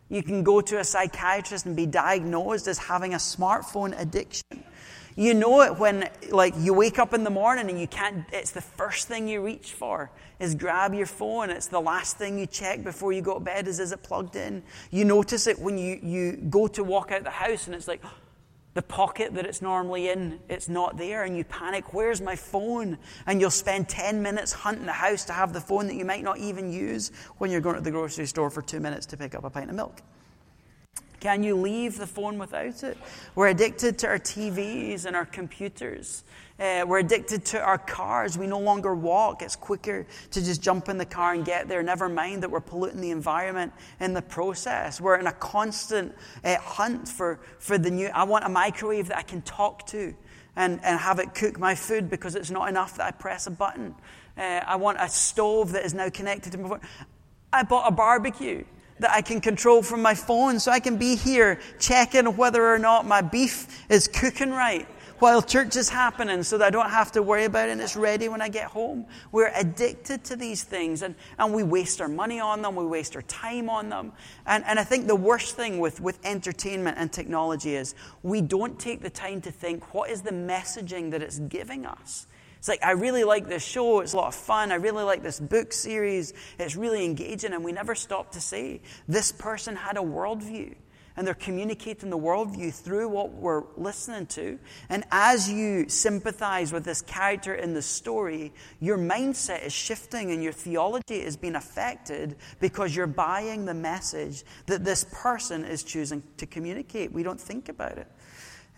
You 0.09 0.23
can 0.23 0.43
go 0.43 0.63
to 0.63 0.79
a 0.79 0.85
psychiatrist 0.85 1.67
and 1.67 1.77
be 1.77 1.85
diagnosed 1.85 2.67
as 2.67 2.79
having 2.79 3.13
a 3.13 3.19
smartphone 3.19 3.99
addiction. 4.01 4.65
You 5.19 5.35
know 5.35 5.63
it 5.63 5.77
when, 5.77 6.09
like, 6.31 6.55
you 6.59 6.73
wake 6.73 7.01
up 7.01 7.13
in 7.13 7.25
the 7.25 7.31
morning 7.31 7.69
and 7.71 7.81
you 7.81 7.89
can't, 7.89 8.25
it's 8.33 8.53
the 8.53 8.61
first 8.61 9.09
thing 9.09 9.27
you 9.27 9.43
reach 9.43 9.73
for 9.73 10.13
is 10.39 10.55
grab 10.55 10.95
your 10.95 11.07
phone. 11.07 11.51
It's 11.51 11.67
the 11.67 11.81
last 11.81 12.19
thing 12.19 12.39
you 12.39 12.47
check 12.47 12.85
before 12.85 13.13
you 13.13 13.21
go 13.21 13.35
to 13.35 13.41
bed 13.41 13.67
is, 13.67 13.81
is 13.81 13.91
it 13.91 14.05
plugged 14.05 14.37
in? 14.37 14.63
You 14.93 15.05
notice 15.05 15.49
it 15.49 15.59
when 15.59 15.77
you, 15.77 15.99
you 16.01 16.37
go 16.37 16.69
to 16.69 16.85
walk 16.85 17.11
out 17.11 17.25
the 17.25 17.31
house 17.31 17.67
and 17.67 17.75
it's 17.75 17.89
like, 17.89 18.01
the 18.75 18.83
pocket 18.83 19.35
that 19.35 19.45
it's 19.45 19.61
normally 19.61 20.09
in, 20.09 20.39
it's 20.49 20.69
not 20.69 20.97
there, 20.97 21.25
and 21.25 21.37
you 21.37 21.43
panic, 21.43 21.93
where's 21.93 22.21
my 22.21 22.37
phone? 22.37 22.97
And 23.27 23.41
you'll 23.41 23.51
spend 23.51 23.89
10 23.89 24.23
minutes 24.23 24.53
hunting 24.53 24.87
the 24.87 24.93
house 24.93 25.25
to 25.25 25.33
have 25.33 25.53
the 25.53 25.61
phone 25.61 25.89
that 25.89 25.97
you 25.97 26.05
might 26.05 26.23
not 26.23 26.39
even 26.39 26.71
use 26.71 27.11
when 27.39 27.51
you're 27.51 27.61
going 27.61 27.75
to 27.75 27.81
the 27.81 27.91
grocery 27.91 28.27
store 28.27 28.51
for 28.51 28.63
two 28.63 28.79
minutes 28.79 29.05
to 29.07 29.17
pick 29.17 29.35
up 29.35 29.43
a 29.43 29.51
pint 29.51 29.69
of 29.69 29.75
milk. 29.75 30.01
Can 31.21 31.43
you 31.43 31.57
leave 31.57 31.99
the 31.99 32.07
phone 32.07 32.39
without 32.39 32.83
it? 32.85 32.97
We're 33.35 33.49
addicted 33.49 33.99
to 33.99 34.07
our 34.07 34.19
TVs 34.19 35.05
and 35.05 35.17
our 35.17 35.27
computers. 35.27 36.23
Uh, 36.61 36.85
we're 36.87 36.99
addicted 36.99 37.45
to 37.47 37.61
our 37.61 37.79
cars. 37.79 38.39
We 38.39 38.47
no 38.47 38.59
longer 38.59 38.95
walk. 38.95 39.43
It's 39.43 39.57
quicker 39.57 40.07
to 40.31 40.45
just 40.45 40.63
jump 40.63 40.89
in 40.89 40.99
the 40.99 41.07
car 41.07 41.35
and 41.35 41.45
get 41.45 41.69
there. 41.69 41.83
Never 41.83 42.09
mind 42.09 42.43
that 42.43 42.51
we're 42.51 42.61
polluting 42.61 43.01
the 43.01 43.11
environment 43.11 43.73
in 44.01 44.15
the 44.15 44.23
process. 44.23 45.01
We're 45.01 45.19
in 45.19 45.27
a 45.27 45.33
constant 45.33 46.15
uh, 46.45 46.57
hunt 46.59 47.09
for, 47.09 47.41
for 47.59 47.79
the 47.79 47.91
new. 47.91 48.07
I 48.09 48.25
want 48.25 48.45
a 48.45 48.49
microwave 48.49 49.09
that 49.09 49.19
I 49.19 49.23
can 49.23 49.43
talk 49.43 49.87
to 49.89 50.15
and, 50.57 50.81
and 50.83 50.99
have 50.99 51.19
it 51.19 51.35
cook 51.35 51.59
my 51.59 51.75
food 51.75 52.11
because 52.11 52.35
it's 52.35 52.51
not 52.51 52.69
enough 52.69 52.97
that 52.97 53.07
I 53.07 53.11
press 53.13 53.47
a 53.47 53.53
button. 53.53 53.95
Uh, 54.37 54.61
I 54.67 54.77
want 54.77 54.99
a 55.01 55.09
stove 55.09 55.73
that 55.73 55.85
is 55.85 55.95
now 55.95 56.11
connected 56.11 56.53
to 56.53 56.59
my 56.59 56.69
phone. 56.69 56.81
I 57.53 57.63
bought 57.63 57.89
a 57.89 57.93
barbecue 57.93 58.65
that 59.01 59.11
I 59.11 59.23
can 59.23 59.41
control 59.41 59.83
from 59.83 60.03
my 60.03 60.15
phone 60.15 60.59
so 60.61 60.71
I 60.71 60.81
can 60.81 60.97
be 60.97 61.17
here 61.17 61.61
checking 61.79 62.37
whether 62.37 62.67
or 62.67 62.79
not 62.79 63.07
my 63.07 63.21
beef 63.21 63.85
is 63.89 64.09
cooking 64.09 64.51
right 64.51 64.87
while 65.19 65.43
church 65.43 65.77
is 65.77 65.89
happening 65.89 66.43
so 66.43 66.59
that 66.59 66.67
I 66.67 66.71
don't 66.71 66.91
have 66.91 67.13
to 67.13 67.23
worry 67.23 67.45
about 67.45 67.69
it 67.69 67.73
and 67.73 67.81
it's 67.81 67.97
ready 67.97 68.29
when 68.29 68.41
I 68.41 68.49
get 68.49 68.65
home. 68.65 69.07
We're 69.33 69.53
addicted 69.55 70.25
to 70.25 70.37
these 70.37 70.63
things 70.63 71.03
and, 71.03 71.15
and 71.39 71.53
we 71.53 71.63
waste 71.63 72.01
our 72.01 72.09
money 72.09 72.41
on 72.41 72.63
them, 72.63 72.77
we 72.77 72.87
waste 72.87 73.17
our 73.17 73.23
time 73.23 73.69
on 73.69 73.89
them. 73.89 74.13
And, 74.47 74.65
and 74.65 74.79
I 74.79 74.85
think 74.85 75.07
the 75.07 75.17
worst 75.17 75.57
thing 75.57 75.81
with, 75.81 76.01
with 76.01 76.19
entertainment 76.25 76.99
and 76.99 77.13
technology 77.13 77.75
is 77.75 77.95
we 78.23 78.41
don't 78.41 78.79
take 78.79 79.03
the 79.03 79.11
time 79.11 79.41
to 79.43 79.51
think 79.51 79.93
what 79.93 80.11
is 80.11 80.23
the 80.23 80.31
messaging 80.31 81.11
that 81.11 81.23
it's 81.23 81.39
giving 81.41 81.85
us. 81.85 82.27
It's 82.59 82.69
like, 82.69 82.85
I 82.85 82.93
really 82.93 83.25
like 83.25 83.49
this 83.49 83.65
show. 83.65 84.01
It's 84.01 84.13
a 84.13 84.17
lot 84.17 84.29
of 84.29 84.35
fun. 84.35 84.73
I 84.73 84.77
really 84.77 85.05
like 85.05 85.23
this 85.23 85.39
book 85.41 85.73
series. 85.73 86.35
It's 86.59 86.77
really 86.77 87.05
engaging. 87.05 87.53
And 87.53 87.65
we 87.65 87.73
never 87.73 87.95
stop 87.95 88.33
to 88.33 88.41
say, 88.41 88.81
this 89.07 89.33
person 89.33 89.77
had 89.77 89.97
a 89.97 90.01
worldview. 90.01 90.75
And 91.17 91.27
they're 91.27 91.35
communicating 91.35 92.11
the 92.11 92.19
worldview 92.19 92.73
through 92.73 93.09
what 93.09 93.33
we're 93.33 93.65
listening 93.77 94.27
to. 94.27 94.57
And 94.89 95.03
as 95.11 95.51
you 95.51 95.89
sympathize 95.89 96.73
with 96.73 96.85
this 96.85 97.03
character 97.03 97.57
in 97.57 97.75
the 97.75 97.83
story, 97.83 98.53
your 98.79 98.97
mindset 98.99 99.67
is 99.67 99.73
shifting 99.73 100.31
and 100.31 100.45
your 100.45 100.53
theology 100.53 101.21
is 101.21 101.37
being 101.37 101.57
affected 101.57 102.37
because 102.61 102.95
you're 102.95 103.09
buying 103.09 103.65
the 103.65 103.75
message 103.75 104.45
that 104.67 104.85
this 104.85 105.07
person 105.11 105.65
is 105.65 105.83
choosing 105.83 106.23
to 106.37 106.47
communicate. 106.47 107.11
We 107.11 107.25
don't 107.25 107.41
think 107.41 107.69
about 107.69 107.99
it. 107.99 108.07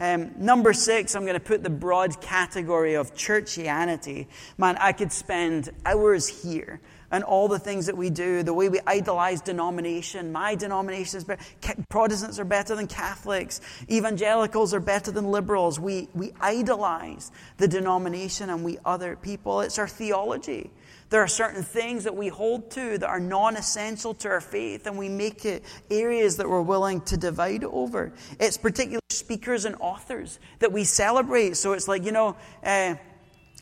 Um, 0.01 0.33
number 0.39 0.73
six, 0.73 1.15
I'm 1.15 1.25
going 1.25 1.35
to 1.35 1.41
put 1.41 1.63
the 1.63 1.69
broad 1.69 2.23
category 2.23 2.95
of 2.95 3.15
churchianity. 3.15 4.29
Man, 4.57 4.79
I 4.81 4.93
could 4.93 5.13
spend 5.13 5.69
hours 5.85 6.27
here 6.43 6.81
and 7.11 7.23
all 7.23 7.49
the 7.49 7.59
things 7.59 7.85
that 7.85 7.97
we 7.99 8.09
do, 8.09 8.43
the 8.43 8.55
way 8.55 8.71
we 8.71 8.81
idolize 8.87 9.43
denomination. 9.43 10.33
My 10.33 10.55
denomination 10.55 11.19
is 11.19 11.25
better. 11.25 11.43
Protestants 11.91 12.39
are 12.39 12.47
better 12.47 12.75
than 12.75 12.87
Catholics. 12.87 13.61
Evangelicals 13.91 14.73
are 14.73 14.81
better 14.81 15.11
than 15.11 15.31
liberals. 15.31 15.79
We, 15.79 16.09
we 16.15 16.33
idolize 16.41 17.31
the 17.59 17.69
denomination 17.69 18.49
and 18.49 18.65
we 18.65 18.79
other 18.87 19.17
people. 19.17 19.61
It's 19.61 19.79
our 19.79 19.89
theology. 19.89 20.71
There 21.11 21.21
are 21.21 21.29
certain 21.29 21.65
things 21.65 22.05
that 22.05 22.15
we 22.17 22.29
hold 22.29 22.71
to 22.73 22.97
that 22.99 23.09
are 23.09 23.21
non 23.21 23.57
essential 23.57 24.15
to 24.15 24.29
our 24.29 24.41
faith, 24.41 24.87
and 24.87 24.97
we 24.97 25.09
make 25.09 25.45
it 25.45 25.65
areas 25.91 26.37
that 26.37 26.49
we're 26.49 26.63
willing 26.63 27.01
to 27.03 27.17
divide 27.17 27.65
over. 27.65 28.13
It's 28.39 28.57
particular 28.57 29.01
speakers 29.11 29.65
and 29.65 29.75
authors 29.81 30.39
that 30.61 30.73
we 30.73 30.85
celebrate. 30.85 31.57
So 31.57 31.73
it's 31.73 31.89
like, 31.89 32.05
you 32.05 32.13
know, 32.13 32.37
uh, 32.63 32.95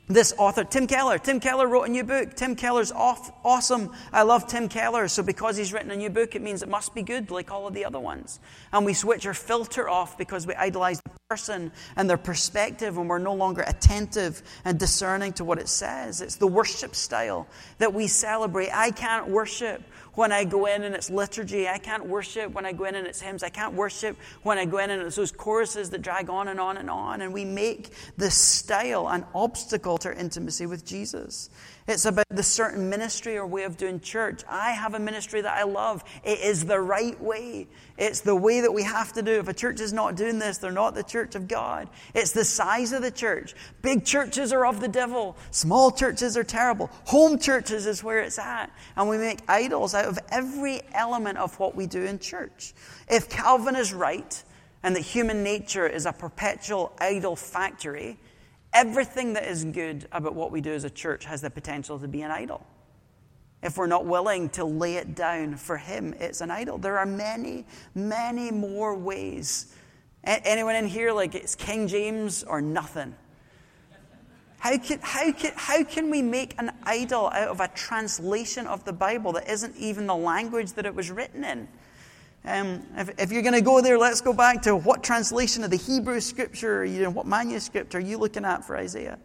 this 0.09 0.33
author, 0.39 0.65
Tim 0.65 0.87
Keller. 0.87 1.19
Tim 1.19 1.39
Keller 1.39 1.69
wrote 1.69 1.85
a 1.85 1.91
new 1.91 2.05
book. 2.05 2.35
Tim 2.35 2.57
Keller's 2.57 2.91
off, 2.91 3.31
awesome. 3.45 3.93
I 4.13 4.23
love 4.23 4.47
Tim 4.47 4.69
Keller. 4.69 5.07
So 5.09 5.23
because 5.23 5.57
he's 5.57 5.73
written 5.73 5.91
a 5.91 5.97
new 5.97 6.11
book, 6.11 6.35
it 6.35 6.43
means 6.43 6.63
it 6.63 6.69
must 6.69 6.95
be 6.95 7.03
good, 7.03 7.31
like 7.31 7.51
all 7.51 7.67
of 7.67 7.75
the 7.75 7.85
other 7.85 8.01
ones. 8.01 8.41
And 8.73 8.87
we 8.87 8.95
switch 8.95 9.27
our 9.27 9.35
filter 9.35 9.89
off 9.89 10.17
because 10.17 10.47
we 10.47 10.55
idolize 10.55 11.01
the 11.03 11.11
person 11.29 11.73
and 11.97 12.09
their 12.09 12.17
perspective 12.17 12.97
and 12.97 13.09
we're 13.09 13.19
no 13.19 13.35
longer 13.35 13.63
attentive 13.67 14.43
and 14.65 14.79
discerning 14.79 15.35
to 15.35 15.45
what 15.45 15.59
it 15.59 15.69
says. 15.69 16.23
It's 16.23 16.37
the 16.37 16.47
worship 16.47 16.95
style 16.95 17.47
that 17.77 17.93
we 17.93 18.07
celebrate. 18.07 18.71
I 18.73 18.91
can't 18.91 19.29
worship 19.29 19.83
when 20.19 20.33
I 20.33 20.43
go 20.43 20.67
in 20.67 20.83
and 20.83 20.97
it's 20.97 21.11
liturgy. 21.11 21.69
I 21.69 21.79
can't 21.79 22.05
worship 22.07 22.53
when 22.53 22.67
I 22.67 22.73
go 22.73 22.87
in 22.87 22.97
and 22.97 23.07
it's 23.07 23.21
hymns. 23.21 23.45
I 23.45 23.51
can't 23.51 23.75
worship 23.75 24.17
when 24.43 24.59
I 24.59 24.65
go 24.65 24.79
in 24.79 24.91
and 24.91 25.01
it's 25.03 25.15
those 25.15 25.31
choruses 25.31 25.91
that 25.91 26.03
drag 26.03 26.29
on 26.29 26.49
and 26.49 26.59
on 26.59 26.77
and 26.77 26.91
on. 26.91 27.21
And 27.21 27.33
we 27.33 27.45
make 27.45 27.91
this 28.17 28.35
style 28.35 29.07
an 29.07 29.25
obstacle 29.33 29.97
to 29.99 30.09
our 30.09 30.15
intimacy 30.15 30.67
with 30.67 30.85
Jesus. 30.85 31.51
It's 31.89 32.05
about 32.05 32.27
the 32.29 32.43
certain 32.43 32.91
ministry 32.91 33.39
or 33.39 33.47
way 33.47 33.63
of 33.63 33.79
doing 33.79 33.99
church. 34.01 34.43
I 34.47 34.73
have 34.73 34.93
a 34.93 34.99
ministry 34.99 35.41
that 35.41 35.57
I 35.57 35.63
love. 35.63 36.05
It 36.23 36.39
is 36.41 36.67
the 36.67 36.79
right 36.79 37.19
way. 37.19 37.67
It's 37.97 38.21
the 38.21 38.37
way 38.37 38.61
that 38.61 38.71
we 38.71 38.83
have 38.83 39.15
to 39.15 39.23
do. 39.23 39.39
If 39.39 39.49
a 39.49 39.55
church 39.55 39.81
is 39.81 39.91
not 39.91 40.15
doing 40.15 40.39
this, 40.39 40.59
they're 40.59 40.71
not 40.71 40.95
the 40.95 41.03
church 41.03 41.35
of 41.35 41.49
God. 41.49 41.89
It's 42.15 42.33
the 42.33 42.45
size 42.45 42.93
of 42.93 43.01
the 43.01 43.11
church. 43.11 43.55
Big 43.81 44.05
churches 44.05 44.53
are 44.53 44.67
of 44.67 44.81
the 44.81 44.89
devil. 44.89 45.35
Small 45.51 45.91
churches 45.91 46.37
are 46.37 46.45
terrible. 46.45 46.91
Home 47.07 47.39
churches 47.39 47.87
is 47.87 48.05
where 48.05 48.21
it's 48.21 48.39
at. 48.39 48.71
And 48.95 49.09
we 49.09 49.17
make 49.17 49.41
idols 49.49 49.95
out 49.95 50.05
of 50.05 50.19
every 50.31 50.83
element 50.93 51.39
of 51.39 51.59
what 51.59 51.75
we 51.75 51.87
do 51.87 52.05
in 52.05 52.19
church. 52.19 52.75
If 53.09 53.31
Calvin 53.31 53.75
is 53.75 53.95
right, 53.95 54.45
and 54.83 54.95
that 54.95 55.01
human 55.01 55.43
nature 55.43 55.87
is 55.87 56.07
a 56.07 56.13
perpetual 56.13 56.93
idol 57.01 57.35
factory, 57.35 58.19
Everything 58.79 59.33
that 59.33 59.45
is 59.45 59.65
good 59.65 60.07
about 60.13 60.37
what 60.37 60.53
we 60.53 60.61
do 60.61 60.73
as 60.73 60.85
a 60.85 60.91
church 60.91 61.25
has 61.25 61.41
the 61.41 61.51
potential 61.51 61.99
to 61.99 62.07
be 62.07 62.23
an 62.23 62.31
idol. 62.31 62.65
If 63.61 63.77
we're 63.77 63.89
not 63.89 64.07
willing 64.07 64.51
to 64.51 64.65
lay 64.65 64.95
it 64.95 65.17
down 65.17 65.57
for 65.57 65.77
Him, 65.77 66.15
it's 66.21 66.43
an 66.43 66.53
idol. 66.53 66.79
There 66.79 66.97
are 66.97 67.05
many, 67.05 67.67
many 67.97 68.53
more 68.53 68.95
ways. 68.95 69.75
Anyone 70.23 70.77
in 70.77 70.87
here, 70.87 71.11
like 71.11 71.35
it's 71.35 71.57
King 71.57 71.89
James 71.89 72.45
or 72.45 72.61
nothing? 72.61 73.17
How 74.59 74.79
can, 74.79 75.01
how, 75.03 75.33
can, 75.33 75.53
how 75.57 75.83
can 75.83 76.09
we 76.09 76.23
make 76.23 76.55
an 76.59 76.71
idol 76.85 77.31
out 77.31 77.49
of 77.49 77.59
a 77.59 77.67
translation 77.67 78.69
of 78.69 78.85
the 78.85 78.93
Bible 78.93 79.33
that 79.33 79.51
isn't 79.51 79.77
even 79.77 80.07
the 80.07 80.15
language 80.15 80.75
that 80.75 80.87
it 80.87 80.95
was 80.95 81.11
written 81.11 81.43
in? 81.43 81.67
Um, 82.49 82.83
if, 82.97 83.11
if, 83.19 83.31
you're 83.31 83.43
going 83.43 83.55
to 83.55 83.61
go 83.61 83.83
there, 83.83 83.99
let's 83.99 84.23
go 84.23 84.33
back 84.33 84.63
to 84.63 84.75
what 84.75 85.03
translation 85.03 85.65
of 85.65 85.71
the 85.71 85.77
Hebrew 85.77 86.19
scripture, 86.19 86.83
you 86.83 87.03
know, 87.03 87.11
what 87.11 87.27
manuscript 87.27 87.95
are 87.95 88.01
you 88.01 88.17
looking 88.17 88.47
at 88.47 88.65
for 88.65 88.75
Isaiah? 88.75 89.19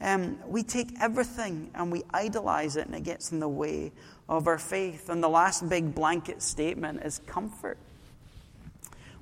Um, 0.00 0.38
we 0.46 0.62
take 0.62 0.90
everything 1.00 1.72
and 1.74 1.90
we 1.90 2.04
idolize 2.14 2.76
it, 2.76 2.86
and 2.86 2.94
it 2.94 3.02
gets 3.02 3.32
in 3.32 3.40
the 3.40 3.48
way 3.48 3.90
of 4.28 4.46
our 4.46 4.58
faith. 4.58 5.08
And 5.08 5.20
the 5.20 5.28
last 5.28 5.68
big 5.68 5.92
blanket 5.92 6.40
statement 6.40 7.02
is 7.02 7.20
comfort. 7.26 7.78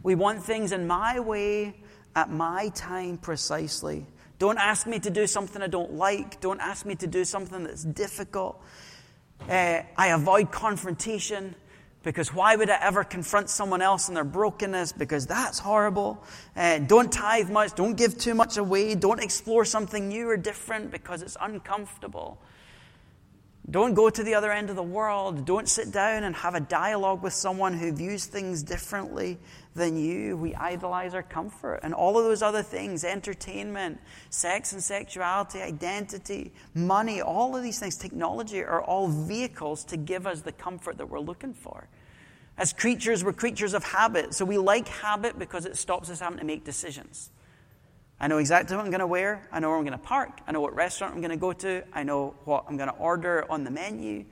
We 0.02 0.14
want 0.14 0.44
things 0.44 0.72
in 0.72 0.86
my 0.86 1.18
way, 1.18 1.76
at 2.14 2.30
my 2.30 2.68
time 2.74 3.16
precisely. 3.16 4.04
Don't 4.38 4.58
ask 4.58 4.86
me 4.86 4.98
to 4.98 5.08
do 5.08 5.26
something 5.26 5.62
I 5.62 5.68
don't 5.68 5.94
like. 5.94 6.42
Don't 6.42 6.60
ask 6.60 6.84
me 6.84 6.94
to 6.96 7.06
do 7.06 7.24
something 7.24 7.64
that's 7.64 7.84
difficult. 7.84 8.62
Uh, 9.48 9.80
I 9.96 10.08
avoid 10.08 10.50
confrontation. 10.50 11.54
Because 12.06 12.32
why 12.32 12.54
would 12.54 12.70
I 12.70 12.78
ever 12.80 13.02
confront 13.02 13.50
someone 13.50 13.82
else 13.82 14.08
in 14.08 14.14
their 14.14 14.22
brokenness? 14.22 14.92
Because 14.92 15.26
that's 15.26 15.58
horrible. 15.58 16.22
Uh, 16.54 16.78
don't 16.78 17.10
tithe 17.10 17.50
much. 17.50 17.74
Don't 17.74 17.96
give 17.96 18.16
too 18.16 18.32
much 18.32 18.58
away. 18.58 18.94
Don't 18.94 19.20
explore 19.20 19.64
something 19.64 20.06
new 20.06 20.28
or 20.28 20.36
different 20.36 20.92
because 20.92 21.20
it's 21.20 21.36
uncomfortable. 21.40 22.38
Don't 23.68 23.94
go 23.94 24.08
to 24.08 24.22
the 24.22 24.34
other 24.34 24.52
end 24.52 24.70
of 24.70 24.76
the 24.76 24.82
world. 24.82 25.44
Don't 25.44 25.68
sit 25.68 25.90
down 25.90 26.22
and 26.22 26.36
have 26.36 26.54
a 26.54 26.60
dialogue 26.60 27.22
with 27.24 27.32
someone 27.32 27.72
who 27.72 27.90
views 27.90 28.26
things 28.26 28.62
differently 28.62 29.38
than 29.74 29.96
you. 29.96 30.36
We 30.36 30.54
idolize 30.54 31.14
our 31.14 31.24
comfort 31.24 31.80
and 31.82 31.92
all 31.92 32.16
of 32.16 32.24
those 32.24 32.42
other 32.42 32.62
things 32.62 33.04
entertainment, 33.04 33.98
sex 34.30 34.72
and 34.72 34.80
sexuality, 34.80 35.60
identity, 35.62 36.52
money, 36.74 37.20
all 37.20 37.56
of 37.56 37.64
these 37.64 37.80
things, 37.80 37.96
technology 37.96 38.62
are 38.62 38.82
all 38.82 39.08
vehicles 39.08 39.82
to 39.86 39.96
give 39.96 40.28
us 40.28 40.42
the 40.42 40.52
comfort 40.52 40.98
that 40.98 41.10
we're 41.10 41.18
looking 41.18 41.52
for. 41.52 41.88
As 42.56 42.72
creatures, 42.72 43.24
we're 43.24 43.32
creatures 43.32 43.74
of 43.74 43.82
habit. 43.82 44.32
So 44.32 44.44
we 44.44 44.58
like 44.58 44.86
habit 44.86 45.40
because 45.40 45.66
it 45.66 45.76
stops 45.76 46.08
us 46.08 46.20
having 46.20 46.38
to 46.38 46.44
make 46.44 46.64
decisions. 46.64 47.30
I 48.18 48.28
know 48.28 48.38
exactly 48.38 48.76
what 48.76 48.84
I'm 48.84 48.90
going 48.90 49.00
to 49.00 49.06
wear. 49.06 49.46
I 49.52 49.60
know 49.60 49.68
where 49.68 49.78
I'm 49.78 49.84
going 49.84 49.98
to 49.98 50.04
park. 50.04 50.40
I 50.46 50.52
know 50.52 50.60
what 50.60 50.74
restaurant 50.74 51.14
I'm 51.14 51.20
going 51.20 51.30
to 51.30 51.36
go 51.36 51.52
to. 51.52 51.84
I 51.92 52.02
know 52.02 52.34
what 52.44 52.64
I'm 52.68 52.76
going 52.76 52.88
to 52.88 52.94
order 52.96 53.44
on 53.50 53.64
the 53.64 53.70
menu. 53.70 54.24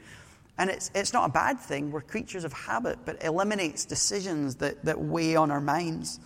And 0.56 0.70
it's, 0.70 0.90
it's 0.94 1.12
not 1.12 1.28
a 1.28 1.32
bad 1.32 1.60
thing. 1.60 1.90
We're 1.90 2.00
creatures 2.00 2.44
of 2.44 2.52
habit, 2.52 2.98
but 3.04 3.16
it 3.16 3.24
eliminates 3.24 3.84
decisions 3.84 4.56
that, 4.56 4.84
that 4.84 4.98
weigh 4.98 5.36
on 5.36 5.50
our 5.50 5.60
minds. 5.60 6.20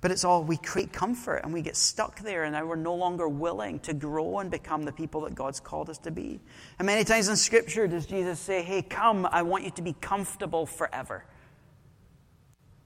But 0.00 0.10
it's 0.10 0.24
all 0.24 0.42
we 0.42 0.56
create 0.56 0.92
comfort 0.92 1.42
and 1.44 1.52
we 1.52 1.62
get 1.62 1.76
stuck 1.76 2.18
there, 2.20 2.42
and 2.42 2.54
now 2.54 2.66
we're 2.66 2.74
no 2.74 2.94
longer 2.94 3.28
willing 3.28 3.78
to 3.80 3.94
grow 3.94 4.40
and 4.40 4.50
become 4.50 4.82
the 4.84 4.90
people 4.90 5.20
that 5.20 5.34
God's 5.36 5.60
called 5.60 5.88
us 5.88 5.98
to 5.98 6.10
be. 6.10 6.40
And 6.80 6.86
many 6.86 7.04
times 7.04 7.28
in 7.28 7.36
Scripture 7.36 7.86
does 7.86 8.06
Jesus 8.06 8.40
say, 8.40 8.62
Hey, 8.62 8.82
come, 8.82 9.28
I 9.30 9.42
want 9.42 9.62
you 9.62 9.70
to 9.72 9.82
be 9.82 9.92
comfortable 9.92 10.66
forever. 10.66 11.24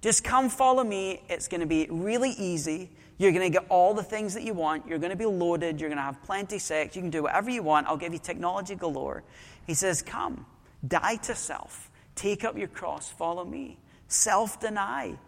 Just 0.02 0.24
come 0.24 0.50
follow 0.50 0.84
me. 0.84 1.22
It's 1.30 1.48
going 1.48 1.62
to 1.62 1.66
be 1.66 1.86
really 1.90 2.30
easy. 2.32 2.90
You're 3.18 3.32
going 3.32 3.50
to 3.50 3.58
get 3.58 3.66
all 3.70 3.94
the 3.94 4.02
things 4.02 4.34
that 4.34 4.42
you 4.42 4.52
want. 4.52 4.86
You're 4.86 4.98
going 4.98 5.10
to 5.10 5.16
be 5.16 5.26
loaded. 5.26 5.80
You're 5.80 5.88
going 5.88 5.98
to 5.98 6.04
have 6.04 6.22
plenty 6.22 6.58
sex. 6.58 6.94
You 6.94 7.02
can 7.02 7.10
do 7.10 7.22
whatever 7.22 7.50
you 7.50 7.62
want. 7.62 7.86
I'll 7.86 7.96
give 7.96 8.12
you 8.12 8.18
technology 8.18 8.74
galore. 8.74 9.22
He 9.66 9.74
says, 9.74 10.02
Come, 10.02 10.44
die 10.86 11.16
to 11.16 11.34
self. 11.34 11.90
Take 12.14 12.44
up 12.44 12.58
your 12.58 12.68
cross. 12.68 13.10
Follow 13.10 13.44
me. 13.44 13.78
Self 14.08 14.60
deny. 14.60 15.18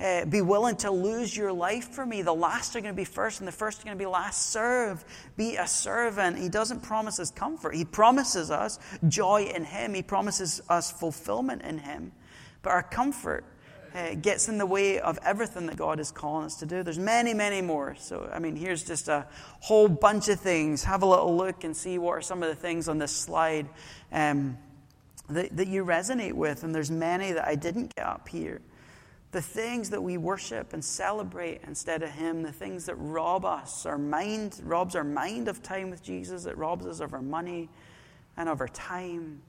Uh, 0.00 0.24
be 0.26 0.40
willing 0.40 0.76
to 0.76 0.92
lose 0.92 1.36
your 1.36 1.52
life 1.52 1.88
for 1.88 2.06
me. 2.06 2.22
The 2.22 2.32
last 2.32 2.76
are 2.76 2.80
going 2.80 2.94
to 2.94 2.96
be 2.96 3.04
first, 3.04 3.40
and 3.40 3.48
the 3.48 3.52
first 3.52 3.80
are 3.80 3.84
going 3.84 3.96
to 3.96 4.02
be 4.02 4.06
last. 4.06 4.50
Serve. 4.50 5.04
Be 5.36 5.56
a 5.56 5.66
servant. 5.66 6.38
He 6.38 6.48
doesn't 6.48 6.82
promise 6.82 7.18
us 7.18 7.32
comfort. 7.32 7.74
He 7.74 7.84
promises 7.84 8.50
us 8.50 8.78
joy 9.08 9.50
in 9.54 9.64
Him. 9.64 9.94
He 9.94 10.02
promises 10.02 10.62
us 10.68 10.92
fulfillment 10.92 11.62
in 11.62 11.78
Him. 11.78 12.12
But 12.62 12.70
our 12.70 12.82
comfort 12.82 13.44
uh, 13.94 14.14
gets 14.14 14.48
in 14.48 14.58
the 14.58 14.66
way 14.66 15.00
of 15.00 15.18
everything 15.24 15.66
that 15.66 15.76
God 15.76 16.00
is 16.00 16.10
calling 16.10 16.46
us 16.46 16.56
to 16.56 16.66
do. 16.66 16.82
There's 16.82 16.98
many, 16.98 17.34
many 17.34 17.62
more. 17.62 17.94
So, 17.98 18.30
I 18.32 18.38
mean, 18.38 18.56
here's 18.56 18.84
just 18.84 19.08
a 19.08 19.26
whole 19.60 19.88
bunch 19.88 20.28
of 20.28 20.40
things. 20.40 20.84
Have 20.84 21.02
a 21.02 21.06
little 21.06 21.36
look 21.36 21.64
and 21.64 21.76
see 21.76 21.98
what 21.98 22.12
are 22.12 22.22
some 22.22 22.42
of 22.42 22.48
the 22.48 22.54
things 22.54 22.88
on 22.88 22.98
this 22.98 23.12
slide 23.12 23.68
um, 24.12 24.58
that, 25.28 25.56
that 25.56 25.68
you 25.68 25.84
resonate 25.84 26.34
with. 26.34 26.64
And 26.64 26.74
there's 26.74 26.90
many 26.90 27.32
that 27.32 27.46
I 27.46 27.54
didn't 27.54 27.94
get 27.94 28.06
up 28.06 28.28
here. 28.28 28.60
The 29.30 29.42
things 29.42 29.90
that 29.90 30.02
we 30.02 30.16
worship 30.16 30.72
and 30.72 30.82
celebrate 30.82 31.60
instead 31.66 32.02
of 32.02 32.10
Him, 32.10 32.42
the 32.42 32.52
things 32.52 32.86
that 32.86 32.94
rob 32.94 33.44
us, 33.44 33.84
our 33.84 33.98
mind, 33.98 34.60
robs 34.64 34.96
our 34.96 35.04
mind 35.04 35.48
of 35.48 35.62
time 35.62 35.90
with 35.90 36.02
Jesus, 36.02 36.46
it 36.46 36.56
robs 36.56 36.86
us 36.86 37.00
of 37.00 37.12
our 37.12 37.22
money 37.22 37.68
and 38.36 38.48
of 38.48 38.60
our 38.60 38.68
time 38.68 39.42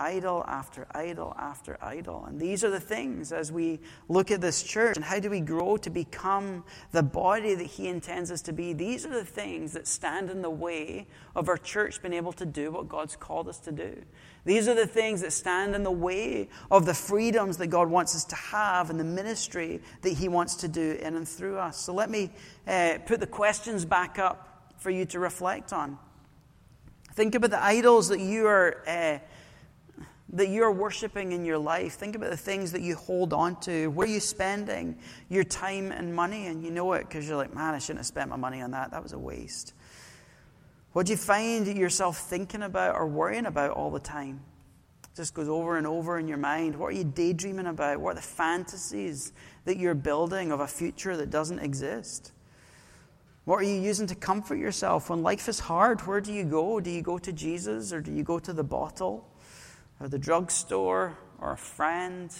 idol 0.00 0.44
after 0.48 0.86
idol 0.92 1.34
after 1.38 1.76
idol. 1.82 2.24
And 2.26 2.40
these 2.40 2.64
are 2.64 2.70
the 2.70 2.80
things 2.80 3.32
as 3.32 3.52
we 3.52 3.80
look 4.08 4.30
at 4.30 4.40
this 4.40 4.62
church 4.62 4.96
and 4.96 5.04
how 5.04 5.20
do 5.20 5.28
we 5.28 5.40
grow 5.40 5.76
to 5.76 5.90
become 5.90 6.64
the 6.92 7.02
body 7.02 7.54
that 7.54 7.66
He 7.66 7.88
intends 7.88 8.30
us 8.30 8.40
to 8.42 8.52
be. 8.52 8.72
These 8.72 9.04
are 9.04 9.10
the 9.12 9.24
things 9.24 9.72
that 9.74 9.86
stand 9.86 10.30
in 10.30 10.42
the 10.42 10.50
way 10.50 11.06
of 11.36 11.48
our 11.48 11.58
church 11.58 12.00
being 12.00 12.14
able 12.14 12.32
to 12.32 12.46
do 12.46 12.70
what 12.70 12.88
God's 12.88 13.16
called 13.16 13.48
us 13.48 13.58
to 13.60 13.72
do. 13.72 14.02
These 14.44 14.68
are 14.68 14.74
the 14.74 14.86
things 14.86 15.20
that 15.20 15.32
stand 15.32 15.74
in 15.74 15.82
the 15.82 15.90
way 15.90 16.48
of 16.70 16.86
the 16.86 16.94
freedoms 16.94 17.58
that 17.58 17.66
God 17.66 17.90
wants 17.90 18.16
us 18.16 18.24
to 18.24 18.36
have 18.36 18.88
and 18.88 18.98
the 18.98 19.04
ministry 19.04 19.80
that 20.00 20.14
He 20.14 20.28
wants 20.28 20.54
to 20.56 20.68
do 20.68 20.98
in 21.02 21.14
and 21.14 21.28
through 21.28 21.58
us. 21.58 21.76
So 21.76 21.92
let 21.92 22.10
me 22.10 22.30
uh, 22.66 22.98
put 23.04 23.20
the 23.20 23.26
questions 23.26 23.84
back 23.84 24.18
up 24.18 24.72
for 24.78 24.90
you 24.90 25.04
to 25.06 25.18
reflect 25.18 25.74
on. 25.74 25.98
Think 27.12 27.34
about 27.34 27.50
the 27.50 27.62
idols 27.62 28.08
that 28.08 28.20
you 28.20 28.46
are. 28.46 28.82
Uh, 28.86 29.18
that 30.32 30.48
you're 30.48 30.70
worshiping 30.70 31.32
in 31.32 31.44
your 31.44 31.58
life. 31.58 31.94
Think 31.94 32.14
about 32.14 32.30
the 32.30 32.36
things 32.36 32.72
that 32.72 32.82
you 32.82 32.94
hold 32.94 33.32
on 33.32 33.58
to. 33.60 33.88
Where 33.88 34.06
are 34.06 34.10
you 34.10 34.20
spending 34.20 34.96
your 35.28 35.44
time 35.44 35.90
and 35.90 36.14
money? 36.14 36.46
And 36.46 36.62
you 36.62 36.70
know 36.70 36.92
it 36.92 37.08
because 37.08 37.26
you're 37.26 37.36
like, 37.36 37.54
man, 37.54 37.74
I 37.74 37.78
shouldn't 37.78 38.00
have 38.00 38.06
spent 38.06 38.30
my 38.30 38.36
money 38.36 38.62
on 38.62 38.70
that. 38.70 38.92
That 38.92 39.02
was 39.02 39.12
a 39.12 39.18
waste. 39.18 39.74
What 40.92 41.06
do 41.06 41.12
you 41.12 41.16
find 41.16 41.66
yourself 41.66 42.18
thinking 42.18 42.62
about 42.62 42.94
or 42.94 43.06
worrying 43.06 43.46
about 43.46 43.72
all 43.72 43.90
the 43.90 44.00
time? 44.00 44.40
It 45.04 45.16
just 45.16 45.34
goes 45.34 45.48
over 45.48 45.76
and 45.76 45.86
over 45.86 46.18
in 46.18 46.28
your 46.28 46.38
mind. 46.38 46.76
What 46.76 46.86
are 46.86 46.96
you 46.96 47.04
daydreaming 47.04 47.66
about? 47.66 48.00
What 48.00 48.12
are 48.12 48.16
the 48.16 48.22
fantasies 48.22 49.32
that 49.64 49.78
you're 49.78 49.94
building 49.94 50.52
of 50.52 50.60
a 50.60 50.66
future 50.66 51.16
that 51.16 51.30
doesn't 51.30 51.58
exist? 51.58 52.32
What 53.44 53.56
are 53.56 53.64
you 53.64 53.80
using 53.80 54.06
to 54.08 54.14
comfort 54.14 54.56
yourself 54.56 55.10
when 55.10 55.22
life 55.22 55.48
is 55.48 55.58
hard? 55.58 56.00
Where 56.02 56.20
do 56.20 56.32
you 56.32 56.44
go? 56.44 56.78
Do 56.78 56.90
you 56.90 57.02
go 57.02 57.18
to 57.18 57.32
Jesus 57.32 57.92
or 57.92 58.00
do 58.00 58.12
you 58.12 58.22
go 58.22 58.38
to 58.38 58.52
the 58.52 58.62
bottle? 58.62 59.29
Or 60.00 60.08
the 60.08 60.18
drugstore, 60.18 61.16
or 61.38 61.52
a 61.52 61.56
friend, 61.56 62.32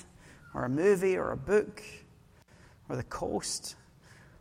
or 0.55 0.65
a 0.65 0.69
movie, 0.69 1.17
or 1.17 1.31
a 1.33 1.37
book, 1.37 1.83
or 2.89 2.97
the 2.97 3.05
coast? 3.05 3.77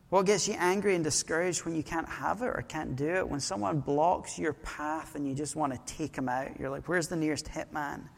What 0.10 0.26
gets 0.26 0.48
you 0.48 0.56
angry 0.58 0.96
and 0.96 1.04
discouraged 1.04 1.66
when 1.66 1.76
you 1.76 1.84
can't 1.84 2.10
have 2.10 2.42
it 2.42 2.48
or 2.48 2.66
can't 2.68 2.96
do 2.96 3.08
it? 3.08 3.30
When 3.30 3.40
someone 3.40 3.80
blocks 3.80 4.40
your 4.40 4.54
path 4.54 5.14
and 5.16 5.28
you 5.28 5.36
just 5.36 5.56
want 5.56 5.74
to 5.74 5.94
take 5.94 6.14
them 6.14 6.28
out? 6.28 6.60
You're 6.60 6.72
like, 6.72 6.88
where's 6.88 7.08
the 7.08 7.16
nearest 7.16 7.46
hitman? 7.46 8.10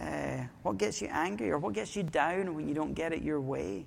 Uh, 0.00 0.44
what 0.62 0.78
gets 0.78 1.02
you 1.02 1.08
angry 1.10 1.50
or 1.50 1.58
what 1.58 1.72
gets 1.72 1.96
you 1.96 2.04
down 2.04 2.54
when 2.54 2.68
you 2.68 2.74
don't 2.74 2.94
get 2.94 3.12
it 3.12 3.22
your 3.22 3.40
way? 3.40 3.86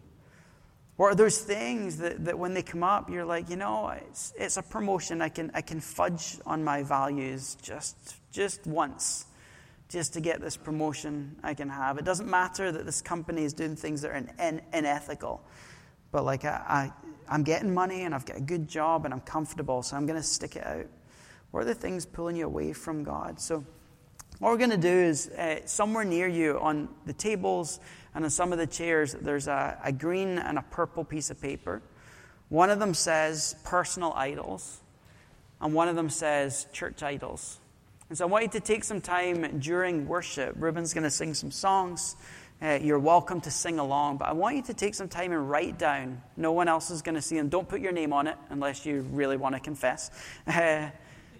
What 0.98 1.14
are 1.14 1.16
those 1.16 1.38
things 1.38 1.98
that, 2.00 2.26
that 2.26 2.38
when 2.38 2.54
they 2.54 2.62
come 2.62 2.84
up, 2.84 3.10
you're 3.10 3.24
like, 3.24 3.50
you 3.50 3.56
know, 3.56 3.88
it's, 3.88 4.34
it's 4.38 4.58
a 4.58 4.62
promotion. 4.62 5.22
I 5.22 5.30
can, 5.30 5.50
I 5.54 5.62
can 5.62 5.80
fudge 5.80 6.40
on 6.46 6.62
my 6.62 6.84
values 6.84 7.56
just, 7.62 8.16
just 8.34 8.68
once, 8.68 9.26
just 9.90 10.14
to 10.14 10.22
get 10.22 10.40
this 10.40 10.56
promotion 10.56 11.36
I 11.44 11.56
can 11.56 11.68
have. 11.68 11.98
It 11.98 12.06
doesn't 12.06 12.30
matter 12.30 12.72
that 12.72 12.86
this 12.86 13.02
company 13.02 13.44
is 13.44 13.54
doing 13.54 13.76
things 13.76 14.02
that 14.02 14.12
are 14.12 14.16
in, 14.16 14.32
in, 14.40 14.62
unethical, 14.72 15.44
but 16.12 16.24
like 16.24 16.46
I, 16.46 16.64
I, 16.68 16.94
I'm 17.28 17.44
getting 17.44 17.74
money 17.74 18.04
and 18.04 18.14
I've 18.14 18.26
got 18.26 18.38
a 18.38 18.42
good 18.42 18.68
job 18.68 19.06
and 19.06 19.14
I'm 19.14 19.22
comfortable, 19.22 19.82
so 19.82 19.98
I'm 19.98 20.06
going 20.06 20.20
to 20.20 20.28
stick 20.28 20.56
it 20.56 20.66
out. 20.66 20.86
What 21.52 21.62
are 21.62 21.66
the 21.66 21.74
things 21.74 22.06
pulling 22.06 22.36
you 22.36 22.46
away 22.46 22.74
from 22.74 23.04
God? 23.04 23.42
So, 23.42 23.66
what 24.38 24.52
we're 24.52 24.58
going 24.58 24.70
to 24.70 24.78
do 24.78 24.88
is 24.88 25.28
uh, 25.30 25.66
somewhere 25.66 26.06
near 26.06 26.28
you 26.28 26.60
on 26.60 26.88
the 27.06 27.12
tables 27.12 27.82
and 28.16 28.24
on 28.24 28.30
some 28.32 28.54
of 28.54 28.58
the 28.58 28.68
chairs, 28.68 29.14
there's 29.20 29.48
a, 29.48 29.78
a 29.84 29.92
green 29.92 30.38
and 30.38 30.58
a 30.58 30.62
purple 30.62 31.04
piece 31.04 31.30
of 31.30 31.42
paper. 31.42 31.82
One 32.48 32.70
of 32.70 32.80
them 32.80 32.94
says 32.94 33.56
personal 33.64 34.14
idols, 34.14 34.80
and 35.60 35.74
one 35.74 35.88
of 35.90 35.96
them 35.96 36.10
says 36.10 36.68
church 36.72 37.04
idols. 37.04 37.59
And 38.10 38.18
so 38.18 38.26
I 38.26 38.28
want 38.28 38.44
you 38.44 38.50
to 38.52 38.60
take 38.60 38.84
some 38.84 39.02
time 39.02 39.60
during 39.60 40.08
worship. 40.08 40.56
Ruben's 40.58 40.96
going 40.96 41.04
to 41.04 41.12
sing 41.12 41.36
some 41.36 41.52
songs. 41.52 42.16
Uh, 42.60 42.80
you're 42.82 42.98
welcome 42.98 43.40
to 43.40 43.52
sing 43.52 43.78
along, 43.78 44.18
but 44.18 44.28
I 44.28 44.32
want 44.32 44.56
you 44.56 44.64
to 44.64 44.74
take 44.74 44.96
some 44.96 45.08
time 45.08 45.32
and 45.32 45.48
write 45.48 45.78
down. 45.78 46.20
No 46.36 46.52
one 46.52 46.68
else 46.68 46.90
is 46.90 47.04
going 47.04 47.14
to 47.14 47.22
see 47.22 47.36
them. 47.36 47.50
Don't 47.50 47.70
put 47.70 47.82
your 47.82 47.92
name 47.92 48.12
on 48.12 48.26
it 48.26 48.36
unless 48.50 48.84
you 48.84 49.02
really 49.12 49.38
want 49.38 49.54
to 49.54 49.62
confess. 49.62 50.10
Uh, 50.48 50.90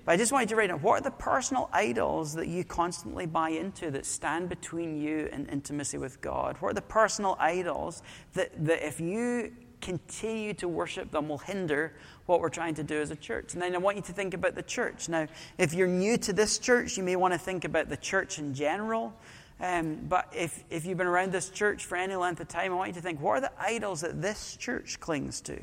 but 0.06 0.12
I 0.12 0.18
just 0.18 0.32
want 0.32 0.44
you 0.44 0.50
to 0.50 0.56
write 0.56 0.68
down 0.68 0.82
what 0.84 1.00
are 1.00 1.04
the 1.04 1.12
personal 1.12 1.72
idols 1.74 2.36
that 2.36 2.48
you 2.48 2.64
constantly 2.64 3.26
buy 3.26 3.50
into 3.50 3.90
that 3.90 4.06
stand 4.06 4.48
between 4.48 5.02
you 5.02 5.28
and 5.32 5.50
intimacy 5.50 5.98
with 5.98 6.22
God? 6.22 6.56
What 6.60 6.70
are 6.70 6.76
the 6.76 6.82
personal 6.84 7.36
idols 7.40 8.04
that, 8.34 8.52
that 8.66 8.86
if 8.86 9.02
you 9.02 9.54
continue 9.82 10.54
to 10.56 10.68
worship 10.68 11.12
them 11.12 11.30
will 11.30 11.38
hinder 11.38 11.94
what 12.26 12.42
we're 12.42 12.50
trying 12.50 12.76
to 12.76 12.84
do 12.84 13.02
as 13.02 13.12
a 13.12 13.16
church. 13.16 13.54
And 13.54 13.62
then 13.62 13.76
I 13.76 13.80
want 13.80 13.98
you 13.98 14.04
to 14.04 14.14
think 14.14 14.34
about 14.34 14.56
the 14.56 14.64
church. 14.64 15.10
Now, 15.10 15.28
if 15.58 15.74
you're 15.74 15.88
new 15.88 16.18
to 16.18 16.34
this 16.34 16.60
church, 16.60 16.98
you 16.98 17.04
may 17.04 17.16
want 17.16 17.34
to 17.34 17.40
think 17.40 17.66
about 17.66 17.90
the 17.90 17.98
church 17.98 18.40
in 18.40 18.54
general. 18.54 19.14
Um, 19.60 20.06
but 20.08 20.32
if, 20.36 20.64
if 20.70 20.86
you've 20.86 20.98
been 20.98 21.08
around 21.08 21.32
this 21.32 21.50
church 21.50 21.86
for 21.86 21.98
any 21.98 22.16
length 22.16 22.40
of 22.40 22.48
time, 22.48 22.72
I 22.72 22.76
want 22.76 22.90
you 22.90 22.94
to 22.96 23.02
think 23.02 23.20
what 23.20 23.38
are 23.38 23.42
the 23.42 23.52
idols 23.60 24.02
that 24.02 24.22
this 24.22 24.56
church 24.56 25.00
clings 25.00 25.42
to? 25.42 25.60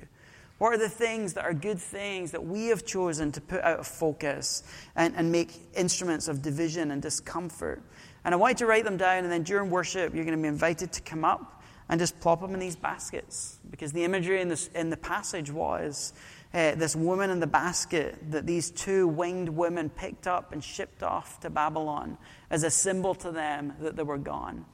What 0.58 0.72
are 0.72 0.78
the 0.78 0.88
things 0.88 1.34
that 1.34 1.44
are 1.44 1.52
good 1.52 1.78
things 1.78 2.30
that 2.30 2.44
we 2.44 2.66
have 2.66 2.86
chosen 2.86 3.30
to 3.32 3.40
put 3.40 3.60
out 3.60 3.78
of 3.78 3.86
focus 3.86 4.62
and, 4.94 5.14
and 5.14 5.30
make 5.30 5.52
instruments 5.74 6.28
of 6.28 6.40
division 6.40 6.90
and 6.90 7.02
discomfort? 7.02 7.82
And 8.24 8.34
I 8.34 8.38
want 8.38 8.54
you 8.54 8.66
to 8.66 8.66
write 8.66 8.84
them 8.84 8.96
down, 8.96 9.24
and 9.24 9.32
then 9.32 9.42
during 9.42 9.70
worship, 9.70 10.14
you're 10.14 10.24
going 10.24 10.36
to 10.36 10.42
be 10.42 10.48
invited 10.48 10.92
to 10.92 11.02
come 11.02 11.24
up 11.24 11.55
and 11.88 12.00
just 12.00 12.18
plop 12.20 12.40
them 12.40 12.54
in 12.54 12.60
these 12.60 12.76
baskets. 12.76 13.58
Because 13.70 13.92
the 13.92 14.04
imagery 14.04 14.40
in, 14.40 14.48
this, 14.48 14.68
in 14.74 14.90
the 14.90 14.96
passage 14.96 15.50
was 15.50 16.12
uh, 16.52 16.74
this 16.74 16.96
woman 16.96 17.30
in 17.30 17.40
the 17.40 17.46
basket 17.46 18.16
that 18.30 18.46
these 18.46 18.70
two 18.70 19.06
winged 19.06 19.48
women 19.48 19.90
picked 19.90 20.26
up 20.26 20.52
and 20.52 20.62
shipped 20.62 21.02
off 21.02 21.40
to 21.40 21.50
Babylon 21.50 22.18
as 22.50 22.62
a 22.62 22.70
symbol 22.70 23.14
to 23.16 23.30
them 23.30 23.72
that 23.80 23.96
they 23.96 24.02
were 24.02 24.18
gone 24.18 24.64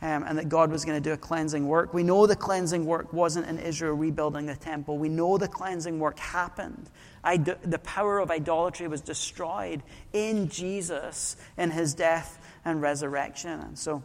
um, 0.00 0.24
and 0.24 0.38
that 0.38 0.48
God 0.48 0.70
was 0.70 0.84
going 0.84 1.00
to 1.00 1.08
do 1.08 1.12
a 1.12 1.16
cleansing 1.16 1.66
work. 1.66 1.92
We 1.92 2.02
know 2.02 2.26
the 2.26 2.36
cleansing 2.36 2.86
work 2.86 3.12
wasn't 3.12 3.46
in 3.46 3.58
Israel 3.58 3.94
rebuilding 3.94 4.46
the 4.46 4.56
temple. 4.56 4.98
We 4.98 5.08
know 5.08 5.38
the 5.38 5.48
cleansing 5.48 5.98
work 5.98 6.18
happened. 6.18 6.88
The 7.24 7.80
power 7.82 8.20
of 8.20 8.30
idolatry 8.30 8.88
was 8.88 9.00
destroyed 9.00 9.82
in 10.12 10.48
Jesus 10.48 11.36
in 11.56 11.70
his 11.70 11.94
death 11.94 12.38
and 12.64 12.80
resurrection. 12.80 13.60
And 13.60 13.78
so 13.78 14.02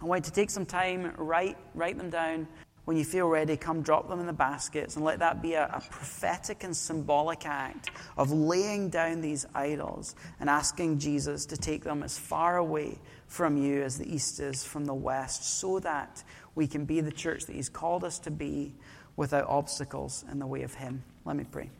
I 0.00 0.04
want 0.04 0.24
you 0.24 0.30
to 0.30 0.34
take 0.34 0.50
some 0.50 0.66
time, 0.66 1.12
write, 1.16 1.56
write 1.74 1.96
them 1.96 2.10
down. 2.10 2.46
When 2.84 2.96
you 2.96 3.04
feel 3.04 3.26
ready, 3.26 3.56
come 3.56 3.82
drop 3.82 4.08
them 4.08 4.20
in 4.20 4.26
the 4.26 4.32
baskets 4.32 4.94
and 4.94 5.04
let 5.04 5.18
that 5.18 5.42
be 5.42 5.54
a, 5.54 5.64
a 5.64 5.80
prophetic 5.90 6.62
and 6.62 6.76
symbolic 6.76 7.44
act 7.44 7.90
of 8.16 8.30
laying 8.30 8.90
down 8.90 9.20
these 9.20 9.44
idols 9.54 10.14
and 10.38 10.48
asking 10.48 11.00
Jesus 11.00 11.46
to 11.46 11.56
take 11.56 11.82
them 11.82 12.04
as 12.04 12.16
far 12.16 12.58
away 12.58 12.98
from 13.26 13.56
you 13.56 13.82
as 13.82 13.98
the 13.98 14.14
east 14.14 14.38
is 14.38 14.62
from 14.62 14.84
the 14.84 14.94
west, 14.94 15.58
so 15.58 15.80
that 15.80 16.22
we 16.54 16.68
can 16.68 16.84
be 16.84 17.00
the 17.00 17.10
church 17.10 17.46
that 17.46 17.56
He's 17.56 17.68
called 17.68 18.04
us 18.04 18.20
to 18.20 18.30
be 18.30 18.72
without 19.16 19.48
obstacles 19.48 20.24
in 20.30 20.38
the 20.38 20.46
way 20.46 20.62
of 20.62 20.74
Him. 20.74 21.02
Let 21.24 21.34
me 21.34 21.44
pray. 21.50 21.70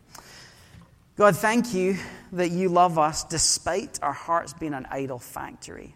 God, 1.16 1.36
thank 1.36 1.72
you 1.72 1.96
that 2.32 2.50
you 2.50 2.68
love 2.68 2.98
us 2.98 3.22
despite 3.22 4.00
our 4.02 4.12
hearts 4.12 4.54
being 4.54 4.74
an 4.74 4.86
idol 4.90 5.20
factory. 5.20 5.94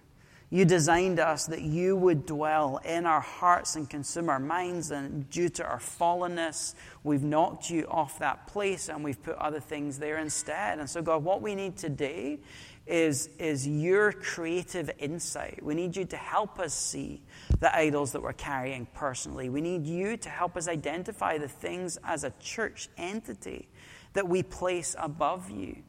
You 0.53 0.64
designed 0.64 1.20
us 1.20 1.46
that 1.46 1.62
you 1.62 1.94
would 1.94 2.26
dwell 2.26 2.78
in 2.78 3.07
our 3.07 3.20
hearts 3.20 3.76
and 3.76 3.88
consume 3.88 4.28
our 4.28 4.40
minds, 4.40 4.90
and 4.90 5.30
due 5.30 5.48
to 5.51 5.64
our 5.64 5.78
fallenness, 5.78 6.74
we've 7.05 7.22
knocked 7.22 7.70
you 7.70 7.86
off 7.88 8.18
that 8.18 8.48
place 8.48 8.88
and 8.88 9.05
we've 9.05 9.22
put 9.22 9.36
other 9.36 9.61
things 9.61 10.01
there 10.01 10.18
instead. 10.18 10.80
And 10.80 10.90
so, 10.90 11.03
God, 11.03 11.22
what 11.22 11.40
we 11.40 11.55
need 11.55 11.76
today 11.76 12.40
is, 12.84 13.28
is 13.38 13.68
your 13.68 14.11
creative 14.11 14.90
insight. 14.98 15.62
We 15.62 15.74
need 15.74 15.94
you 15.96 16.05
to 16.07 16.16
help 16.16 16.59
us 16.59 16.74
see 16.74 17.22
the 17.61 17.74
idols 17.74 18.11
that 18.12 18.22
we're 18.22 18.32
carrying 18.32 18.86
personally. 18.92 19.48
We 19.48 19.61
need 19.61 19.86
you 19.86 20.16
to 20.16 20.28
help 20.28 20.57
us 20.57 20.66
identify 20.66 21.38
the 21.38 21.46
things 21.46 21.96
as 22.03 22.24
a 22.24 22.32
church 22.40 22.88
entity 22.98 23.68
that 24.14 24.26
we 24.26 24.42
place 24.42 24.96
above 24.98 25.48
you. 25.48 25.84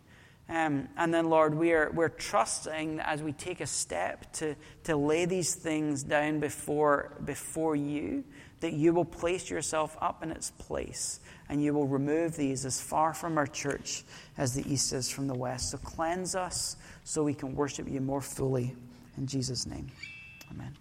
Um, 0.52 0.89
and 0.97 1.14
then, 1.14 1.30
Lord, 1.30 1.56
we're, 1.56 1.89
we're 1.91 2.10
trusting 2.10 2.99
as 2.99 3.24
we 3.24 3.32
take 3.32 3.62
a 3.62 3.66
step 3.66 4.34
to, 4.34 4.54
to 4.84 4.97
lay 4.97 5.24
these 5.24 5.56
things 5.56 6.04
down 6.04 6.41
before, 6.41 7.14
before 7.24 7.78
you, 7.78 8.26
that 8.60 8.74
you 8.74 8.91
will 8.91 9.06
place 9.06 9.49
yourself 9.49 9.97
up 10.02 10.24
in 10.24 10.30
its 10.30 10.52
place 10.52 11.22
and 11.47 11.64
you 11.64 11.74
will 11.74 11.88
remove 11.88 12.36
these 12.36 12.66
as 12.66 12.82
far 12.82 13.14
from 13.14 13.38
our 13.38 13.47
church 13.47 14.04
as 14.38 14.54
the 14.54 14.70
east 14.72 14.91
is 14.91 15.10
from 15.10 15.28
the 15.28 15.34
west. 15.34 15.72
So 15.72 15.78
cleanse 15.78 16.36
us 16.36 16.76
so 17.06 17.24
we 17.24 17.34
can 17.34 17.56
worship 17.56 17.88
you 17.89 18.02
more 18.02 18.22
fully. 18.22 18.76
In 19.18 19.28
Jesus' 19.28 19.66
name, 19.66 19.88
amen. 20.52 20.76